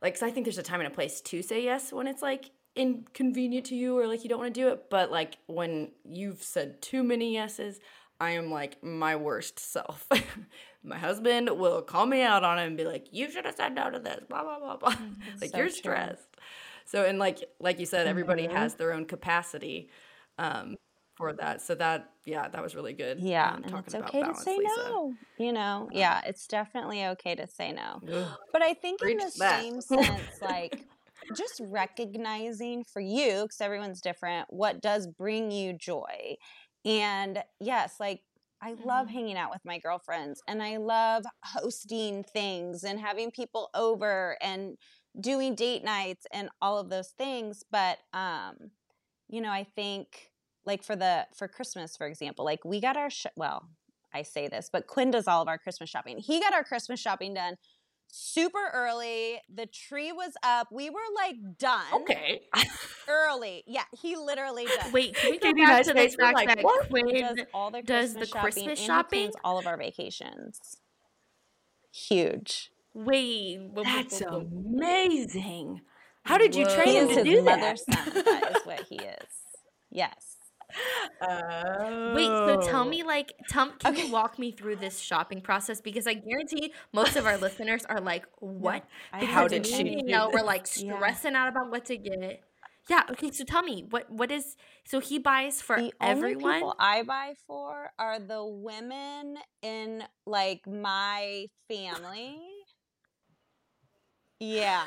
Like, 0.01 0.13
cause 0.13 0.23
I 0.23 0.29
think 0.29 0.45
there's 0.45 0.59
a 0.59 0.63
time 0.63 0.79
and 0.79 0.87
a 0.87 0.93
place 0.93 1.21
to 1.21 1.41
say 1.41 1.63
yes 1.63 1.91
when 1.91 2.07
it's 2.07 2.21
like 2.21 2.51
inconvenient 2.75 3.65
to 3.65 3.75
you 3.75 3.97
or 3.97 4.07
like 4.07 4.23
you 4.23 4.29
don't 4.29 4.39
want 4.39 4.53
to 4.53 4.59
do 4.59 4.69
it. 4.69 4.89
But 4.89 5.11
like 5.11 5.37
when 5.47 5.91
you've 6.05 6.43
said 6.43 6.81
too 6.81 7.03
many 7.03 7.33
yeses, 7.33 7.79
I 8.19 8.31
am 8.31 8.51
like 8.51 8.83
my 8.83 9.15
worst 9.15 9.59
self. 9.59 10.07
my 10.83 10.97
husband 10.97 11.49
will 11.51 11.81
call 11.81 12.05
me 12.05 12.21
out 12.21 12.43
on 12.43 12.59
it 12.59 12.65
and 12.65 12.77
be 12.77 12.85
like, 12.85 13.07
"You 13.11 13.29
should 13.29 13.45
have 13.45 13.55
said 13.55 13.75
no 13.75 13.89
to 13.89 13.99
this." 13.99 14.23
Blah 14.29 14.43
blah 14.43 14.59
blah 14.59 14.77
blah. 14.77 14.91
Mm, 14.91 15.15
like 15.41 15.51
so 15.51 15.57
you're 15.57 15.67
true. 15.67 15.75
stressed. 15.75 16.37
So 16.87 17.03
and 17.03 17.19
like 17.19 17.43
like 17.59 17.79
you 17.79 17.85
said, 17.85 18.07
everybody 18.07 18.43
mm-hmm. 18.43 18.55
has 18.55 18.75
their 18.75 18.93
own 18.93 19.05
capacity 19.05 19.89
um, 20.39 20.77
for 21.15 21.33
that. 21.33 21.61
So 21.61 21.75
that 21.75 22.11
yeah, 22.25 22.47
that 22.47 22.63
was 22.63 22.75
really 22.75 22.93
good. 22.93 23.19
Yeah, 23.19 23.51
um, 23.51 23.63
and 23.65 23.75
it's 23.85 23.93
okay 23.93 24.21
balance, 24.21 24.39
to 24.39 24.43
say 24.43 24.57
Lisa. 24.57 24.73
no. 24.77 25.13
You 25.37 25.51
know, 25.51 25.89
yeah, 25.91 26.21
it's 26.25 26.47
definitely 26.47 27.05
okay 27.07 27.35
to 27.35 27.47
say 27.47 27.73
no. 27.73 27.99
But 28.53 28.61
I 28.61 28.73
think 28.73 29.01
in 29.01 29.17
the 29.17 29.31
that. 29.39 29.61
same 29.61 29.81
sense, 29.81 30.41
like 30.41 30.85
just 31.35 31.61
recognizing 31.65 32.85
for 32.85 33.01
you, 33.01 33.43
because 33.43 33.61
everyone's 33.61 34.01
different, 34.01 34.47
what 34.49 34.81
does 34.81 35.07
bring 35.07 35.51
you 35.51 35.73
joy. 35.73 36.35
And 36.85 37.43
yes, 37.59 37.95
like 37.99 38.21
I 38.61 38.75
love 38.85 39.07
mm-hmm. 39.07 39.15
hanging 39.15 39.37
out 39.37 39.51
with 39.51 39.61
my 39.65 39.77
girlfriends 39.77 40.41
and 40.47 40.63
I 40.63 40.77
love 40.77 41.23
hosting 41.43 42.23
things 42.23 42.83
and 42.83 42.99
having 42.99 43.29
people 43.29 43.69
over 43.75 44.37
and 44.41 44.77
doing 45.19 45.55
date 45.55 45.83
nights 45.83 46.25
and 46.31 46.49
all 46.61 46.77
of 46.77 46.89
those 46.89 47.09
things 47.09 47.63
but 47.71 47.97
um 48.13 48.71
you 49.27 49.41
know 49.41 49.51
i 49.51 49.63
think 49.63 50.31
like 50.65 50.83
for 50.83 50.95
the 50.95 51.25
for 51.33 51.47
christmas 51.47 51.97
for 51.97 52.05
example 52.05 52.45
like 52.45 52.63
we 52.63 52.79
got 52.79 52.95
our 52.95 53.09
sh- 53.09 53.25
well 53.35 53.67
i 54.13 54.21
say 54.21 54.47
this 54.47 54.69
but 54.71 54.85
quinn 54.87 55.11
does 55.11 55.27
all 55.27 55.41
of 55.41 55.47
our 55.47 55.57
christmas 55.57 55.89
shopping. 55.89 56.17
He 56.17 56.39
got 56.39 56.53
our 56.53 56.63
christmas 56.63 56.99
shopping 56.99 57.33
done 57.33 57.57
super 58.09 58.69
early. 58.73 59.41
The 59.53 59.65
tree 59.65 60.13
was 60.13 60.31
up. 60.41 60.69
We 60.71 60.89
were 60.89 60.99
like 61.15 61.35
done 61.57 61.83
okay. 61.93 62.41
early. 63.07 63.63
Yeah 63.67 63.83
he 63.99 64.15
literally 64.15 64.65
does 64.81 64.91
wait 64.93 65.15
can 65.15 65.31
we 65.31 65.39
go 65.39 65.53
back 65.53 65.83
to 65.85 65.93
the 65.93 66.07
fact 66.07 66.35
like, 66.35 66.47
that 66.47 66.63
what? 66.63 66.89
quinn 66.89 67.07
does 67.09 67.39
all 67.53 67.71
their 67.71 67.81
does 67.81 68.13
christmas 68.13 68.29
the 68.29 68.33
shopping 68.33 68.65
christmas 68.65 68.79
shopping? 68.79 69.31
all 69.43 69.57
of 69.57 69.67
our 69.67 69.77
vacations. 69.77 70.77
Huge 71.91 72.71
Wait, 73.05 73.59
that's 73.75 74.21
amazing. 74.21 75.81
How 76.23 76.37
did 76.37 76.55
you 76.55 76.65
train 76.65 76.95
him 76.95 77.15
to 77.15 77.23
do 77.23 77.41
that? 77.43 77.79
Son. 77.79 78.13
That 78.13 78.51
is 78.57 78.65
what 78.65 78.81
he 78.89 78.95
is. 78.97 79.29
Yes. 79.91 80.37
Oh. 81.21 82.13
Wait, 82.15 82.27
so 82.27 82.57
tell 82.61 82.81
Oh. 82.81 82.89
me, 82.89 83.03
like, 83.03 83.33
tell, 83.49 83.71
can 83.71 83.93
Okay. 83.93 84.07
you 84.07 84.11
walk 84.11 84.37
me 84.39 84.51
through 84.51 84.77
this 84.77 84.99
shopping 84.99 85.41
process? 85.41 85.81
Because 85.81 86.07
I 86.07 86.13
guarantee 86.15 86.73
most 86.93 87.15
of 87.15 87.25
our 87.25 87.37
listeners 87.37 87.85
are 87.85 88.01
like, 88.01 88.25
what? 88.39 88.83
I 89.13 89.19
Because 89.19 89.33
How 89.33 89.41
have 89.43 89.51
did 89.51 89.63
me 89.63 89.69
she 89.69 89.75
and 89.75 89.85
no- 89.85 89.91
do 89.91 90.01
Danielle 90.01 90.31
were 90.31 90.39
this? 90.39 90.43
like 90.43 90.67
Yeah. 90.75 90.95
stressing 90.97 91.35
out 91.35 91.47
about 91.49 91.71
what 91.71 91.85
to 91.85 91.97
get. 91.97 92.43
Yeah, 92.89 93.03
okay, 93.11 93.31
so 93.31 93.43
tell 93.43 93.63
me, 93.63 93.85
what 93.89 94.09
what 94.09 94.31
is 94.31 94.55
so 94.85 94.99
he 94.99 95.19
buys 95.19 95.61
for 95.61 95.75
The 95.77 95.93
only 96.01 96.35
everyone? 96.35 96.53
people 96.55 96.75
I 96.79 97.03
buy 97.03 97.35
for 97.45 97.91
are 97.99 98.19
the 98.19 98.43
women 98.45 99.37
in 99.61 100.03
like 100.25 100.65
my 100.67 101.47
family. 101.69 102.39
Yeah. 104.39 104.83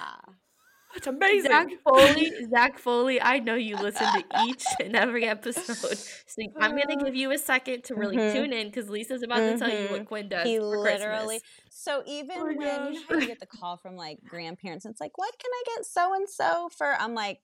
That's 0.93 1.07
amazing. 1.07 1.51
Zach 1.53 1.69
Foley, 1.89 2.33
Zach 2.53 2.79
Foley, 2.79 3.23
I 3.23 3.39
know 3.39 3.55
you 3.55 3.77
listen 3.77 4.09
to 4.13 4.25
each 4.45 4.65
and 4.81 4.97
every 4.97 5.25
episode. 5.25 5.99
So 6.31 6.43
I'm 6.61 6.73
gonna 6.73 6.97
give 7.05 7.15
you 7.15 7.31
a 7.33 7.39
second 7.39 7.85
to 7.85 7.95
really 7.95 8.17
Mhm. 8.17 8.33
tune 8.33 8.53
in 8.53 8.69
because 8.69 8.89
Lisa's 8.89 9.23
about 9.23 9.39
to 9.39 9.59
tell 9.59 9.69
you 9.69 9.89
what 9.91 10.07
Quinn 10.07 10.29
does 10.29 10.45
He 10.47 10.59
for 10.59 10.67
literally. 10.67 11.41
Christmas. 11.41 11.43
So 11.71 12.03
even 12.07 12.39
Oh 12.39 12.45
when 12.45 12.61
you 12.61 12.67
know 12.67 12.93
gosh. 12.93 13.21
you 13.23 13.27
get 13.27 13.41
the 13.41 13.47
call 13.47 13.77
from 13.77 13.97
like 13.97 14.19
grandparents, 14.25 14.85
it's 14.87 15.01
like, 15.01 15.17
what 15.19 15.33
can 15.39 15.51
I 15.53 15.63
get 15.77 15.87
so 15.87 16.15
and 16.15 16.29
so 16.29 16.69
for? 16.77 16.95
I'm 17.01 17.15
like, 17.15 17.41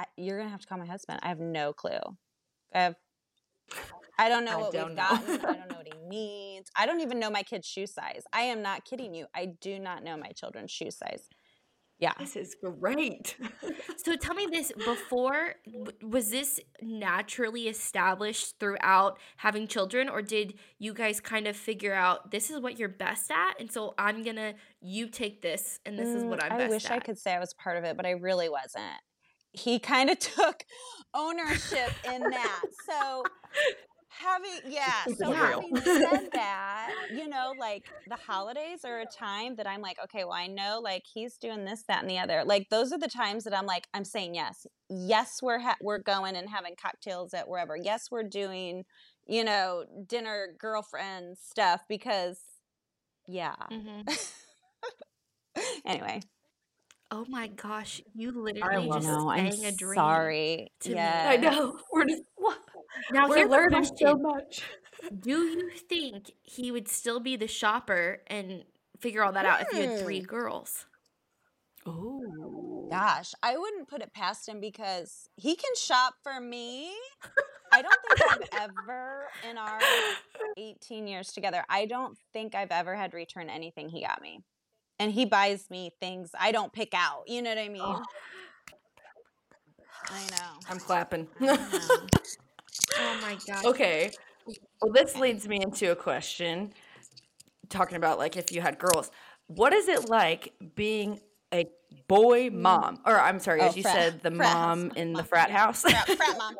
I, 0.00 0.04
you're 0.16 0.38
gonna 0.38 0.50
have 0.50 0.60
to 0.62 0.66
call 0.66 0.78
my 0.78 0.86
husband. 0.86 1.20
I 1.22 1.28
have 1.28 1.40
no 1.40 1.72
clue. 1.72 1.98
I 2.74 2.80
have. 2.80 2.96
I 4.18 4.28
don't 4.28 4.44
know 4.44 4.52
I 4.52 4.60
what 4.62 4.72
don't 4.72 4.88
we've 4.88 4.96
know. 4.96 5.02
gotten. 5.02 5.34
I 5.34 5.38
don't 5.54 5.68
know 5.70 5.76
what 5.76 5.83
he 5.83 5.83
needs. 6.08 6.70
I 6.76 6.86
don't 6.86 7.00
even 7.00 7.18
know 7.18 7.30
my 7.30 7.42
kid's 7.42 7.66
shoe 7.66 7.86
size. 7.86 8.22
I 8.32 8.42
am 8.42 8.62
not 8.62 8.84
kidding 8.84 9.14
you. 9.14 9.26
I 9.34 9.46
do 9.60 9.78
not 9.78 10.02
know 10.04 10.16
my 10.16 10.30
children's 10.30 10.70
shoe 10.70 10.90
size. 10.90 11.28
Yeah. 12.00 12.12
This 12.18 12.36
is 12.36 12.56
great. 12.62 13.36
So 13.96 14.16
tell 14.16 14.34
me 14.34 14.46
this 14.50 14.70
before 14.72 15.54
was 16.02 16.30
this 16.30 16.60
naturally 16.82 17.68
established 17.68 18.58
throughout 18.60 19.18
having 19.38 19.66
children 19.66 20.10
or 20.10 20.20
did 20.20 20.54
you 20.78 20.92
guys 20.92 21.20
kind 21.20 21.46
of 21.46 21.56
figure 21.56 21.94
out 21.94 22.30
this 22.30 22.50
is 22.50 22.60
what 22.60 22.78
you're 22.78 22.90
best 22.90 23.30
at 23.30 23.58
and 23.58 23.72
so 23.72 23.94
I'm 23.96 24.22
going 24.22 24.36
to 24.36 24.54
you 24.82 25.08
take 25.08 25.40
this 25.40 25.80
and 25.86 25.98
this 25.98 26.08
is 26.08 26.22
Mm, 26.22 26.28
what 26.28 26.44
I'm 26.44 26.52
I 26.52 26.58
best 26.58 26.70
wish 26.70 26.84
at. 26.86 26.92
I 26.92 26.98
could 27.00 27.16
say 27.16 27.32
I 27.34 27.38
was 27.38 27.54
part 27.54 27.78
of 27.78 27.84
it, 27.84 27.96
but 27.96 28.04
I 28.04 28.10
really 28.10 28.50
wasn't. 28.50 29.00
He 29.52 29.78
kind 29.78 30.10
of 30.10 30.18
took 30.36 30.64
ownership 31.14 31.92
in 32.12 32.20
that. 32.20 32.62
So 32.86 33.24
having 34.18 34.72
yeah, 34.72 35.04
so 35.16 35.32
it 35.32 35.40
real. 35.40 35.62
having 35.62 35.76
said 35.82 36.28
that, 36.32 36.90
you 37.12 37.28
know, 37.28 37.52
like 37.58 37.84
the 38.08 38.16
holidays 38.16 38.84
are 38.84 39.00
a 39.00 39.06
time 39.06 39.56
that 39.56 39.66
I'm 39.66 39.80
like, 39.80 39.98
okay, 40.04 40.24
well, 40.24 40.32
I 40.32 40.46
know 40.46 40.80
like 40.82 41.02
he's 41.12 41.36
doing 41.36 41.64
this, 41.64 41.82
that, 41.88 42.02
and 42.02 42.10
the 42.10 42.18
other. 42.18 42.42
Like 42.44 42.68
those 42.70 42.92
are 42.92 42.98
the 42.98 43.08
times 43.08 43.44
that 43.44 43.56
I'm 43.56 43.66
like, 43.66 43.86
I'm 43.94 44.04
saying 44.04 44.34
yes, 44.34 44.66
yes, 44.88 45.40
we're 45.42 45.58
ha- 45.58 45.76
we're 45.80 45.98
going 45.98 46.36
and 46.36 46.48
having 46.48 46.74
cocktails 46.80 47.34
at 47.34 47.48
wherever. 47.48 47.76
Yes, 47.76 48.08
we're 48.10 48.22
doing, 48.22 48.84
you 49.26 49.44
know, 49.44 49.84
dinner 50.06 50.48
girlfriend 50.58 51.36
stuff 51.38 51.82
because, 51.88 52.38
yeah. 53.26 53.54
Mhm. 53.70 54.34
anyway, 55.84 56.20
Oh 57.10 57.24
my 57.28 57.46
gosh, 57.46 58.00
you 58.14 58.32
literally 58.32 58.88
love 58.88 59.02
just 59.02 59.12
it. 59.12 59.16
no, 59.16 59.28
I'm 59.30 59.46
a 59.46 59.72
dream. 59.72 59.94
sorry. 59.94 60.72
to 60.80 60.90
me. 60.90 60.98
I 60.98 61.36
know. 61.36 61.78
We're 61.92 62.06
just 62.06 62.22
Now 63.10 63.28
we're 63.28 63.36
here's 63.36 63.48
a 63.48 63.52
learning 63.52 63.84
so 63.84 64.16
question. 64.16 64.22
much. 64.22 64.62
Do 65.20 65.30
you 65.30 65.70
think 65.88 66.32
he 66.42 66.70
would 66.70 66.88
still 66.88 67.20
be 67.20 67.36
the 67.36 67.48
shopper 67.48 68.22
and 68.26 68.64
figure 69.00 69.22
all 69.22 69.32
that 69.32 69.44
out 69.44 69.60
if 69.62 69.68
you 69.72 69.88
had 69.88 70.00
three 70.00 70.20
Hmm. 70.20 70.26
girls? 70.26 70.86
Oh. 71.86 72.88
Gosh, 72.90 73.32
I 73.42 73.56
wouldn't 73.58 73.88
put 73.88 74.00
it 74.00 74.12
past 74.14 74.48
him 74.48 74.60
because 74.60 75.28
he 75.36 75.54
can 75.56 75.74
shop 75.76 76.14
for 76.22 76.40
me. 76.40 76.92
I 77.72 77.82
don't 77.82 77.98
think 78.16 78.54
I've 78.54 78.70
ever, 78.70 79.24
in 79.50 79.58
our 79.58 79.80
18 80.56 81.06
years 81.06 81.32
together, 81.32 81.64
I 81.68 81.86
don't 81.86 82.16
think 82.32 82.54
I've 82.54 82.70
ever 82.70 82.94
had 82.94 83.10
to 83.10 83.16
return 83.16 83.50
anything 83.50 83.88
he 83.88 84.02
got 84.02 84.22
me. 84.22 84.40
And 84.98 85.10
he 85.12 85.24
buys 85.24 85.68
me 85.70 85.90
things 86.00 86.30
I 86.38 86.52
don't 86.52 86.72
pick 86.72 86.94
out. 86.94 87.24
You 87.26 87.42
know 87.42 87.50
what 87.50 87.58
I 87.58 87.68
mean? 87.68 87.82
Oh. 87.84 88.02
I 90.06 90.20
know. 90.30 90.60
I'm 90.70 90.78
clapping. 90.78 91.26
Oh 92.98 93.18
my 93.22 93.38
god. 93.46 93.64
okay. 93.66 94.10
Well, 94.82 94.92
this 94.92 95.16
leads 95.16 95.48
me 95.48 95.60
into 95.62 95.90
a 95.90 95.96
question 95.96 96.72
talking 97.68 97.96
about 97.96 98.18
like 98.18 98.36
if 98.36 98.52
you 98.52 98.60
had 98.60 98.78
girls. 98.78 99.10
What 99.46 99.72
is 99.72 99.88
it 99.88 100.08
like 100.08 100.52
being 100.74 101.20
a 101.52 101.66
boy 102.08 102.50
mom? 102.50 103.00
Or 103.06 103.18
I'm 103.18 103.38
sorry, 103.38 103.60
Oh, 103.60 103.66
as 103.68 103.76
you 103.76 103.82
frat- 103.82 103.94
said, 103.94 104.22
the 104.22 104.30
frat 104.30 104.48
house 104.48 104.78
mom 104.78 104.92
in 104.96 105.12
the 105.12 105.24
frat 105.24 105.50
house. 105.50 105.82
Frat, 105.82 106.08
frat 106.16 106.38
mom. 106.38 106.56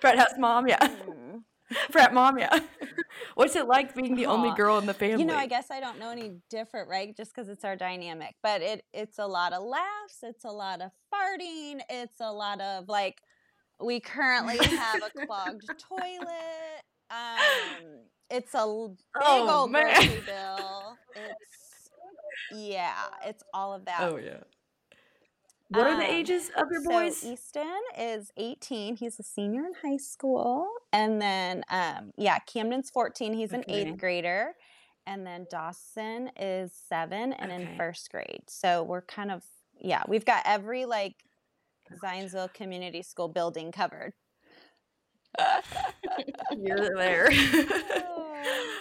frat 0.00 0.18
house 0.18 0.34
mom, 0.38 0.68
yeah. 0.68 0.78
Mm. 0.80 1.42
frat 1.90 2.14
mom, 2.14 2.38
yeah. 2.38 2.58
What's 3.34 3.56
it 3.56 3.66
like 3.66 3.94
being 3.94 4.14
the 4.14 4.26
only 4.26 4.52
girl 4.54 4.78
in 4.78 4.86
the 4.86 4.94
family? 4.94 5.20
You 5.24 5.26
know, 5.26 5.36
I 5.36 5.46
guess 5.46 5.70
I 5.70 5.80
don't 5.80 5.98
know 5.98 6.10
any 6.10 6.36
different, 6.50 6.88
right? 6.88 7.16
Just 7.16 7.34
because 7.34 7.48
it's 7.48 7.64
our 7.64 7.76
dynamic. 7.76 8.34
But 8.42 8.62
it 8.62 8.84
it's 8.92 9.18
a 9.18 9.26
lot 9.26 9.52
of 9.52 9.62
laughs, 9.64 10.18
it's 10.22 10.44
a 10.44 10.50
lot 10.50 10.80
of 10.80 10.90
farting, 11.12 11.80
it's 11.88 12.20
a 12.20 12.32
lot 12.32 12.60
of 12.60 12.88
like 12.88 13.20
we 13.80 14.00
currently 14.00 14.56
have 14.58 15.02
a 15.02 15.26
clogged 15.26 15.68
toilet. 15.78 16.82
Um 17.10 18.00
it's 18.30 18.54
a 18.54 18.64
big 18.88 18.98
Oh, 19.22 19.60
old 19.62 19.70
man. 19.70 19.84
grocery 19.94 20.22
bill. 20.26 20.96
It's 21.14 21.90
yeah, 22.52 22.94
it's 23.24 23.42
all 23.54 23.72
of 23.74 23.84
that. 23.86 24.00
Oh 24.02 24.16
yeah. 24.16 24.38
What 25.68 25.88
are 25.88 25.96
the 25.96 26.04
Um, 26.04 26.10
ages 26.10 26.50
of 26.56 26.68
your 26.70 26.82
So 26.82 26.90
boys? 26.90 27.24
Easton 27.24 27.80
is 27.98 28.30
18. 28.36 28.96
He's 28.96 29.18
a 29.18 29.24
senior 29.24 29.64
in 29.66 29.72
high 29.82 29.96
school. 29.96 30.68
And 30.92 31.20
then, 31.20 31.64
um, 31.70 32.12
yeah, 32.16 32.38
Camden's 32.38 32.88
14. 32.90 33.34
He's 33.34 33.52
an 33.52 33.64
eighth 33.66 33.98
grader. 33.98 34.54
And 35.08 35.26
then 35.26 35.48
Dawson 35.50 36.30
is 36.38 36.72
seven 36.88 37.32
and 37.32 37.50
in 37.50 37.76
first 37.76 38.12
grade. 38.12 38.44
So 38.46 38.84
we're 38.84 39.02
kind 39.02 39.32
of, 39.32 39.42
yeah, 39.80 40.04
we've 40.06 40.24
got 40.24 40.42
every 40.46 40.84
like 40.84 41.16
Zionsville 42.02 42.52
Community 42.52 43.02
School 43.02 43.28
building 43.28 43.72
covered. 43.72 44.12
You're 46.56 46.94
there. 46.96 47.30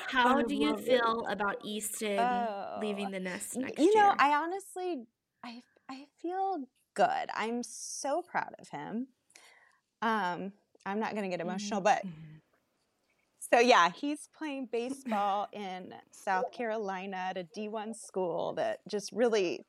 How 0.07 0.41
do 0.41 0.55
you 0.55 0.75
it. 0.75 0.79
feel 0.85 1.25
about 1.29 1.57
Easton 1.65 2.19
Oh. 2.19 2.77
leaving 2.81 3.11
the 3.11 3.19
nest 3.19 3.57
next 3.57 3.79
you 3.79 3.93
know, 3.95 4.03
year? 4.05 4.15
I 4.17 4.33
honestly, 4.35 5.03
I 5.43 5.61
I 5.89 6.05
feel 6.21 6.59
good. 6.93 7.29
I'm 7.33 7.61
so 7.63 8.21
proud 8.21 8.53
of 8.59 8.69
him. 8.69 9.07
Um, 10.01 10.53
I'm 10.85 10.99
not 10.99 11.15
gonna 11.15 11.29
get 11.29 11.41
emotional, 11.41 11.81
but 11.81 12.03
so 13.51 13.59
yeah, 13.59 13.89
he's 13.91 14.29
playing 14.37 14.69
baseball 14.71 15.47
in 15.51 15.93
South 16.11 16.51
Carolina 16.51 17.17
at 17.17 17.37
a 17.37 17.43
D1 17.43 17.95
school 17.95 18.53
that 18.53 18.79
just 18.87 19.11
really, 19.11 19.65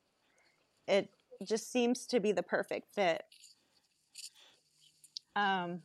it 0.87 1.09
just 1.45 1.71
seems 1.71 2.05
to 2.07 2.19
be 2.19 2.31
the 2.31 2.43
perfect 2.43 2.89
fit. 2.93 3.23
Um, 5.35 5.81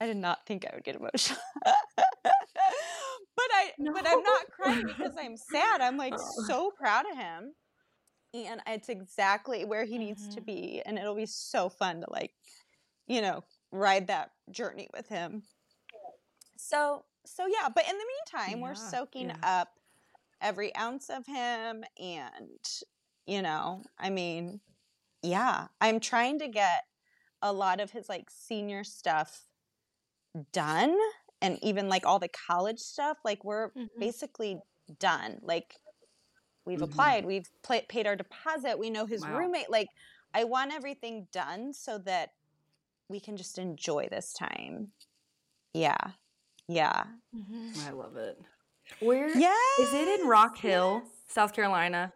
I 0.00 0.06
did 0.06 0.16
not 0.16 0.46
think 0.46 0.64
I 0.64 0.74
would 0.74 0.84
get 0.84 0.96
emotional. 0.96 1.38
but 1.64 3.50
I 3.52 3.72
but 3.92 4.06
I'm 4.06 4.22
not 4.22 4.50
crying 4.50 4.86
because 4.86 5.14
I'm 5.18 5.36
sad. 5.36 5.80
I'm 5.80 5.96
like 5.96 6.14
Oh. 6.16 6.44
so 6.46 6.70
proud 6.70 7.04
of 7.10 7.16
him. 7.16 7.54
And 8.32 8.62
it's 8.66 8.88
exactly 8.88 9.64
where 9.64 9.84
he 9.84 9.98
needs 9.98 10.28
to 10.34 10.40
Mhm. 10.40 10.46
be. 10.46 10.82
And 10.86 10.98
it'll 10.98 11.16
be 11.16 11.26
so 11.26 11.68
fun 11.68 12.00
to 12.00 12.06
like, 12.10 12.32
you 13.06 13.20
know, 13.20 13.44
ride 13.72 14.06
that 14.06 14.32
journey 14.50 14.88
with 14.94 15.08
him. 15.08 15.42
So 16.56 17.04
so 17.26 17.46
yeah, 17.46 17.68
but 17.74 17.84
in 17.88 17.96
the 17.98 18.04
meantime, 18.06 18.60
we're 18.60 18.74
soaking 18.74 19.28
yeah. 19.28 19.36
up 19.42 19.68
every 20.40 20.74
ounce 20.76 21.10
of 21.10 21.26
him 21.26 21.84
and 21.98 22.66
you 23.30 23.42
know, 23.42 23.84
I 23.98 24.10
mean, 24.10 24.60
yeah, 25.22 25.68
I'm 25.80 26.00
trying 26.00 26.40
to 26.40 26.48
get 26.48 26.84
a 27.42 27.52
lot 27.52 27.80
of 27.80 27.92
his 27.92 28.08
like 28.08 28.30
senior 28.30 28.84
stuff 28.84 29.46
done 30.52 30.96
and 31.42 31.58
even 31.62 31.88
like 31.88 32.06
all 32.06 32.18
the 32.18 32.28
college 32.28 32.78
stuff 32.78 33.18
like 33.24 33.44
we're 33.44 33.70
Mhm. 33.74 33.88
basically 33.98 34.60
done 34.98 35.38
like 35.42 35.76
we've 36.66 36.80
Mhm. 36.80 36.82
applied 36.82 37.26
we've 37.26 37.50
pla 37.62 37.80
paid 37.88 38.06
our 38.06 38.16
deposit 38.16 38.78
we 38.78 38.90
know 38.90 39.06
his 39.06 39.22
Wow. 39.22 39.36
roommate 39.36 39.70
like 39.70 39.88
i 40.34 40.44
want 40.44 40.72
everything 40.72 41.28
done 41.32 41.72
so 41.72 41.98
that 41.98 42.30
we 43.08 43.20
can 43.20 43.36
just 43.36 43.58
enjoy 43.58 44.08
this 44.10 44.32
time 44.34 44.92
yeah 45.74 46.12
yeah 46.68 47.06
Mhm. 47.34 47.78
I 47.86 47.90
love 47.90 48.16
it. 48.16 48.38
Where 49.00 49.28
yeah 49.34 49.54
is 49.78 49.94
it 49.94 50.20
in 50.20 50.26
Rock 50.28 50.58
Hill, 50.58 51.10
South 51.28 51.52
Carolina? 51.52 52.12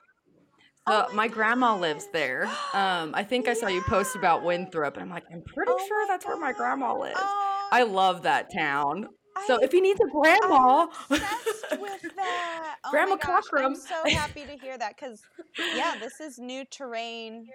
Oh 0.87 0.93
Uh, 0.93 1.07
my 1.11 1.14
my 1.14 1.28
grandma 1.28 1.76
lives 1.76 2.09
there. 2.12 2.47
Um, 2.74 3.12
I 3.14 3.22
think 3.22 3.47
I 3.47 3.55
saw 3.55 3.68
you 3.68 3.82
post 3.82 4.16
about 4.16 4.43
Winthrop, 4.43 4.95
and 4.95 5.03
I'm 5.05 5.11
like, 5.11 5.22
I'm 5.32 5.43
pretty 5.55 5.70
Oh 5.70 5.85
sure 5.87 6.07
that's 6.09 6.26
where 6.26 6.37
my 6.37 6.53
grandma 6.53 6.99
lives. 6.99 7.14
Oh, 7.16 7.68
I 7.70 7.85
love 7.85 8.22
that 8.22 8.49
town. 8.53 9.07
so 9.47 9.59
if 9.62 9.70
he 9.70 9.80
needs 9.80 10.01
a 10.01 10.11
grandma, 10.11 10.89
obsessed 11.11 11.80
with 11.80 12.03
that. 12.16 12.76
Oh 12.85 12.91
Grandma 12.91 13.16
my 13.16 13.41
I'm 13.59 13.74
so 13.76 13.95
happy 14.11 14.45
to 14.45 14.57
hear 14.57 14.76
that 14.76 14.97
because 14.97 15.22
yeah, 15.76 15.95
this 15.99 16.20
is 16.20 16.39
new 16.39 16.64
terrain 16.64 17.47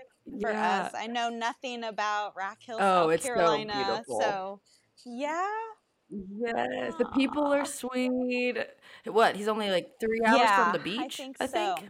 for 0.41 0.49
yeah. 0.51 0.83
us. 0.85 0.93
I 0.95 1.07
know 1.07 1.29
nothing 1.29 1.83
about 1.83 2.33
Rock 2.37 2.57
Hill, 2.61 2.79
Oh, 2.79 3.09
South 3.09 3.13
it's 3.13 3.25
so 3.25 3.33
Carolina. 3.33 3.73
beautiful. 3.73 4.21
So 4.21 4.61
yeah, 5.05 5.47
Yes, 6.09 6.95
the 6.97 7.05
people 7.15 7.45
are 7.53 7.65
sweet. 7.65 8.57
What? 9.05 9.35
He's 9.35 9.47
only 9.47 9.69
like 9.69 9.87
three 9.99 10.21
hours 10.25 10.39
yeah, 10.41 10.63
from 10.71 10.73
the 10.73 10.83
beach. 10.83 10.99
I 10.99 11.07
think 11.09 11.37
I 11.39 11.47
so. 11.47 11.75
think. 11.75 11.89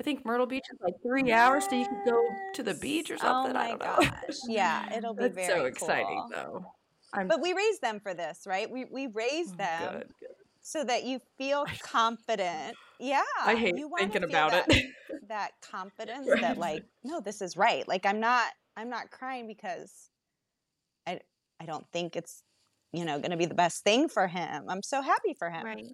I 0.00 0.02
think 0.02 0.24
Myrtle 0.24 0.46
Beach 0.46 0.64
is 0.72 0.78
like 0.80 0.94
three 1.02 1.30
hours, 1.30 1.66
so 1.68 1.76
you 1.76 1.86
could 1.86 2.10
go 2.10 2.26
to 2.54 2.62
the 2.62 2.72
beach 2.72 3.10
or 3.10 3.16
oh 3.16 3.18
something. 3.18 3.54
Oh 3.54 3.60
I 3.60 3.68
don't 3.68 3.80
know. 3.80 3.96
gosh. 3.98 4.36
Yeah, 4.48 4.96
it'll 4.96 5.12
be 5.26 5.28
very 5.28 5.46
so 5.46 5.66
exciting, 5.66 6.06
cool. 6.18 6.30
though. 6.32 6.66
I'm 7.12 7.28
But 7.28 7.42
we 7.42 7.52
raised 7.52 7.82
them 7.82 8.00
for 8.00 8.14
this, 8.14 8.40
right? 8.46 8.70
We 8.70 8.86
we 8.90 9.08
raised 9.08 9.54
oh, 9.54 9.58
them 9.58 9.92
good. 9.92 10.08
good. 10.20 10.28
so 10.62 10.84
that 10.84 11.04
you 11.04 11.20
feel 11.36 11.66
confident. 11.82 12.76
Yeah, 12.98 13.22
I 13.44 13.54
hate 13.54 13.76
you 13.76 13.90
thinking 13.98 14.24
about 14.24 14.52
that, 14.52 14.64
it. 14.70 14.86
That 15.28 15.50
confidence 15.70 16.26
Right. 16.26 16.40
that 16.40 16.56
like, 16.56 16.82
no, 17.04 17.20
this 17.20 17.42
is 17.42 17.56
right. 17.58 17.86
Like 17.86 18.06
I'm 18.06 18.20
not 18.20 18.46
I'm 18.78 18.88
not 18.88 19.10
crying 19.10 19.46
because 19.46 20.08
I 21.06 21.20
I 21.60 21.66
don't 21.66 21.86
think 21.92 22.16
it's 22.16 22.42
you 22.92 23.04
know 23.04 23.18
going 23.18 23.32
to 23.32 23.36
be 23.36 23.46
the 23.46 23.54
best 23.54 23.84
thing 23.84 24.08
for 24.08 24.26
him. 24.28 24.64
I'm 24.70 24.82
so 24.82 25.02
happy 25.02 25.34
for 25.38 25.50
him. 25.50 25.62
Right. 25.64 25.86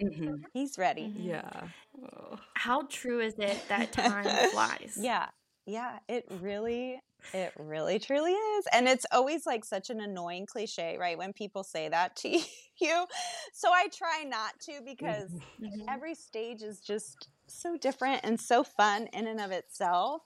Mhm. 0.00 0.44
He's 0.52 0.78
ready. 0.78 1.02
Mhm. 1.08 1.24
Yeah. 1.26 1.68
Oh. 2.02 2.38
How 2.54 2.82
true 2.82 3.20
is 3.20 3.34
it 3.38 3.68
that 3.68 3.92
time 3.92 4.24
flies? 4.52 4.96
Yeah. 5.00 5.28
Yeah, 5.66 5.98
it 6.08 6.26
really 6.40 7.00
it 7.32 7.52
really 7.58 7.98
truly 7.98 8.32
is. 8.32 8.66
And 8.72 8.86
it's 8.86 9.06
always 9.10 9.46
like 9.46 9.64
such 9.64 9.88
an 9.88 10.00
annoying 10.00 10.44
cliche, 10.46 10.98
right? 10.98 11.16
When 11.16 11.32
people 11.32 11.64
say 11.64 11.88
that 11.88 12.16
to 12.16 12.28
you. 12.80 13.06
So 13.52 13.70
I 13.72 13.88
try 13.88 14.24
not 14.26 14.58
to 14.62 14.80
because 14.84 15.30
Mhm. 15.60 15.86
every 15.88 16.14
stage 16.14 16.62
is 16.62 16.80
just 16.80 17.28
so 17.46 17.76
different 17.78 18.20
and 18.24 18.38
so 18.40 18.62
fun 18.62 19.06
in 19.12 19.26
and 19.26 19.40
of 19.40 19.52
itself. 19.52 20.22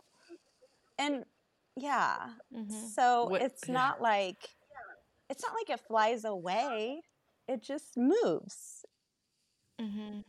And 0.99 1.25
yeah. 1.77 2.31
Mhm. 2.53 2.73
So 2.95 3.27
What- 3.29 3.43
it's 3.43 3.69
yeah. 3.69 3.75
not 3.75 4.01
like 4.03 4.57
it's 5.31 5.43
not 5.43 5.53
like 5.55 5.71
it 5.71 5.81
flies 5.87 6.25
away. 6.25 7.03
It 7.47 7.63
just 7.63 7.97
moves. 7.97 8.78
Mhm. 9.79 10.25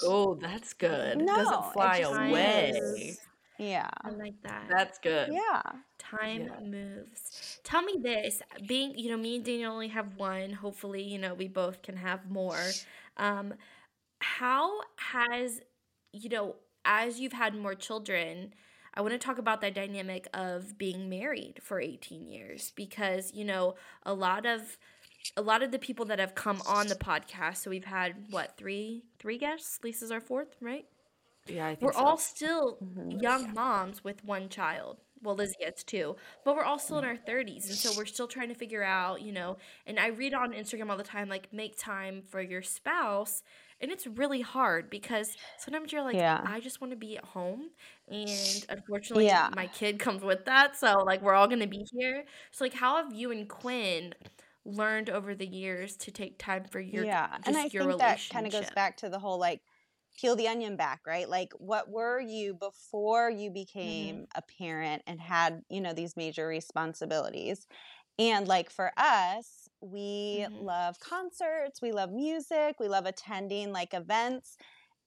Oh, 0.00 0.34
that's 0.34 0.72
good. 0.74 1.26
No, 1.26 1.34
Doesn't 1.34 1.64
fly 1.64 1.98
just 1.98 2.12
away. 2.12 2.72
moves. 2.72 3.18
Yeah. 3.58 3.90
I 4.02 4.10
like 4.10 4.40
that. 4.42 4.76
That's 4.76 4.98
good. 4.98 5.34
Yeah. 5.34 5.62
Time 5.98 6.48
Yeah. 6.48 6.60
moves. 6.60 7.32
Tell 7.64 7.82
me 7.82 7.98
this, 8.02 8.42
being, 8.66 8.98
you 8.98 9.10
know, 9.10 9.16
me 9.16 9.36
and 9.36 9.44
Danielle 9.44 9.72
only 9.72 9.88
have 9.88 10.16
one. 10.16 10.52
Hopefully, 10.54 11.02
you 11.02 11.18
know, 11.18 11.34
we 11.34 11.48
both 11.48 11.82
can 11.82 11.96
have 11.96 12.30
more. 12.30 12.76
Um, 13.16 13.54
how 14.20 14.80
has, 14.98 15.62
you 16.12 16.28
know, 16.30 16.56
as 16.84 17.20
you've 17.20 17.32
had 17.34 17.54
more 17.56 17.74
children, 17.74 18.54
I 18.94 19.02
want 19.02 19.12
to 19.12 19.18
talk 19.18 19.38
about 19.38 19.60
that 19.62 19.74
dynamic 19.74 20.28
of 20.34 20.78
being 20.78 21.08
married 21.08 21.62
for 21.62 21.80
18 21.80 22.26
years 22.28 22.72
because, 22.76 23.32
you 23.34 23.44
know, 23.44 23.76
a 24.04 24.14
lot 24.14 24.46
of 24.46 24.78
a 25.36 25.42
lot 25.42 25.62
of 25.62 25.70
the 25.70 25.78
people 25.78 26.04
that 26.06 26.18
have 26.18 26.34
come 26.34 26.62
on 26.66 26.88
the 26.88 26.94
podcast, 26.94 27.58
so 27.58 27.70
we've 27.70 27.84
had 27.84 28.26
what, 28.30 28.56
three 28.56 29.04
three 29.18 29.38
guests? 29.38 29.78
Lisa's 29.82 30.10
our 30.10 30.20
fourth, 30.20 30.56
right? 30.60 30.86
Yeah, 31.46 31.66
I 31.66 31.70
think 31.74 31.82
We're 31.82 31.92
so. 31.92 31.98
all 32.00 32.16
still 32.18 32.78
Mhm. 32.82 33.20
young 33.22 33.52
moms 33.54 34.04
with 34.04 34.24
one 34.24 34.48
child. 34.48 34.98
Well, 35.22 35.36
Lizzie 35.36 35.54
gets 35.60 35.84
two, 35.84 36.16
but 36.44 36.56
we're 36.56 36.64
all 36.64 36.80
still 36.80 36.98
in 36.98 37.04
our 37.04 37.16
30s. 37.16 37.68
And 37.68 37.78
so 37.78 37.92
we're 37.96 38.06
still 38.06 38.26
trying 38.26 38.48
to 38.48 38.54
figure 38.56 38.82
out, 38.82 39.22
you 39.22 39.30
know, 39.32 39.56
and 39.86 39.98
I 40.00 40.08
read 40.08 40.34
on 40.34 40.52
Instagram 40.52 40.90
all 40.90 40.96
the 40.96 41.04
time, 41.04 41.28
like, 41.28 41.52
make 41.52 41.76
time 41.78 42.22
for 42.22 42.40
your 42.40 42.62
spouse. 42.62 43.44
And 43.80 43.90
it's 43.92 44.06
really 44.06 44.40
hard 44.40 44.90
because 44.90 45.36
sometimes 45.58 45.92
you're 45.92 46.02
like, 46.02 46.16
Yeah. 46.16 46.42
I 46.44 46.58
just 46.60 46.80
want 46.80 46.90
to 46.92 46.96
be 46.96 47.16
at 47.16 47.24
home. 47.24 47.70
And 48.08 48.66
unfortunately, 48.68 49.26
Yeah. 49.26 49.50
my 49.54 49.68
kid 49.68 50.00
comes 50.00 50.22
with 50.24 50.44
that. 50.46 50.76
So, 50.76 50.98
like, 51.04 51.22
we're 51.22 51.34
all 51.34 51.46
going 51.46 51.60
to 51.60 51.68
be 51.68 51.86
here. 51.92 52.24
So, 52.50 52.64
like, 52.64 52.74
how 52.74 52.96
have 52.96 53.12
you 53.14 53.30
and 53.30 53.48
Quinn 53.48 54.14
learned 54.64 55.10
over 55.10 55.34
the 55.34 55.46
years 55.46 55.96
to 55.96 56.10
take 56.10 56.38
time 56.38 56.64
for 56.64 56.80
your 56.80 57.08
yeah 57.08 57.38
just 57.40 57.46
and 57.46 57.56
i 57.56 57.68
your 57.72 57.84
think 57.84 57.96
that 57.98 58.20
kind 58.30 58.46
of 58.46 58.52
goes 58.52 58.70
back 58.70 58.96
to 58.96 59.08
the 59.08 59.18
whole 59.18 59.38
like 59.38 59.60
peel 60.18 60.36
the 60.36 60.48
onion 60.48 60.76
back 60.76 61.00
right 61.06 61.28
like 61.28 61.52
what 61.58 61.88
were 61.90 62.20
you 62.20 62.54
before 62.54 63.30
you 63.30 63.50
Mm-hmm. 63.84 64.16
became 64.16 64.26
a 64.34 64.42
parent 64.58 65.02
and 65.06 65.20
had 65.20 65.62
you 65.70 65.80
know 65.80 65.92
these 65.94 66.16
major 66.16 66.46
responsibilities 66.46 67.66
and 68.18 68.46
like 68.46 68.70
for 68.70 68.92
us 68.96 69.68
we 69.80 70.46
Mhm. 70.46 70.54
love 70.54 70.98
concerts 71.00 71.80
we 71.80 71.92
love 71.92 72.10
music 72.10 72.76
we 72.78 72.88
love 72.88 73.06
attending 73.06 73.72
like 73.72 73.94
events 73.94 74.56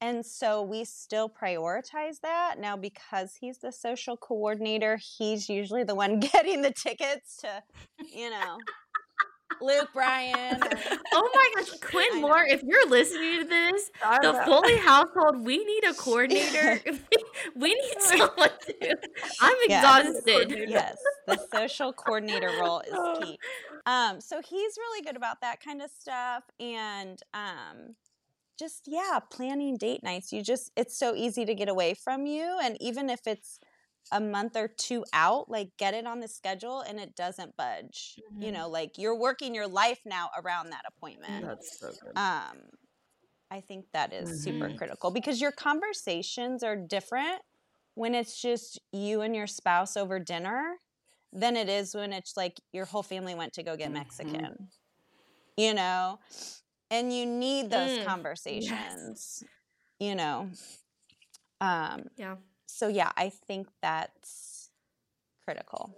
and 0.01 0.25
so 0.25 0.61
we 0.61 0.83
still 0.83 1.29
prioritize 1.29 2.19
that 2.21 2.55
now 2.59 2.75
because 2.75 3.35
he's 3.39 3.59
the 3.59 3.71
social 3.71 4.17
coordinator 4.17 4.97
he's 5.17 5.49
usually 5.49 5.83
the 5.83 5.95
one 5.95 6.19
getting 6.33 6.61
the 6.61 6.71
tickets 6.73 7.37
to 7.37 7.61
you 8.11 8.29
know 8.29 8.65
luke 9.61 9.89
bryan 9.93 10.67
Oh 11.11 11.29
my 11.33 11.49
gosh, 11.55 11.71
Quinn 11.81 12.21
know. 12.21 12.21
Moore, 12.21 12.43
if 12.47 12.61
you're 12.63 12.87
listening 12.89 13.41
to 13.41 13.45
this, 13.47 13.89
I 14.01 14.17
the 14.21 14.33
know. 14.33 14.45
Foley 14.45 14.77
household, 14.77 15.45
we 15.45 15.63
need 15.63 15.83
a 15.85 15.93
coordinator. 15.93 16.81
we 17.55 17.73
need 17.73 18.01
someone 18.01 18.49
to. 18.67 18.95
I'm 19.39 19.55
Yes. 19.67 20.21
exhausted. 20.23 20.55
yes 20.65 20.97
the 21.25 21.37
social 21.37 21.93
coordinator 21.93 22.53
role 22.53 22.81
is 22.81 23.07
key 23.13 23.39
um 23.85 24.19
so 24.21 24.41
he's 24.41 24.77
really 24.77 25.01
good 25.03 25.15
about 25.15 25.41
that 25.41 25.59
kind 25.63 25.81
of 25.81 25.89
stuff 25.91 26.43
and 26.59 27.19
um 27.33 27.95
just 28.59 28.83
yeah 28.87 29.19
planning 29.31 29.77
date 29.77 30.03
nights 30.03 30.31
you 30.31 30.41
just 30.41 30.71
it's 30.75 30.97
so 30.97 31.15
easy 31.15 31.45
to 31.45 31.53
get 31.55 31.67
away 31.69 31.93
from 31.93 32.25
you 32.25 32.57
and 32.63 32.77
even 32.81 33.09
if 33.09 33.27
it's 33.27 33.59
a 34.11 34.19
month 34.21 34.55
or 34.55 34.67
two 34.67 35.03
out 35.13 35.49
like 35.49 35.69
get 35.77 35.93
it 35.93 36.05
on 36.07 36.19
the 36.19 36.27
schedule 36.27 36.81
and 36.81 36.99
it 36.99 37.15
doesn't 37.15 37.55
budge 37.57 38.19
you 38.39 38.51
Mhm. 38.51 38.53
know 38.53 38.69
like 38.69 38.91
you're 38.97 39.17
working 39.17 39.55
your 39.55 39.67
life 39.67 39.99
now 40.05 40.29
around 40.43 40.69
that 40.69 40.83
appointment 40.87 41.43
That's 41.43 41.79
so 41.79 41.93
good. 42.01 42.17
um 42.17 42.57
i 43.51 43.59
think 43.61 43.85
that 43.93 44.13
is 44.13 44.31
super 44.31 44.69
Mhm. 44.69 44.77
critical 44.77 45.11
because 45.11 45.41
your 45.41 45.51
conversations 45.51 46.63
are 46.63 46.75
different 46.75 47.41
when 47.95 48.15
it's 48.15 48.41
just 48.41 48.79
you 48.91 49.21
and 49.21 49.35
your 49.35 49.47
spouse 49.47 49.97
over 49.97 50.19
dinner 50.19 50.75
than 51.33 51.55
it 51.57 51.69
is 51.69 51.95
when 51.95 52.13
it's 52.13 52.37
like 52.37 52.59
your 52.73 52.85
whole 52.85 53.03
family 53.03 53.35
went 53.35 53.53
to 53.53 53.63
go 53.63 53.75
get 53.77 53.91
Mhm. 53.91 53.91
mexican 53.91 54.69
you 55.57 55.73
know 55.73 56.19
and 56.91 57.13
you 57.13 57.25
need 57.25 57.69
those 57.69 57.97
Mm, 57.97 58.27
yes. 58.49 59.11
conversations 59.17 59.43
you 59.99 60.15
know 60.15 60.49
um 61.61 62.09
Yeah. 62.17 62.35
So 62.75 62.87
yeah 62.87 63.11
i 63.17 63.29
think 63.29 63.67
that's 63.81 64.69
critical 65.45 65.93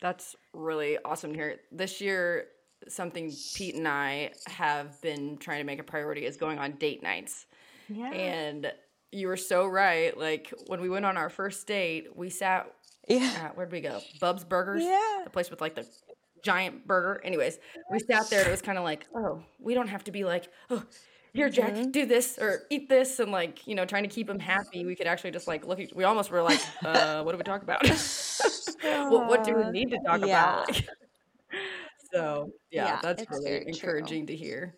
That's 0.00 0.36
really 0.54 0.96
awesome 1.04 1.32
to 1.32 1.36
hear. 1.38 1.56
This 1.72 2.00
year, 2.00 2.46
something 2.88 3.32
Pete 3.56 3.74
and 3.74 3.88
I 3.88 4.30
have 4.46 5.00
been 5.00 5.38
trying 5.38 5.58
to 5.58 5.64
make 5.64 5.80
a 5.80 5.82
priority 5.82 6.24
is 6.24 6.36
going 6.36 6.58
on 6.58 6.72
date 6.72 7.02
nights. 7.02 7.46
yeah 7.88 8.12
And 8.12 8.72
you 9.10 9.26
were 9.26 9.36
so 9.36 9.66
right. 9.66 10.16
Like 10.16 10.52
when 10.68 10.80
we 10.80 10.88
went 10.88 11.04
on 11.04 11.16
our 11.16 11.28
first 11.28 11.66
date, 11.66 12.16
we 12.16 12.30
sat 12.30 12.72
yeah 13.08 13.46
at, 13.46 13.56
where'd 13.56 13.72
we 13.72 13.80
go? 13.80 14.00
Bub's 14.20 14.44
Burgers? 14.44 14.84
yeah 14.84 15.22
The 15.24 15.30
place 15.30 15.50
with 15.50 15.60
like 15.60 15.74
the 15.74 15.86
giant 16.44 16.86
burger. 16.86 17.20
Anyways, 17.24 17.58
we 17.90 17.98
sat 17.98 18.30
there 18.30 18.40
and 18.40 18.48
it 18.48 18.52
was 18.52 18.62
kind 18.62 18.78
of 18.78 18.84
like, 18.84 19.06
oh, 19.16 19.42
we 19.58 19.74
don't 19.74 19.88
have 19.88 20.04
to 20.04 20.12
be 20.12 20.24
like, 20.24 20.48
oh, 20.70 20.84
here, 21.34 21.48
Jack, 21.50 21.74
Mhm. 21.74 21.92
do 21.92 22.06
this 22.06 22.38
or 22.38 22.62
eat 22.70 22.88
this. 22.88 23.18
And 23.20 23.30
like, 23.32 23.66
you 23.66 23.74
know, 23.74 23.84
trying 23.84 24.02
to 24.04 24.08
keep 24.08 24.28
him 24.28 24.38
happy. 24.38 24.84
We 24.84 24.94
could 24.96 25.06
actually 25.06 25.30
just 25.30 25.46
like 25.46 25.66
look 25.66 25.80
at, 25.80 25.94
we 25.94 26.04
almost 26.04 26.30
were 26.30 26.42
like, 26.42 26.60
uh, 26.84 27.22
what 27.22 27.32
do 27.32 27.38
we 27.38 27.44
talk 27.44 27.62
about? 27.62 27.82
what, 28.80 29.26
what 29.28 29.44
do 29.44 29.54
we 29.56 29.70
need 29.70 29.90
to 29.90 29.98
talk 30.06 30.20
yeah. 30.20 30.52
about? 30.54 30.70
Like, 30.70 30.88
so, 32.12 32.50
yeah, 32.70 32.84
Yeah, 32.86 33.00
that's 33.02 33.24
really 33.30 33.44
very 33.44 33.64
true. 33.64 33.72
encouraging 33.72 34.26
to 34.26 34.36
hear. 34.36 34.74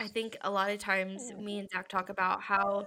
I 0.00 0.06
think 0.08 0.36
a 0.42 0.50
lot 0.50 0.70
of 0.70 0.78
times 0.78 1.32
me 1.32 1.58
and 1.58 1.68
Zach 1.70 1.88
talk 1.88 2.08
about 2.08 2.42
how 2.42 2.86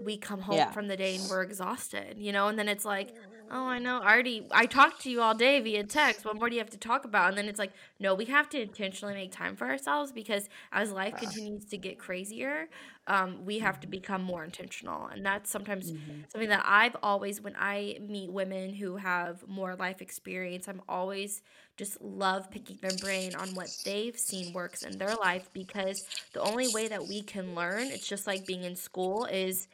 we 0.00 0.16
come 0.16 0.40
home 0.40 0.56
Yeah. 0.56 0.70
from 0.72 0.88
the 0.88 0.96
day 0.96 1.16
and 1.16 1.28
we're 1.28 1.42
exhausted, 1.42 2.18
you 2.18 2.32
know, 2.32 2.48
and 2.48 2.58
then 2.58 2.68
it's 2.68 2.84
like, 2.84 3.14
oh, 3.50 3.66
I 3.66 3.78
know, 3.78 4.00
I 4.00 4.12
already, 4.12 4.46
I 4.50 4.66
talked 4.66 5.02
to 5.02 5.10
you 5.10 5.20
all 5.20 5.34
day 5.34 5.60
via 5.60 5.84
text. 5.84 6.24
What 6.24 6.36
more 6.36 6.48
do 6.48 6.54
you 6.54 6.60
have 6.60 6.70
to 6.70 6.78
talk 6.78 7.04
about? 7.04 7.30
And 7.30 7.38
then 7.38 7.46
it's 7.46 7.58
like, 7.58 7.72
no, 7.98 8.14
we 8.14 8.26
have 8.26 8.48
to 8.50 8.60
intentionally 8.60 9.14
make 9.14 9.32
time 9.32 9.56
for 9.56 9.66
ourselves 9.66 10.12
because 10.12 10.48
as 10.72 10.92
life 10.92 11.14
continues 11.16 11.64
to 11.66 11.76
get 11.78 11.98
crazier, 11.98 12.68
um, 13.06 13.44
we 13.44 13.58
have 13.58 13.80
to 13.80 13.86
become 13.86 14.22
more 14.22 14.44
intentional. 14.44 15.06
And 15.06 15.24
that's 15.24 15.50
sometimes 15.50 15.92
something 16.28 16.48
that 16.50 16.62
I've 16.64 16.96
always, 17.02 17.40
when 17.40 17.54
I 17.58 17.98
meet 18.00 18.30
women 18.30 18.74
who 18.74 18.96
have 18.96 19.46
more 19.48 19.74
life 19.76 20.02
experience, 20.02 20.68
I'm 20.68 20.82
always 20.88 21.42
just 21.76 22.00
love 22.02 22.50
picking 22.50 22.78
their 22.82 22.92
brain 22.92 23.34
on 23.34 23.54
what 23.54 23.68
they've 23.84 24.18
seen 24.18 24.52
works 24.52 24.82
in 24.82 24.98
their 24.98 25.14
life 25.14 25.48
because 25.52 26.04
the 26.32 26.40
only 26.40 26.68
way 26.68 26.88
that 26.88 27.06
we 27.06 27.22
can 27.22 27.54
learn, 27.54 27.86
it's 27.88 28.06
just 28.06 28.26
like 28.26 28.46
being 28.46 28.64
in 28.64 28.76
school, 28.76 29.24
is 29.26 29.68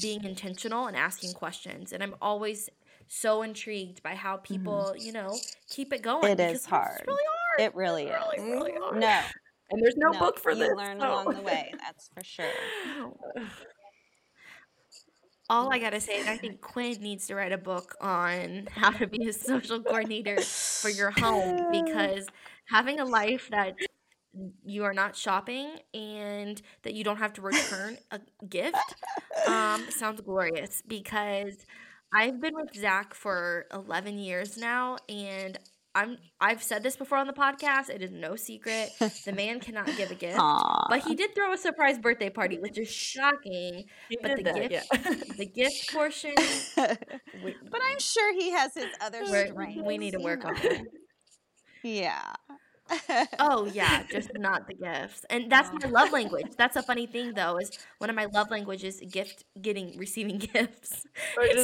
being 0.00 0.24
intentional 0.24 0.86
and 0.86 0.96
asking 0.96 1.32
questions. 1.32 1.92
And 1.92 2.02
I'm 2.02 2.14
always 2.20 2.68
so 3.08 3.42
intrigued 3.42 4.02
by 4.02 4.14
how 4.14 4.38
people, 4.38 4.92
mm-hmm. 4.94 5.06
you 5.06 5.12
know, 5.12 5.36
keep 5.70 5.92
it 5.92 6.02
going. 6.02 6.30
It 6.30 6.40
is 6.40 6.66
hard. 6.66 6.98
It's 6.98 7.06
really 7.06 7.24
hard. 7.26 7.60
It 7.60 7.74
really 7.74 8.04
it's 8.04 8.38
is. 8.38 8.42
Really, 8.42 8.52
really 8.52 8.72
hard. 8.80 9.00
No. 9.00 9.20
And 9.70 9.82
there's 9.82 9.96
no, 9.96 10.10
no 10.10 10.18
book 10.18 10.38
for 10.38 10.52
you 10.52 10.58
this. 10.58 10.68
You 10.68 10.76
learn 10.76 11.00
so. 11.00 11.08
along 11.08 11.34
the 11.34 11.40
way, 11.40 11.72
that's 11.78 12.08
for 12.14 12.22
sure. 12.22 12.46
All 15.48 15.72
I 15.72 15.78
gotta 15.78 16.00
say 16.00 16.16
is 16.16 16.26
I 16.26 16.36
think 16.36 16.60
Quinn 16.60 17.00
needs 17.00 17.28
to 17.28 17.36
write 17.36 17.52
a 17.52 17.58
book 17.58 17.94
on 18.00 18.66
how 18.72 18.90
to 18.90 19.06
be 19.06 19.28
a 19.28 19.32
social 19.32 19.80
coordinator 19.80 20.40
for 20.40 20.88
your 20.88 21.12
home 21.12 21.70
because 21.84 22.26
having 22.68 22.98
a 22.98 23.04
life 23.04 23.48
that 23.50 23.76
you 24.64 24.84
are 24.84 24.92
not 24.92 25.16
shopping 25.16 25.78
and 25.94 26.60
that 26.82 26.94
you 26.94 27.04
don't 27.04 27.18
have 27.18 27.32
to 27.32 27.40
return 27.40 27.96
a 28.10 28.20
gift 28.48 28.94
um, 29.46 29.82
sounds 29.88 30.20
glorious 30.20 30.82
because 30.86 31.64
I've 32.12 32.40
been 32.40 32.54
with 32.54 32.74
Zach 32.74 33.14
for 33.14 33.66
11 33.72 34.18
years 34.18 34.56
now 34.56 34.96
and 35.08 35.58
I'm 35.96 36.18
I've 36.40 36.62
said 36.62 36.82
this 36.82 36.94
before 36.94 37.16
on 37.16 37.26
the 37.26 37.32
podcast. 37.32 37.88
It 37.88 38.02
is 38.02 38.10
no 38.10 38.36
secret. 38.36 38.90
The 39.24 39.32
man 39.36 39.60
cannot 39.60 39.86
give 39.96 40.10
a 40.10 40.14
gift. 40.14 40.36
Aww. 40.36 40.86
But 40.90 41.04
he 41.04 41.14
did 41.14 41.34
throw 41.34 41.54
a 41.54 41.56
surprise 41.56 41.98
birthday 41.98 42.28
party, 42.28 42.58
which 42.58 42.76
is 42.76 42.88
shocking. 42.88 43.84
He 44.10 44.18
but 44.20 44.36
the 44.36 44.42
that, 44.42 44.68
gift 44.68 44.88
yeah. 44.92 45.14
the 45.38 45.46
gift 45.46 45.90
portion 45.92 46.34
we, 47.42 47.56
But 47.70 47.80
I'm 47.90 47.98
sure 47.98 48.34
he 48.34 48.50
has 48.50 48.74
his 48.74 48.86
other 49.00 49.24
strengths. 49.24 49.82
We 49.82 49.96
need 49.96 50.10
to 50.12 50.20
work 50.20 50.44
on 50.44 50.56
it. 50.58 50.82
Yeah. 51.82 52.32
Oh 53.38 53.66
yeah, 53.72 54.04
just 54.10 54.30
not 54.36 54.66
the 54.66 54.74
gifts. 54.74 55.24
And 55.30 55.50
that's 55.50 55.70
my 55.72 55.88
love 55.88 56.12
language. 56.12 56.46
That's 56.56 56.76
a 56.76 56.82
funny 56.82 57.06
thing 57.06 57.34
though, 57.34 57.58
is 57.58 57.70
one 57.98 58.10
of 58.10 58.16
my 58.16 58.26
love 58.26 58.50
languages 58.50 59.00
gift 59.10 59.44
getting 59.60 59.96
receiving 59.98 60.38
gifts. 60.52 61.06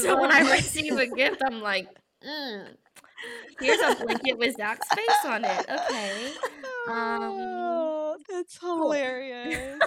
so 0.01 0.21
when 0.21 0.33
I 0.33 0.41
receive 0.53 0.97
a 0.97 1.07
gift, 1.07 1.43
I'm 1.45 1.61
like, 1.61 1.89
mm, 2.27 2.67
here's 3.61 3.81
a 3.81 4.05
blanket 4.05 4.39
with 4.39 4.57
Zach's 4.57 4.89
face 4.95 5.25
on 5.25 5.45
it. 5.45 5.67
Okay. 5.69 6.33
Um, 6.89 7.23
oh, 7.39 8.17
that's 8.29 8.59
hilarious. 8.59 9.79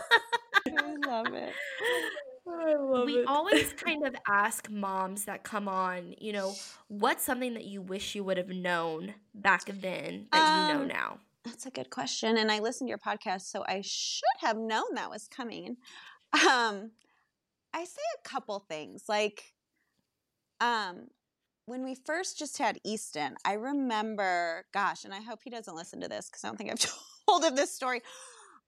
I 0.68 0.96
love 1.06 1.34
it. 1.34 1.54
We 2.46 3.20
it. 3.20 3.28
always 3.28 3.74
kind 3.78 4.06
of 4.06 4.16
ask 4.28 4.70
moms 4.70 5.26
that 5.26 5.44
come 5.44 5.68
on, 5.68 6.16
you 6.20 6.34
know, 6.34 6.54
what's 6.88 7.24
something 7.24 7.54
that 7.56 7.66
you 7.66 7.82
wish 7.82 8.16
you 8.16 8.24
would 8.24 8.38
have 8.38 8.50
known 8.50 9.16
back 9.34 9.66
then 9.66 10.28
that 10.32 10.50
um, 10.50 10.68
you 10.68 10.74
know 10.74 10.82
um, 10.84 10.88
now? 10.88 11.18
That's 11.44 11.66
a 11.66 11.72
good 11.72 11.90
question. 11.90 12.38
And 12.38 12.52
I 12.52 12.60
listened 12.60 12.88
to 12.88 12.90
your 12.90 12.98
podcast, 12.98 13.42
so 13.42 13.64
I 13.68 13.82
should 13.84 14.24
have 14.40 14.58
known 14.58 14.96
that 14.96 15.10
was 15.10 15.28
coming. 15.28 15.78
Um, 16.34 16.92
I 17.74 17.84
say 17.84 18.02
a 18.18 18.28
couple 18.28 18.60
things. 18.60 19.04
Like, 19.08 19.54
um, 20.60 21.08
when 21.66 21.84
we 21.84 21.96
first 21.96 22.38
just 22.38 22.58
had 22.58 22.80
Easton, 22.84 23.36
I 23.44 23.54
remember, 23.54 24.66
gosh, 24.74 25.04
and 25.04 25.14
I 25.14 25.22
hope 25.22 25.40
he 25.44 25.50
doesn't 25.50 25.76
listen 25.76 26.02
to 26.02 26.08
this 26.08 26.30
because 26.30 26.44
I 26.44 26.48
don't 26.48 26.58
think 26.58 26.72
I've 26.72 26.80
told 27.28 27.44
him 27.44 27.56
this 27.56 27.74
story. 27.74 28.02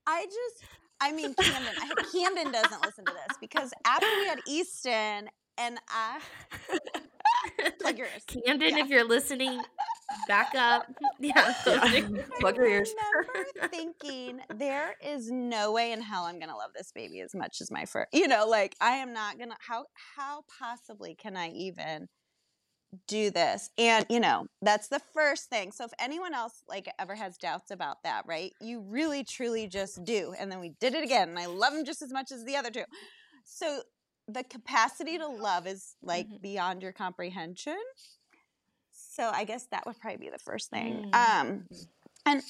I 0.05 0.25
just, 0.25 0.63
I 0.99 1.11
mean, 1.11 1.33
Camden, 1.35 1.73
I 1.81 1.85
hope 1.85 2.11
Camden 2.11 2.51
doesn't 2.51 2.85
listen 2.85 3.05
to 3.05 3.13
this 3.13 3.37
because 3.39 3.71
after 3.85 4.07
we 4.19 4.27
had 4.27 4.39
Easton 4.47 5.29
and 5.57 5.79
I, 5.89 6.19
plug 7.79 7.97
your 7.97 8.07
ears. 8.07 8.23
Camden, 8.27 8.77
yeah. 8.77 8.83
if 8.83 8.89
you're 8.89 9.07
listening, 9.07 9.61
back 10.27 10.53
up. 10.55 10.87
Yeah, 11.19 11.53
yeah. 11.65 12.01
plug 12.39 12.57
your 12.57 12.67
ears. 12.67 12.93
I 12.99 13.23
remember 13.27 13.67
thinking, 13.75 14.39
there 14.55 14.95
is 15.03 15.31
no 15.31 15.71
way 15.71 15.91
in 15.91 16.01
hell 16.01 16.25
I'm 16.25 16.39
gonna 16.39 16.55
love 16.55 16.69
this 16.75 16.91
baby 16.93 17.21
as 17.21 17.33
much 17.33 17.59
as 17.59 17.71
my 17.71 17.85
first. 17.85 18.09
You 18.13 18.27
know, 18.27 18.45
like 18.47 18.75
I 18.79 18.91
am 18.97 19.13
not 19.13 19.39
gonna. 19.39 19.57
How 19.59 19.85
how 20.15 20.43
possibly 20.59 21.15
can 21.15 21.35
I 21.35 21.49
even? 21.49 22.07
Do 23.07 23.29
this 23.29 23.69
and 23.77 24.05
you 24.09 24.19
know 24.19 24.47
that's 24.61 24.87
the 24.87 25.01
first 25.13 25.49
thing 25.49 25.71
so 25.71 25.83
if 25.83 25.91
anyone 25.99 26.33
else 26.33 26.63
like 26.67 26.87
ever 26.99 27.15
has 27.15 27.37
doubts 27.37 27.71
about 27.71 27.97
that 28.03 28.23
right 28.27 28.51
you 28.61 28.81
really 28.81 29.23
truly 29.23 29.67
just 29.67 30.03
do 30.03 30.33
and 30.39 30.51
then 30.51 30.59
we 30.59 30.73
did 30.79 30.93
it 30.93 31.03
again 31.03 31.29
and 31.29 31.39
i 31.39 31.45
love 31.45 31.73
him 31.73 31.85
just 31.85 32.01
as 32.01 32.11
much 32.11 32.31
as 32.31 32.43
the 32.45 32.55
other 32.55 32.71
two 32.71 32.83
so 33.43 33.81
the 34.27 34.43
capacity 34.43 35.17
to 35.17 35.27
love 35.27 35.67
is 35.67 35.95
like 36.01 36.27
mm-hmm. 36.27 36.37
beyond 36.41 36.81
your 36.81 36.91
comprehension 36.91 37.77
so 38.91 39.29
i 39.33 39.43
guess 39.43 39.67
that 39.71 39.85
would 39.85 39.99
probably 39.99 40.17
be 40.17 40.29
the 40.29 40.39
first 40.39 40.69
thing 40.69 41.09
mm-hmm. 41.11 41.49
um 41.49 41.63
and 42.25 42.41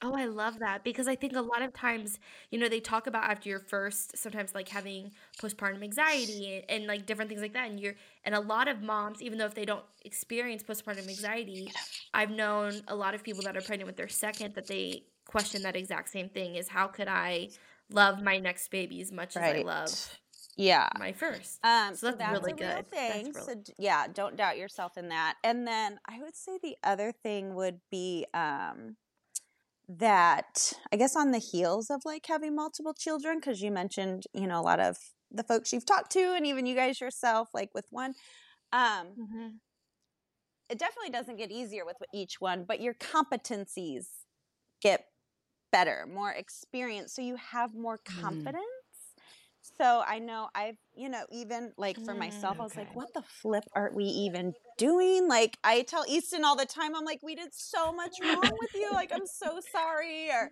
Oh, 0.00 0.14
I 0.14 0.26
love 0.26 0.60
that 0.60 0.84
because 0.84 1.08
I 1.08 1.16
think 1.16 1.34
a 1.34 1.40
lot 1.40 1.60
of 1.60 1.72
times, 1.72 2.20
you 2.50 2.58
know, 2.58 2.68
they 2.68 2.78
talk 2.78 3.08
about 3.08 3.24
after 3.24 3.48
your 3.48 3.58
first, 3.58 4.16
sometimes 4.16 4.54
like 4.54 4.68
having 4.68 5.10
postpartum 5.42 5.82
anxiety 5.82 6.54
and, 6.56 6.64
and, 6.68 6.86
like 6.86 7.04
different 7.04 7.28
things 7.28 7.42
like 7.42 7.54
that. 7.54 7.68
And 7.68 7.80
you're, 7.80 7.94
and 8.24 8.34
a 8.34 8.40
lot 8.40 8.68
of 8.68 8.80
moms, 8.80 9.20
even 9.20 9.38
though 9.38 9.46
if 9.46 9.54
they 9.54 9.64
don't 9.64 9.84
experience 10.04 10.62
postpartum 10.62 11.08
anxiety, 11.08 11.72
I've 12.14 12.30
known 12.30 12.80
a 12.86 12.94
lot 12.94 13.14
of 13.14 13.24
people 13.24 13.42
that 13.42 13.56
are 13.56 13.60
pregnant 13.60 13.88
with 13.88 13.96
their 13.96 14.08
second 14.08 14.54
that 14.54 14.68
they 14.68 15.02
question 15.26 15.62
that 15.62 15.74
exact 15.74 16.10
same 16.10 16.28
thing 16.28 16.54
is 16.54 16.68
how 16.68 16.86
could 16.86 17.08
I 17.08 17.48
love 17.90 18.22
my 18.22 18.38
next 18.38 18.70
baby 18.70 19.00
as 19.00 19.10
much 19.10 19.34
right. 19.34 19.56
as 19.56 19.60
I 19.60 19.66
love 19.66 20.18
yeah 20.56 20.88
my 20.98 21.12
first 21.12 21.64
um 21.64 21.94
so 21.94 22.06
that's, 22.06 22.18
so 22.18 22.18
that's 22.18 22.40
really 22.40 22.52
good 22.52 22.86
thing 22.88 23.32
really- 23.32 23.46
so 23.46 23.72
yeah 23.78 24.06
don't 24.12 24.36
doubt 24.36 24.58
yourself 24.58 24.98
in 24.98 25.08
that 25.08 25.36
and 25.44 25.66
then 25.66 26.00
i 26.04 26.20
would 26.20 26.34
say 26.34 26.58
the 26.60 26.76
other 26.82 27.12
thing 27.12 27.54
would 27.54 27.78
be 27.92 28.26
um 28.34 28.96
that 29.88 30.72
I 30.92 30.96
guess 30.96 31.16
on 31.16 31.30
the 31.30 31.38
heels 31.38 31.90
of 31.90 32.02
like 32.04 32.26
having 32.26 32.54
multiple 32.54 32.94
children, 32.94 33.38
because 33.38 33.62
you 33.62 33.70
mentioned, 33.70 34.24
you 34.34 34.46
know, 34.46 34.60
a 34.60 34.62
lot 34.62 34.80
of 34.80 34.98
the 35.30 35.42
folks 35.42 35.72
you've 35.72 35.86
talked 35.86 36.12
to 36.12 36.34
and 36.34 36.46
even 36.46 36.66
you 36.66 36.74
guys 36.74 37.00
yourself, 37.00 37.48
like 37.54 37.70
with 37.74 37.86
one, 37.90 38.14
um, 38.72 39.08
mm-hmm. 39.18 39.48
it 40.68 40.78
definitely 40.78 41.10
doesn't 41.10 41.36
get 41.36 41.50
easier 41.50 41.84
with 41.84 41.96
each 42.12 42.40
one, 42.40 42.64
but 42.66 42.80
your 42.80 42.94
competencies 42.94 44.06
get 44.82 45.06
better, 45.72 46.06
more 46.12 46.32
experience. 46.32 47.14
So 47.14 47.22
you 47.22 47.36
have 47.36 47.74
more 47.74 47.98
mm. 47.98 48.20
confidence. 48.20 48.56
Mm. 48.56 48.77
So 49.80 50.02
I 50.06 50.18
know 50.18 50.48
I've, 50.54 50.76
you 50.96 51.08
know, 51.08 51.24
even 51.30 51.72
like 51.76 51.98
for 52.04 52.12
myself, 52.14 52.56
mm, 52.56 52.60
I 52.60 52.64
was 52.64 52.76
like, 52.76 52.94
what 52.96 53.14
the 53.14 53.22
flip 53.22 53.64
are 53.74 53.92
we 53.94 54.04
even 54.04 54.54
doing? 54.76 55.28
Like 55.28 55.56
I 55.62 55.82
tell 55.82 56.04
Easton 56.08 56.44
all 56.44 56.56
the 56.56 56.66
time, 56.66 56.96
I'm 56.96 57.04
like, 57.04 57.20
we 57.22 57.36
did 57.36 57.54
so 57.54 57.92
much 57.92 58.16
wrong 58.20 58.40
with 58.42 58.74
you. 58.74 58.90
Like, 58.92 59.12
I'm 59.14 59.26
so 59.26 59.60
sorry. 59.72 60.30
Or 60.30 60.50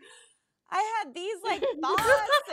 I 0.70 0.98
had 0.98 1.14
these 1.14 1.36
like 1.44 1.60
thoughts 1.60 2.02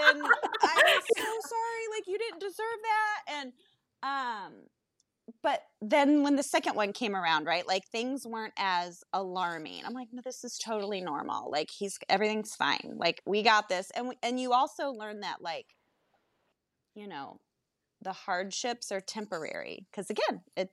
and 0.01 0.24
I'm 0.24 1.01
so 1.15 1.24
sorry. 1.24 1.84
Like 1.95 2.07
you 2.07 2.17
didn't 2.17 2.39
deserve 2.39 2.80
that. 2.84 3.36
And 3.39 3.53
um 4.01 4.53
but 5.41 5.61
then 5.82 6.24
when 6.24 6.36
the 6.36 6.43
second 6.43 6.76
one 6.76 6.91
came 6.91 7.15
around, 7.15 7.45
right? 7.45 7.67
Like 7.67 7.86
things 7.86 8.26
weren't 8.26 8.53
as 8.57 9.03
alarming. 9.13 9.84
I'm 9.86 9.93
like, 9.93 10.09
no, 10.11 10.21
this 10.24 10.43
is 10.43 10.57
totally 10.57 11.01
normal. 11.01 11.49
Like 11.49 11.69
he's 11.69 11.97
everything's 12.09 12.55
fine. 12.55 12.95
Like 12.97 13.21
we 13.26 13.41
got 13.43 13.69
this. 13.69 13.89
And 13.91 14.09
we, 14.09 14.17
and 14.21 14.39
you 14.39 14.53
also 14.53 14.89
learn 14.89 15.21
that 15.21 15.41
like 15.41 15.67
you 16.96 17.08
know, 17.08 17.39
the 18.02 18.14
hardships 18.14 18.91
are 18.91 19.02
temporary 19.02 19.86
because 19.89 20.10
again, 20.10 20.41
it 20.56 20.70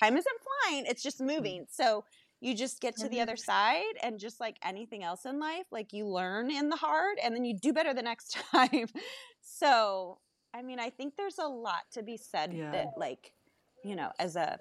time 0.00 0.16
isn't 0.16 0.36
flying, 0.64 0.84
it's 0.86 1.02
just 1.02 1.20
mm. 1.20 1.26
moving. 1.26 1.66
So 1.70 2.04
you 2.40 2.56
just 2.56 2.80
get 2.80 2.96
to 2.96 3.08
the 3.08 3.20
other 3.20 3.36
side 3.36 3.94
and 4.02 4.18
just 4.18 4.40
like 4.40 4.56
anything 4.64 5.04
else 5.04 5.24
in 5.26 5.38
life, 5.38 5.66
like 5.70 5.92
you 5.92 6.06
learn 6.06 6.50
in 6.50 6.70
the 6.70 6.76
hard 6.76 7.18
and 7.22 7.34
then 7.34 7.44
you 7.44 7.56
do 7.56 7.72
better 7.72 7.94
the 7.94 8.02
next 8.02 8.36
time. 8.52 8.88
so, 9.40 10.18
I 10.52 10.62
mean, 10.62 10.80
I 10.80 10.90
think 10.90 11.14
there's 11.16 11.38
a 11.38 11.46
lot 11.46 11.82
to 11.92 12.02
be 12.02 12.16
said 12.16 12.52
yeah. 12.52 12.72
that 12.72 12.88
like, 12.96 13.32
you 13.84 13.94
know, 13.94 14.10
as 14.18 14.34
a 14.34 14.58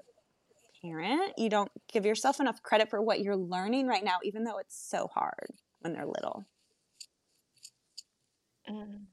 parent, 0.84 1.34
you 1.38 1.50
don't 1.50 1.72
give 1.92 2.06
yourself 2.06 2.39
enough 2.39 2.62
credit 2.62 2.89
for 2.89 3.02
what 3.02 3.20
you're 3.20 3.36
learning 3.36 3.88
right 3.88 4.04
now 4.04 4.18
even 4.24 4.44
though 4.44 4.60
it's 4.60 4.80
so 4.80 5.08
hard 5.08 5.50
when 5.80 5.94
they're 5.94 6.06
little. 6.06 6.46
Mm. 8.70 9.06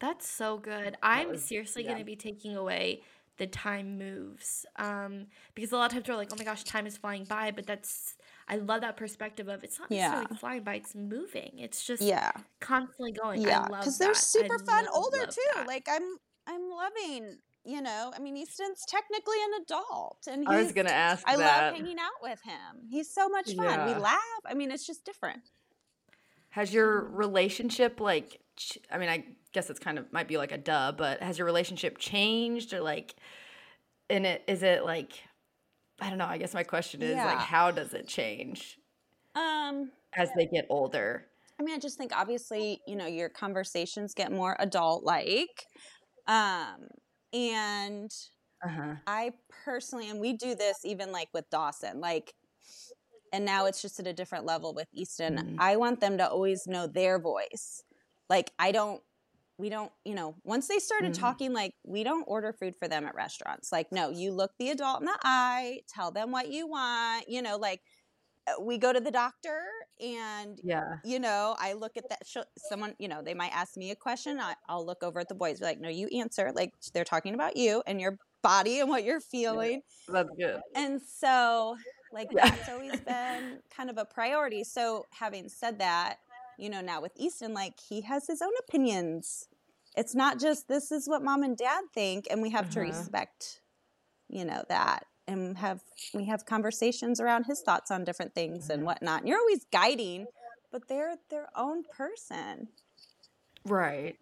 That's 0.00 0.28
so 0.28 0.58
good. 0.58 0.96
I'm 1.02 1.30
was, 1.30 1.44
seriously 1.44 1.82
yeah. 1.82 1.90
going 1.90 2.00
to 2.00 2.06
be 2.06 2.16
taking 2.16 2.56
away 2.56 3.02
the 3.36 3.46
time 3.46 3.98
moves 3.98 4.66
um, 4.76 5.26
because 5.54 5.72
a 5.72 5.76
lot 5.76 5.86
of 5.86 5.92
times 5.92 6.08
we're 6.08 6.16
like, 6.16 6.28
oh 6.32 6.36
my 6.38 6.44
gosh, 6.44 6.62
time 6.64 6.86
is 6.86 6.96
flying 6.96 7.24
by, 7.24 7.50
but 7.50 7.66
that's 7.66 8.14
I 8.50 8.56
love 8.56 8.80
that 8.80 8.96
perspective 8.96 9.48
of 9.48 9.62
it's 9.62 9.78
not 9.78 9.90
necessarily 9.90 10.26
yeah. 10.30 10.36
flying 10.36 10.62
by; 10.64 10.74
it's 10.74 10.94
moving. 10.94 11.52
It's 11.56 11.86
just 11.86 12.02
yeah, 12.02 12.32
constantly 12.60 13.12
going. 13.12 13.40
Yeah, 13.42 13.66
because 13.68 13.96
they're 13.96 14.12
super 14.12 14.56
I 14.56 14.64
fun 14.64 14.84
love, 14.86 14.94
older 14.94 15.18
love 15.18 15.30
too. 15.30 15.40
That. 15.54 15.68
Like 15.68 15.86
I'm, 15.88 16.16
I'm 16.46 16.68
loving. 16.68 17.38
You 17.64 17.80
know, 17.80 18.12
I 18.14 18.18
mean, 18.18 18.36
Easton's 18.36 18.84
technically 18.88 19.36
an 19.44 19.62
adult, 19.62 20.26
and 20.28 20.48
I 20.48 20.60
was 20.60 20.72
gonna 20.72 20.90
ask. 20.90 21.22
I 21.28 21.36
that. 21.36 21.64
love 21.64 21.74
hanging 21.76 21.98
out 21.98 22.22
with 22.22 22.42
him. 22.42 22.88
He's 22.90 23.08
so 23.12 23.28
much 23.28 23.54
fun. 23.54 23.66
Yeah. 23.66 23.86
We 23.86 24.00
laugh. 24.00 24.20
I 24.44 24.54
mean, 24.54 24.70
it's 24.70 24.86
just 24.86 25.04
different. 25.04 25.42
Has 26.50 26.74
your 26.74 27.04
relationship 27.04 28.00
like? 28.00 28.40
I 28.90 28.98
mean, 28.98 29.08
I 29.08 29.24
guess 29.52 29.70
it's 29.70 29.80
kind 29.80 29.98
of 29.98 30.12
might 30.12 30.28
be 30.28 30.36
like 30.36 30.52
a 30.52 30.58
duh, 30.58 30.92
but 30.92 31.22
has 31.22 31.38
your 31.38 31.46
relationship 31.46 31.98
changed 31.98 32.72
or 32.72 32.80
like 32.80 33.14
in 34.08 34.24
it 34.24 34.42
is 34.46 34.62
it 34.62 34.84
like 34.84 35.12
I 36.00 36.08
don't 36.08 36.18
know, 36.18 36.26
I 36.26 36.38
guess 36.38 36.54
my 36.54 36.62
question 36.62 37.02
is 37.02 37.16
yeah. 37.16 37.26
like 37.26 37.38
how 37.38 37.70
does 37.70 37.94
it 37.94 38.06
change? 38.06 38.78
Um 39.34 39.90
as 40.14 40.30
they 40.36 40.46
get 40.46 40.66
older. 40.68 41.26
I 41.58 41.62
mean, 41.62 41.74
I 41.74 41.78
just 41.78 41.98
think 41.98 42.12
obviously, 42.16 42.80
you 42.86 42.96
know, 42.96 43.06
your 43.06 43.28
conversations 43.28 44.14
get 44.14 44.32
more 44.32 44.56
adult 44.58 45.04
like. 45.04 45.66
Um 46.26 46.88
and 47.32 48.10
uh-huh. 48.64 48.94
I 49.06 49.32
personally, 49.64 50.10
and 50.10 50.20
we 50.20 50.34
do 50.34 50.54
this 50.54 50.78
even 50.84 51.12
like 51.12 51.28
with 51.32 51.48
Dawson, 51.50 52.00
like, 52.00 52.34
and 53.32 53.44
now 53.44 53.66
it's 53.66 53.80
just 53.80 54.00
at 54.00 54.06
a 54.06 54.12
different 54.12 54.44
level 54.44 54.74
with 54.74 54.88
Easton. 54.92 55.36
Mm-hmm. 55.36 55.56
I 55.58 55.76
want 55.76 56.00
them 56.00 56.18
to 56.18 56.28
always 56.28 56.66
know 56.66 56.86
their 56.86 57.18
voice. 57.18 57.82
Like, 58.28 58.52
I 58.58 58.72
don't, 58.72 59.00
we 59.60 59.68
don't, 59.68 59.92
you 60.04 60.14
know, 60.14 60.34
once 60.42 60.66
they 60.66 60.78
started 60.78 61.12
mm-hmm. 61.12 61.20
talking, 61.20 61.52
like, 61.52 61.74
we 61.84 62.02
don't 62.02 62.24
order 62.24 62.52
food 62.52 62.74
for 62.76 62.88
them 62.88 63.04
at 63.04 63.14
restaurants. 63.14 63.70
Like, 63.70 63.92
no, 63.92 64.10
you 64.10 64.32
look 64.32 64.52
the 64.58 64.70
adult 64.70 65.00
in 65.00 65.06
the 65.06 65.18
eye, 65.22 65.80
tell 65.88 66.10
them 66.10 66.32
what 66.32 66.50
you 66.50 66.66
want, 66.66 67.28
you 67.28 67.42
know, 67.42 67.56
like, 67.56 67.80
uh, 68.48 68.60
we 68.60 68.78
go 68.78 68.92
to 68.92 69.00
the 69.00 69.10
doctor 69.10 69.60
and 70.00 70.58
yeah 70.64 70.96
you 71.04 71.18
know 71.18 71.54
i 71.58 71.74
look 71.74 71.98
at 71.98 72.08
that 72.08 72.22
someone 72.56 72.94
you 72.98 73.06
know 73.06 73.20
they 73.22 73.34
might 73.34 73.52
ask 73.52 73.76
me 73.76 73.90
a 73.90 73.94
question 73.94 74.40
I, 74.40 74.54
will 74.74 74.86
look 74.86 75.02
over 75.02 75.20
at 75.20 75.28
the 75.28 75.34
boys 75.34 75.58
be 75.58 75.66
like 75.66 75.78
no 75.78 75.90
you 75.90 76.08
answer 76.08 76.50
like 76.54 76.72
they're 76.94 77.04
talking 77.04 77.34
about 77.34 77.58
you 77.58 77.82
and 77.86 78.00
your 78.00 78.16
body 78.42 78.80
and 78.80 78.88
what 78.88 79.04
you're 79.04 79.20
feeling 79.20 79.82
yeah, 80.08 80.12
that's 80.14 80.30
good 80.38 80.60
and 80.74 81.02
so 81.02 81.76
like 82.14 82.28
yeah. 82.32 82.48
that's 82.48 82.70
always 82.70 82.98
been 83.00 83.58
kind 83.76 83.90
of 83.90 83.98
a 83.98 84.06
priority 84.06 84.64
so 84.64 85.04
having 85.10 85.50
said 85.50 85.78
that 85.78 86.16
you 86.60 86.70
know 86.70 86.80
now 86.80 87.00
with 87.00 87.12
easton 87.16 87.54
like 87.54 87.74
he 87.88 88.02
has 88.02 88.26
his 88.26 88.42
own 88.42 88.52
opinions 88.68 89.48
it's 89.96 90.14
not 90.14 90.38
just 90.38 90.68
this 90.68 90.92
is 90.92 91.08
what 91.08 91.22
mom 91.22 91.42
and 91.42 91.56
dad 91.56 91.82
think 91.94 92.26
and 92.30 92.42
we 92.42 92.50
have 92.50 92.66
uh-huh. 92.66 92.74
to 92.74 92.80
respect 92.80 93.60
you 94.28 94.44
know 94.44 94.62
that 94.68 95.04
and 95.30 95.56
have 95.58 95.80
we 96.12 96.24
have 96.26 96.44
conversations 96.44 97.20
around 97.20 97.44
his 97.44 97.60
thoughts 97.60 97.90
on 97.90 98.04
different 98.04 98.34
things 98.34 98.68
and 98.68 98.80
mm-hmm. 98.80 98.86
whatnot. 98.86 99.20
And 99.20 99.28
you're 99.28 99.38
always 99.38 99.64
guiding, 99.72 100.26
but 100.72 100.88
they're 100.88 101.16
their 101.30 101.48
own 101.56 101.84
person. 101.84 102.68
Right. 103.64 104.16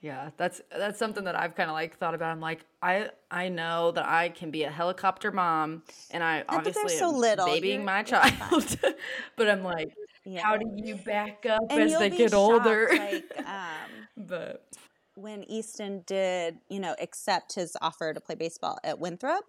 Yeah, 0.00 0.30
that's 0.36 0.60
that's 0.70 0.98
something 0.98 1.24
that 1.24 1.34
I've 1.34 1.56
kind 1.56 1.68
of 1.68 1.74
like 1.74 1.98
thought 1.98 2.14
about. 2.14 2.30
I'm 2.30 2.40
like, 2.40 2.64
I 2.82 3.10
I 3.30 3.48
know 3.48 3.90
that 3.92 4.06
I 4.06 4.28
can 4.28 4.50
be 4.50 4.62
a 4.62 4.70
helicopter 4.70 5.32
mom, 5.32 5.82
and 6.10 6.22
I 6.22 6.44
obviously 6.48 6.96
so 6.96 7.08
am 7.08 7.16
little. 7.16 7.46
babying 7.46 7.80
you're, 7.80 7.86
my 7.86 8.02
child, 8.04 8.76
but 9.36 9.48
I'm 9.48 9.64
like, 9.64 9.88
yeah. 10.26 10.42
how 10.42 10.56
do 10.56 10.66
you 10.74 10.96
back 10.96 11.46
up 11.46 11.60
and 11.70 11.82
as 11.82 11.98
they 11.98 12.10
get 12.10 12.30
shocked, 12.30 12.34
older? 12.34 12.88
Like, 12.96 13.32
um, 13.38 13.90
but 14.16 14.66
when 15.14 15.44
Easton 15.44 16.02
did, 16.06 16.58
you 16.68 16.80
know, 16.80 16.94
accept 17.00 17.54
his 17.54 17.76
offer 17.80 18.12
to 18.12 18.20
play 18.20 18.34
baseball 18.34 18.78
at 18.84 18.98
Winthrop, 18.98 19.44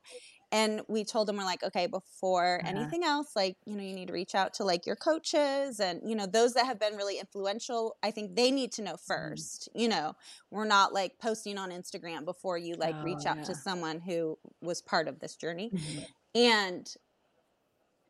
and 0.51 0.81
we 0.87 1.03
told 1.03 1.29
him 1.29 1.37
we're 1.37 1.43
like 1.43 1.63
okay 1.63 1.87
before 1.87 2.61
uh-huh. 2.63 2.69
anything 2.69 3.03
else 3.03 3.35
like 3.35 3.57
you 3.65 3.75
know 3.75 3.83
you 3.83 3.93
need 3.93 4.07
to 4.07 4.13
reach 4.13 4.35
out 4.35 4.53
to 4.53 4.63
like 4.63 4.85
your 4.85 4.95
coaches 4.95 5.79
and 5.79 6.01
you 6.05 6.15
know 6.15 6.25
those 6.25 6.53
that 6.53 6.65
have 6.65 6.79
been 6.79 6.95
really 6.95 7.19
influential 7.19 7.97
i 8.03 8.11
think 8.11 8.35
they 8.35 8.51
need 8.51 8.71
to 8.71 8.81
know 8.81 8.95
1st 8.95 9.33
mm-hmm. 9.33 9.79
you 9.79 9.87
know 9.87 10.13
we're 10.51 10.65
not 10.65 10.93
like 10.93 11.13
posting 11.21 11.57
on 11.57 11.69
instagram 11.71 12.23
before 12.23 12.57
you 12.57 12.75
like 12.75 12.95
oh, 12.97 13.03
reach 13.03 13.25
out 13.25 13.37
yeah. 13.37 13.43
to 13.43 13.55
someone 13.55 13.99
who 13.99 14.37
was 14.61 14.81
part 14.81 15.07
of 15.07 15.19
this 15.19 15.35
journey 15.35 15.69
mm-hmm. 15.73 15.99
and 16.35 16.95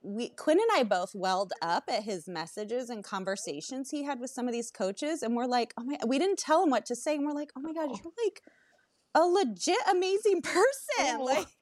we 0.08 0.30
Quinn 0.30 0.60
and 0.60 0.80
I 0.80 0.84
both 0.84 1.14
welled 1.14 1.54
up 1.62 1.84
at 1.90 2.04
his 2.04 2.28
messages 2.28 2.90
and 2.90 3.04
conversations 3.04 3.90
he 3.90 4.04
had 4.04 4.20
with 4.20 4.30
some 4.30 4.48
of 4.48 4.54
these 4.54 4.72
coaches, 4.72 5.22
and 5.22 5.36
we're 5.36 5.46
like, 5.46 5.74
oh 5.78 5.84
my, 5.84 5.98
we 6.06 6.18
didn't 6.18 6.40
tell 6.40 6.64
him 6.64 6.70
what 6.70 6.86
to 6.86 6.96
say, 6.96 7.16
and 7.16 7.26
we're 7.26 7.34
like, 7.34 7.52
oh 7.58 7.62
my 7.62 7.74
god, 7.74 7.90
oh. 7.92 8.00
you're 8.04 8.14
like 8.26 8.42
a 9.16 9.22
legit 9.22 9.78
amazing 9.92 10.42
person, 10.44 11.18
oh. 11.20 11.24
like 11.24 11.48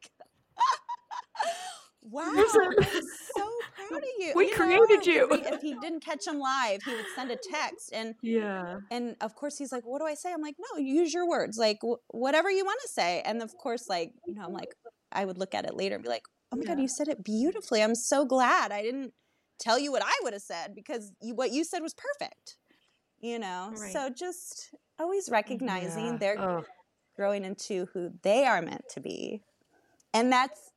wow, 2.03 2.31
I'm 2.35 2.45
so 2.47 3.49
proud 3.75 3.97
of 3.97 4.09
you. 4.19 4.33
We 4.35 4.49
you 4.49 4.55
created 4.55 5.07
know, 5.07 5.13
you. 5.13 5.27
If 5.31 5.61
he 5.61 5.75
didn't 5.81 6.05
catch 6.05 6.27
him 6.27 6.39
live, 6.39 6.83
he 6.83 6.93
would 6.93 7.05
send 7.15 7.31
a 7.31 7.35
text, 7.35 7.91
and 7.93 8.13
yeah, 8.21 8.79
and 8.91 9.15
of 9.21 9.33
course 9.35 9.57
he's 9.57 9.71
like, 9.71 9.83
"What 9.85 9.99
do 9.99 10.05
I 10.05 10.13
say?" 10.13 10.31
I'm 10.31 10.41
like, 10.41 10.55
"No, 10.59 10.79
use 10.79 11.13
your 11.13 11.27
words, 11.27 11.57
like 11.57 11.79
whatever 12.09 12.51
you 12.51 12.63
want 12.63 12.79
to 12.83 12.89
say." 12.89 13.23
And 13.25 13.41
of 13.41 13.57
course, 13.57 13.89
like 13.89 14.13
you 14.27 14.35
know, 14.35 14.43
I'm 14.45 14.53
like, 14.53 14.75
I 15.11 15.25
would 15.25 15.39
look 15.39 15.55
at 15.55 15.65
it 15.65 15.75
later 15.75 15.95
and 15.95 16.03
be 16.03 16.09
like, 16.09 16.25
"Oh 16.55 16.57
my 16.57 16.63
yeah. 16.63 16.75
god, 16.75 16.81
you 16.81 16.87
said 16.87 17.07
it 17.07 17.23
beautifully. 17.23 17.83
I'm 17.83 17.95
so 17.95 18.25
glad 18.25 18.71
I 18.71 18.81
didn't 18.81 19.13
tell 19.59 19.79
you 19.79 19.91
what 19.91 20.03
I 20.03 20.13
would 20.23 20.33
have 20.33 20.41
said 20.41 20.75
because 20.75 21.11
you, 21.21 21.35
what 21.35 21.51
you 21.51 21.63
said 21.63 21.81
was 21.81 21.93
perfect." 21.93 22.57
You 23.19 23.39
know, 23.39 23.73
right. 23.75 23.91
so 23.91 24.09
just 24.09 24.73
always 24.99 25.29
recognizing 25.29 26.05
yeah. 26.05 26.17
they're 26.17 26.39
oh. 26.39 26.65
growing 27.15 27.43
into 27.43 27.87
who 27.93 28.11
they 28.23 28.45
are 28.45 28.61
meant 28.61 28.87
to 28.89 28.99
be, 28.99 29.41
and 30.13 30.31
that's 30.31 30.71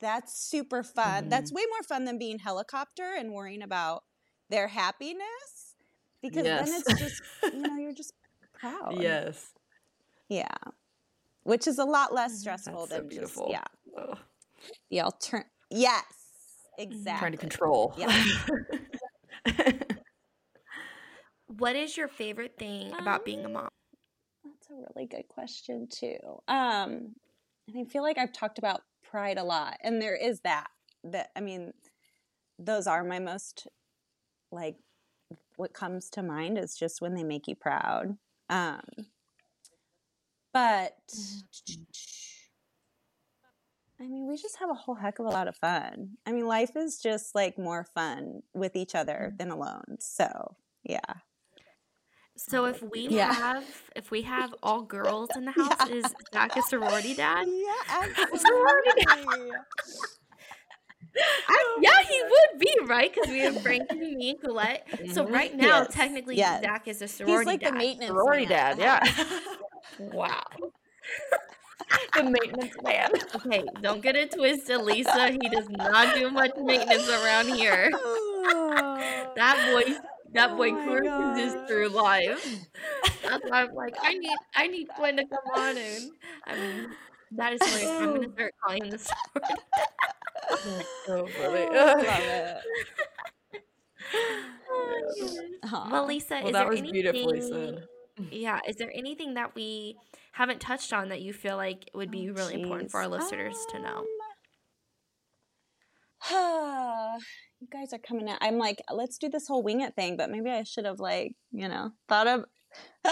that's 0.00 0.38
super 0.38 0.82
fun. 0.82 1.22
Mm-hmm. 1.22 1.28
That's 1.28 1.52
way 1.52 1.62
more 1.70 1.82
fun 1.82 2.04
than 2.04 2.18
being 2.18 2.38
helicopter 2.38 3.14
and 3.18 3.32
worrying 3.32 3.62
about 3.62 4.04
their 4.48 4.68
happiness 4.68 5.76
because 6.22 6.44
yes. 6.44 6.68
then 6.68 6.80
it's 6.80 7.00
just, 7.00 7.22
you 7.54 7.62
know, 7.62 7.76
you're 7.76 7.92
just 7.92 8.12
proud. 8.52 9.00
Yes. 9.00 9.52
Yeah. 10.28 10.48
Which 11.44 11.66
is 11.66 11.78
a 11.78 11.84
lot 11.84 12.12
less 12.12 12.32
mm-hmm. 12.32 12.40
stressful 12.40 12.86
that's 12.86 12.90
than 12.90 13.02
so 13.02 13.08
beautiful. 13.08 13.48
Just, 13.50 13.64
yeah. 13.96 14.02
Ugh. 14.02 14.18
The 14.90 14.98
altern 14.98 15.44
Yes. 15.70 16.04
Exactly. 16.78 17.18
Trying 17.18 17.32
to 17.32 17.38
control. 17.38 17.94
Yeah. 17.96 18.24
what 21.46 21.74
is 21.74 21.96
your 21.96 22.08
favorite 22.08 22.56
thing 22.58 22.92
about 22.98 23.24
being 23.24 23.44
a 23.44 23.48
mom? 23.48 23.68
That's 24.44 24.70
a 24.70 24.74
really 24.74 25.06
good 25.06 25.26
question 25.28 25.88
too. 25.90 26.18
Um, 26.48 27.14
and 27.68 27.78
I 27.78 27.84
feel 27.84 28.02
like 28.02 28.18
I've 28.18 28.32
talked 28.32 28.58
about 28.58 28.82
pride 29.06 29.38
a 29.38 29.44
lot 29.44 29.78
and 29.82 30.02
there 30.02 30.16
is 30.16 30.40
that 30.40 30.66
that 31.04 31.30
i 31.36 31.40
mean 31.40 31.72
those 32.58 32.86
are 32.86 33.04
my 33.04 33.18
most 33.18 33.68
like 34.50 34.76
what 35.56 35.72
comes 35.72 36.10
to 36.10 36.22
mind 36.22 36.58
is 36.58 36.76
just 36.76 37.00
when 37.00 37.14
they 37.14 37.22
make 37.22 37.46
you 37.46 37.54
proud 37.54 38.16
um 38.50 38.82
but 40.52 40.96
mm-hmm. 41.14 41.82
I 44.00 44.06
mean, 44.06 44.28
we 44.28 44.36
just 44.36 44.56
have 44.58 44.70
a 44.70 44.74
whole 44.74 44.94
heck 44.94 45.18
of 45.18 45.26
a 45.26 45.30
lot 45.30 45.48
of 45.48 45.56
fun. 45.56 46.18
I 46.26 46.32
mean, 46.32 46.46
life 46.46 46.76
is 46.76 46.98
just 46.98 47.34
like 47.34 47.58
more 47.58 47.84
fun 47.94 48.42
with 48.54 48.76
each 48.76 48.94
other 48.94 49.28
mm-hmm. 49.28 49.36
than 49.38 49.50
alone. 49.50 49.96
So, 50.00 50.56
yeah. 50.84 51.14
So 52.36 52.66
if 52.66 52.82
we 52.82 53.08
yeah. 53.08 53.32
have 53.32 53.64
if 53.94 54.10
we 54.10 54.22
have 54.22 54.54
all 54.62 54.82
girls 54.82 55.30
in 55.36 55.46
the 55.46 55.52
house, 55.52 55.88
yeah. 55.88 55.94
is 55.94 56.14
Zach 56.32 56.56
a 56.56 56.62
sorority 56.62 57.14
dad? 57.14 57.46
Yeah, 57.48 57.72
absolutely. 57.88 58.38
sorority 58.38 58.90
dad. 59.06 59.24
I, 61.48 61.78
yeah, 61.80 62.02
he 62.06 62.22
would 62.22 62.60
be 62.60 62.76
right 62.84 63.10
because 63.12 63.30
we 63.30 63.38
have 63.38 63.62
Frankie, 63.62 63.96
me, 63.96 64.30
and 64.30 64.40
Colette. 64.40 64.86
Mm-hmm. 64.90 65.12
So 65.12 65.26
right 65.26 65.54
now, 65.56 65.80
yes. 65.80 65.94
technically, 65.94 66.36
yes. 66.36 66.62
Zach 66.62 66.86
is 66.86 67.00
a 67.00 67.08
sorority 67.08 67.38
He's 67.38 67.46
like 67.46 67.60
dad. 67.60 67.72
the 67.72 67.78
maintenance 67.78 68.10
sorority 68.10 68.46
man. 68.46 68.76
dad. 68.76 69.02
Yeah. 69.08 69.24
wow. 70.12 70.42
The 72.14 72.24
maintenance 72.24 72.74
man. 72.82 73.10
Okay, 73.36 73.64
don't 73.80 74.02
get 74.02 74.16
it 74.16 74.32
twisted, 74.32 74.80
Lisa. 74.80 75.30
He 75.30 75.48
does 75.48 75.68
not 75.68 76.16
do 76.16 76.30
much 76.30 76.52
maintenance 76.56 77.08
around 77.08 77.48
here. 77.48 77.90
that 79.36 79.70
voice 79.72 79.98
that 80.32 80.56
boy 80.56 80.70
oh 80.70 80.84
cruises 80.84 81.56
through 81.68 81.88
life. 81.88 82.58
That's 83.22 83.42
why 83.48 83.62
I'm 83.62 83.74
like, 83.74 83.96
I 84.02 84.14
need, 84.14 84.36
I 84.54 84.66
need 84.66 84.88
Gwen 84.96 85.16
to 85.16 85.24
come 85.26 85.38
on 85.54 85.76
in. 85.76 86.10
I 86.46 86.54
mean, 86.56 86.88
that 87.32 87.52
is 87.54 87.60
hilarious. 87.62 87.90
I'm 87.90 88.14
gonna 88.14 88.32
start 88.32 88.54
calling 88.62 88.84
him 88.84 88.90
the 88.90 88.98
story. 88.98 89.16
so 91.06 91.26
funny. 91.26 91.66
Oh, 91.70 91.94
love 91.96 92.04
it. 92.04 92.56
oh, 95.72 95.88
well, 95.90 96.06
Lisa, 96.06 96.34
well, 96.34 96.46
is 96.46 96.52
that 96.52 96.58
there 96.60 96.68
was 96.68 96.78
anything, 96.78 96.92
beautifully 96.92 97.40
said. 97.40 97.84
Yeah, 98.30 98.60
is 98.66 98.76
there 98.76 98.90
anything 98.94 99.34
that 99.34 99.54
we 99.54 99.96
haven't 100.36 100.60
touched 100.60 100.92
on 100.92 101.08
that 101.08 101.22
you 101.22 101.32
feel 101.32 101.56
like 101.56 101.88
would 101.94 102.10
be 102.10 102.28
oh, 102.28 102.34
really 102.34 102.56
geez. 102.56 102.62
important 102.62 102.90
for 102.90 103.00
our 103.00 103.08
listeners 103.08 103.56
um, 103.56 103.66
to 103.72 103.88
know? 103.88 104.04
Um, 106.30 107.18
you 107.60 107.68
guys 107.72 107.94
are 107.94 107.98
coming 107.98 108.28
out. 108.28 108.36
I'm 108.42 108.58
like, 108.58 108.82
let's 108.92 109.16
do 109.16 109.30
this 109.30 109.48
whole 109.48 109.62
wing 109.62 109.80
it 109.80 109.94
thing, 109.94 110.18
but 110.18 110.28
maybe 110.28 110.50
I 110.50 110.62
should 110.64 110.84
have 110.84 111.00
like, 111.00 111.32
you 111.52 111.68
know, 111.68 111.92
thought 112.06 112.26
of. 112.26 112.44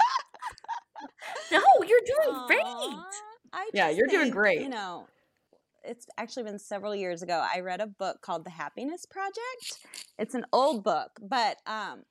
no, 1.51 1.63
you're 1.87 2.01
doing 2.05 2.37
Aww. 2.37 2.47
great. 2.47 2.67
yeah, 3.73 3.89
you're 3.89 4.07
think, 4.07 4.21
doing 4.21 4.31
great. 4.31 4.61
You 4.61 4.69
know, 4.69 5.07
it's 5.83 6.07
actually 6.19 6.43
been 6.43 6.59
several 6.59 6.95
years 6.95 7.23
ago. 7.23 7.43
I 7.43 7.61
read 7.61 7.81
a 7.81 7.87
book 7.87 8.21
called 8.21 8.45
The 8.45 8.51
Happiness 8.51 9.07
Project. 9.07 9.79
It's 10.19 10.35
an 10.35 10.45
old 10.53 10.85
book, 10.85 11.13
but 11.23 11.57
um, 11.67 12.03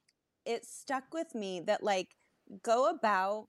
it 0.43 0.65
stuck 0.65 1.13
with 1.13 1.35
me 1.35 1.61
that 1.67 1.83
like 1.83 2.07
go 2.63 2.89
about 2.89 3.45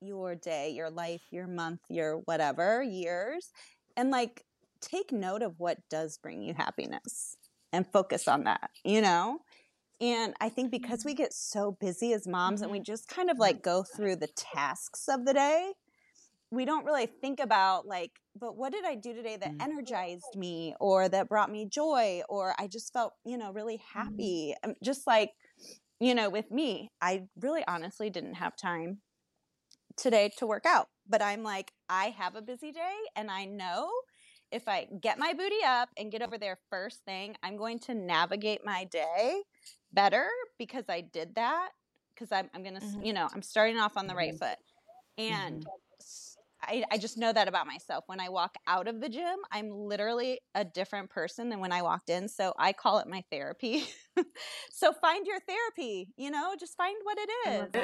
your 0.00 0.34
day, 0.34 0.70
your 0.70 0.90
life, 0.90 1.22
your 1.30 1.46
month, 1.46 1.80
your 1.88 2.18
whatever 2.24 2.82
years, 2.82 3.50
and 3.96 4.10
like 4.10 4.44
take 4.80 5.12
note 5.12 5.42
of 5.42 5.54
what 5.58 5.78
does 5.90 6.18
bring 6.18 6.42
you 6.42 6.54
happiness 6.54 7.36
and 7.72 7.86
focus 7.92 8.28
on 8.28 8.44
that, 8.44 8.70
you 8.84 9.00
know? 9.00 9.38
And 10.00 10.34
I 10.40 10.50
think 10.50 10.70
because 10.70 11.04
we 11.04 11.14
get 11.14 11.32
so 11.32 11.76
busy 11.80 12.12
as 12.12 12.26
moms 12.26 12.60
and 12.60 12.70
we 12.70 12.78
mm-hmm. 12.78 12.84
just 12.84 13.08
kind 13.08 13.30
of 13.30 13.38
like 13.38 13.62
go 13.62 13.82
through 13.82 14.16
the 14.16 14.28
tasks 14.36 15.08
of 15.08 15.24
the 15.24 15.32
day, 15.32 15.72
we 16.50 16.64
don't 16.64 16.84
really 16.84 17.06
think 17.06 17.40
about 17.40 17.86
like, 17.86 18.12
but 18.38 18.56
what 18.56 18.72
did 18.72 18.84
I 18.84 18.94
do 18.94 19.14
today 19.14 19.36
that 19.36 19.52
mm. 19.52 19.62
energized 19.62 20.36
me 20.36 20.74
or 20.78 21.08
that 21.08 21.28
brought 21.28 21.50
me 21.50 21.66
joy 21.66 22.22
or 22.28 22.54
I 22.58 22.68
just 22.68 22.92
felt, 22.92 23.14
you 23.24 23.36
know, 23.36 23.52
really 23.52 23.78
mm-hmm. 23.78 23.98
happy. 23.98 24.54
Just 24.84 25.06
like, 25.06 25.30
you 25.98 26.14
know, 26.14 26.28
with 26.28 26.50
me, 26.50 26.90
I 27.00 27.24
really 27.40 27.64
honestly 27.66 28.10
didn't 28.10 28.34
have 28.34 28.54
time 28.54 28.98
today 29.96 30.30
to 30.38 30.46
work 30.46 30.66
out. 30.66 30.88
but 31.08 31.22
I'm 31.22 31.42
like, 31.42 31.72
I 31.88 32.06
have 32.10 32.34
a 32.36 32.42
busy 32.42 32.72
day 32.72 32.96
and 33.16 33.30
I 33.30 33.44
know 33.44 33.90
if 34.50 34.68
I 34.68 34.86
get 35.00 35.18
my 35.18 35.32
booty 35.32 35.62
up 35.66 35.90
and 35.96 36.10
get 36.12 36.22
over 36.22 36.38
there 36.38 36.58
first 36.70 37.04
thing, 37.04 37.36
I'm 37.42 37.56
going 37.56 37.78
to 37.80 37.94
navigate 37.94 38.64
my 38.64 38.84
day 38.84 39.42
better 39.92 40.28
because 40.58 40.84
I 40.88 41.00
did 41.02 41.34
that. 41.36 41.70
Because 42.14 42.32
I'm, 42.32 42.48
I'm 42.54 42.62
going 42.62 42.74
to, 42.76 42.80
Mhm. 42.80 43.06
you 43.06 43.12
know, 43.12 43.28
I'm 43.34 43.42
starting 43.42 43.78
off 43.78 43.96
on 43.96 44.06
the 44.06 44.14
right 44.14 44.34
foot. 44.34 44.56
And 45.18 45.66
I 46.62 46.84
I 46.90 46.98
just 46.98 47.18
know 47.18 47.32
that 47.32 47.48
about 47.48 47.66
myself. 47.66 48.04
When 48.06 48.20
I 48.20 48.28
walk 48.30 48.56
out 48.66 48.88
of 48.88 49.00
the 49.00 49.08
gym, 49.08 49.38
I'm 49.52 49.70
literally 49.70 50.40
a 50.54 50.64
different 50.64 51.10
person 51.10 51.48
than 51.50 51.60
when 51.60 51.72
I 51.72 51.82
walked 51.82 52.08
in. 52.10 52.28
So 52.28 52.54
I 52.58 52.72
call 52.72 52.98
it 52.98 53.06
my 53.08 53.22
therapy. 53.30 53.84
so 54.72 54.92
find 54.92 55.26
your 55.26 55.40
therapy, 55.40 56.08
you 56.16 56.30
know, 56.30 56.54
just 56.58 56.76
find 56.76 56.96
what 57.04 57.18
it 57.18 57.30
is. 57.50 57.74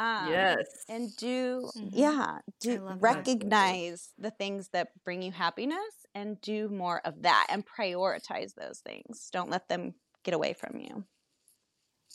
Love 0.00 0.26
that. 0.26 0.52
Um, 0.52 0.58
yes. 0.58 0.66
and 0.88 1.16
do 1.16 1.70
Mhm. 1.76 1.90
yeah 1.92 2.38
do 2.60 2.78
love 2.80 3.00
that. 3.00 3.02
recognize 3.02 4.12
the 4.18 4.30
things 4.30 4.68
that 4.72 4.88
bring 5.04 5.22
you 5.22 5.32
happiness 5.32 6.06
and 6.14 6.40
do 6.40 6.68
more 6.68 7.00
of 7.04 7.22
that 7.22 7.46
and 7.50 7.64
prioritize 7.66 8.54
those 8.54 8.80
things 8.80 9.28
don't 9.32 9.50
let 9.50 9.68
them 9.68 9.94
get 10.24 10.34
away 10.34 10.52
from 10.54 10.78
you 10.78 11.04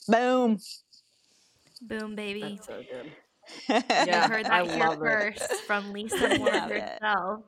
boom 0.08 0.58
Boom, 1.82 2.16
baby. 2.16 2.56
That's 2.58 2.68
so 2.68 2.84
good. 2.92 3.12
You 3.70 3.82
Yeah, 4.08 4.28
heard 4.28 4.46
I 4.48 4.64
that 4.64 4.68
here 4.72 4.88
love 4.88 5.04
it. 5.04 5.34
first 5.36 5.64
from 5.68 5.92
Lisa 5.94 6.30
Moore 6.30 6.52
herself. 6.52 7.44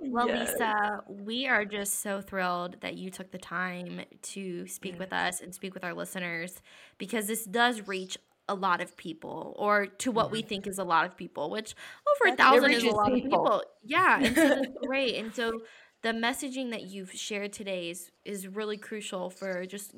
Well, 0.00 0.26
Yes. 0.26 0.50
Lisa, 0.50 1.00
we 1.08 1.46
are 1.46 1.64
just 1.64 2.00
so 2.00 2.20
thrilled 2.20 2.76
that 2.80 2.96
you 2.96 3.10
took 3.10 3.30
the 3.30 3.38
time 3.38 4.00
to 4.22 4.66
speak 4.66 4.98
with 4.98 5.12
us 5.12 5.40
and 5.40 5.54
speak 5.54 5.74
with 5.74 5.84
our 5.84 5.94
listeners 5.94 6.60
because 6.98 7.26
this 7.26 7.44
does 7.44 7.86
reach 7.86 8.16
a 8.48 8.54
lot 8.54 8.80
of 8.80 8.96
people, 8.96 9.54
or 9.58 9.86
to 9.86 10.10
what 10.10 10.30
we 10.30 10.40
mm-hmm. 10.40 10.48
think 10.48 10.66
is 10.66 10.78
a 10.78 10.84
lot 10.84 11.06
of 11.06 11.16
people, 11.16 11.50
which 11.50 11.74
over 12.22 12.32
a 12.32 12.36
That's- 12.36 12.54
It 12.54 12.60
thousand 12.60 12.70
is 12.72 12.82
a 12.82 12.86
reaches 12.86 12.94
lot 12.94 13.08
of 13.12 13.14
people. 13.14 13.30
people. 13.30 13.62
Yeah, 13.84 14.20
and 14.20 14.34
so 14.36 14.48
that's 14.48 14.86
great. 14.86 15.16
And 15.16 15.34
so 15.34 15.62
the 16.02 16.10
messaging 16.10 16.70
that 16.70 16.82
you've 16.82 17.12
shared 17.12 17.52
today 17.52 17.90
is 17.90 18.10
is 18.24 18.46
really 18.46 18.76
crucial 18.76 19.30
for 19.30 19.66
just 19.66 19.94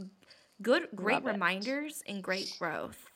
good, 0.63 0.89
great 0.95 1.25
Love 1.25 1.27
it. 1.27 1.33
reminders 1.33 2.03
and 2.07 2.23
great 2.23 2.55
growth. 2.59 3.11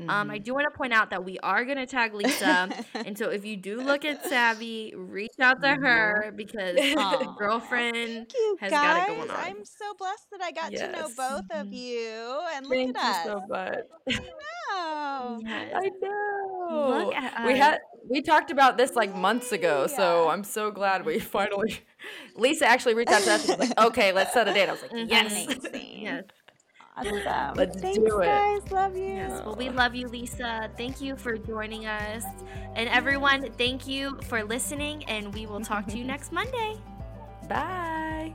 Um, 0.00 0.06
Mm-hmm. 0.08 0.30
I 0.32 0.38
do 0.38 0.54
want 0.54 0.72
to 0.72 0.76
point 0.76 0.92
out 0.92 1.10
that 1.10 1.24
we 1.24 1.38
are 1.40 1.64
going 1.64 1.76
to 1.76 1.86
tag 1.86 2.12
Lisa. 2.14 2.68
and 2.94 3.16
so 3.16 3.30
if 3.30 3.44
you 3.44 3.56
do 3.56 3.80
look 3.80 4.04
at 4.04 4.24
Savvy, 4.26 4.92
reach 4.96 5.32
out 5.40 5.60
to 5.62 5.68
her 5.74 6.32
because 6.34 6.76
Aw. 6.96 7.34
girlfriend 7.38 7.94
Thank 7.96 8.34
you 8.34 8.56
has 8.60 8.70
guys 8.72 8.80
got 8.96 9.08
it 9.10 9.16
going 9.16 9.30
on. 9.30 9.36
i'm 9.36 9.64
so 9.64 9.94
blessed 9.98 10.26
that 10.32 10.40
i 10.42 10.50
got 10.50 10.72
to 10.72 10.90
know 10.92 11.08
both 11.16 11.44
of 11.50 11.66
Mhm. 11.68 11.72
you 11.76 12.40
and 12.54 12.66
look 12.66 12.74
Thank 12.78 12.98
at 12.98 13.04
you 13.04 13.10
us 13.10 13.24
so 13.24 13.42
much. 13.48 14.20
Oh. 14.74 15.38
Yes. 15.44 15.72
I 15.76 15.90
know. 16.00 17.04
Look 17.04 17.14
at 17.14 17.44
we 17.46 17.52
us. 17.52 17.58
had 17.58 17.78
we 18.08 18.22
talked 18.22 18.50
about 18.50 18.76
this 18.78 18.94
like 18.96 19.14
months 19.14 19.52
ago, 19.52 19.86
so 19.86 20.28
I'm 20.28 20.42
so 20.44 20.70
glad 20.70 21.04
we 21.04 21.18
finally. 21.20 21.80
Lisa 22.36 22.66
actually 22.66 22.94
reached 22.94 23.12
out 23.12 23.22
to 23.22 23.32
us 23.32 23.48
and 23.48 23.58
was 23.58 23.68
like, 23.68 23.78
"Okay, 23.88 24.12
let's 24.12 24.32
set 24.32 24.48
a 24.48 24.52
date." 24.54 24.68
I 24.68 24.72
was 24.72 24.82
like. 24.82 24.90
"Yes." 25.08 25.46
Yes. 25.74 26.24
Awesome 26.96 27.20
Let's 27.56 27.80
thanks 27.80 27.98
do 27.98 28.20
it. 28.20 28.26
guys 28.26 28.70
love 28.70 28.96
you 28.96 29.04
Yes. 29.04 29.42
Well, 29.44 29.54
we 29.56 29.68
love 29.70 29.94
you, 29.94 30.08
Lisa. 30.08 30.70
Thank 30.76 31.00
you 31.00 31.16
for 31.16 31.36
joining 31.36 31.86
us. 31.86 32.24
And 32.74 32.88
everyone, 32.88 33.50
thank 33.52 33.86
you 33.86 34.18
for 34.24 34.42
listening. 34.42 35.04
And 35.04 35.32
we 35.34 35.46
will 35.46 35.60
talk 35.60 35.86
to 35.88 35.98
you 35.98 36.04
next 36.12 36.32
Monday. 36.32 36.76
Bye. 37.48 38.34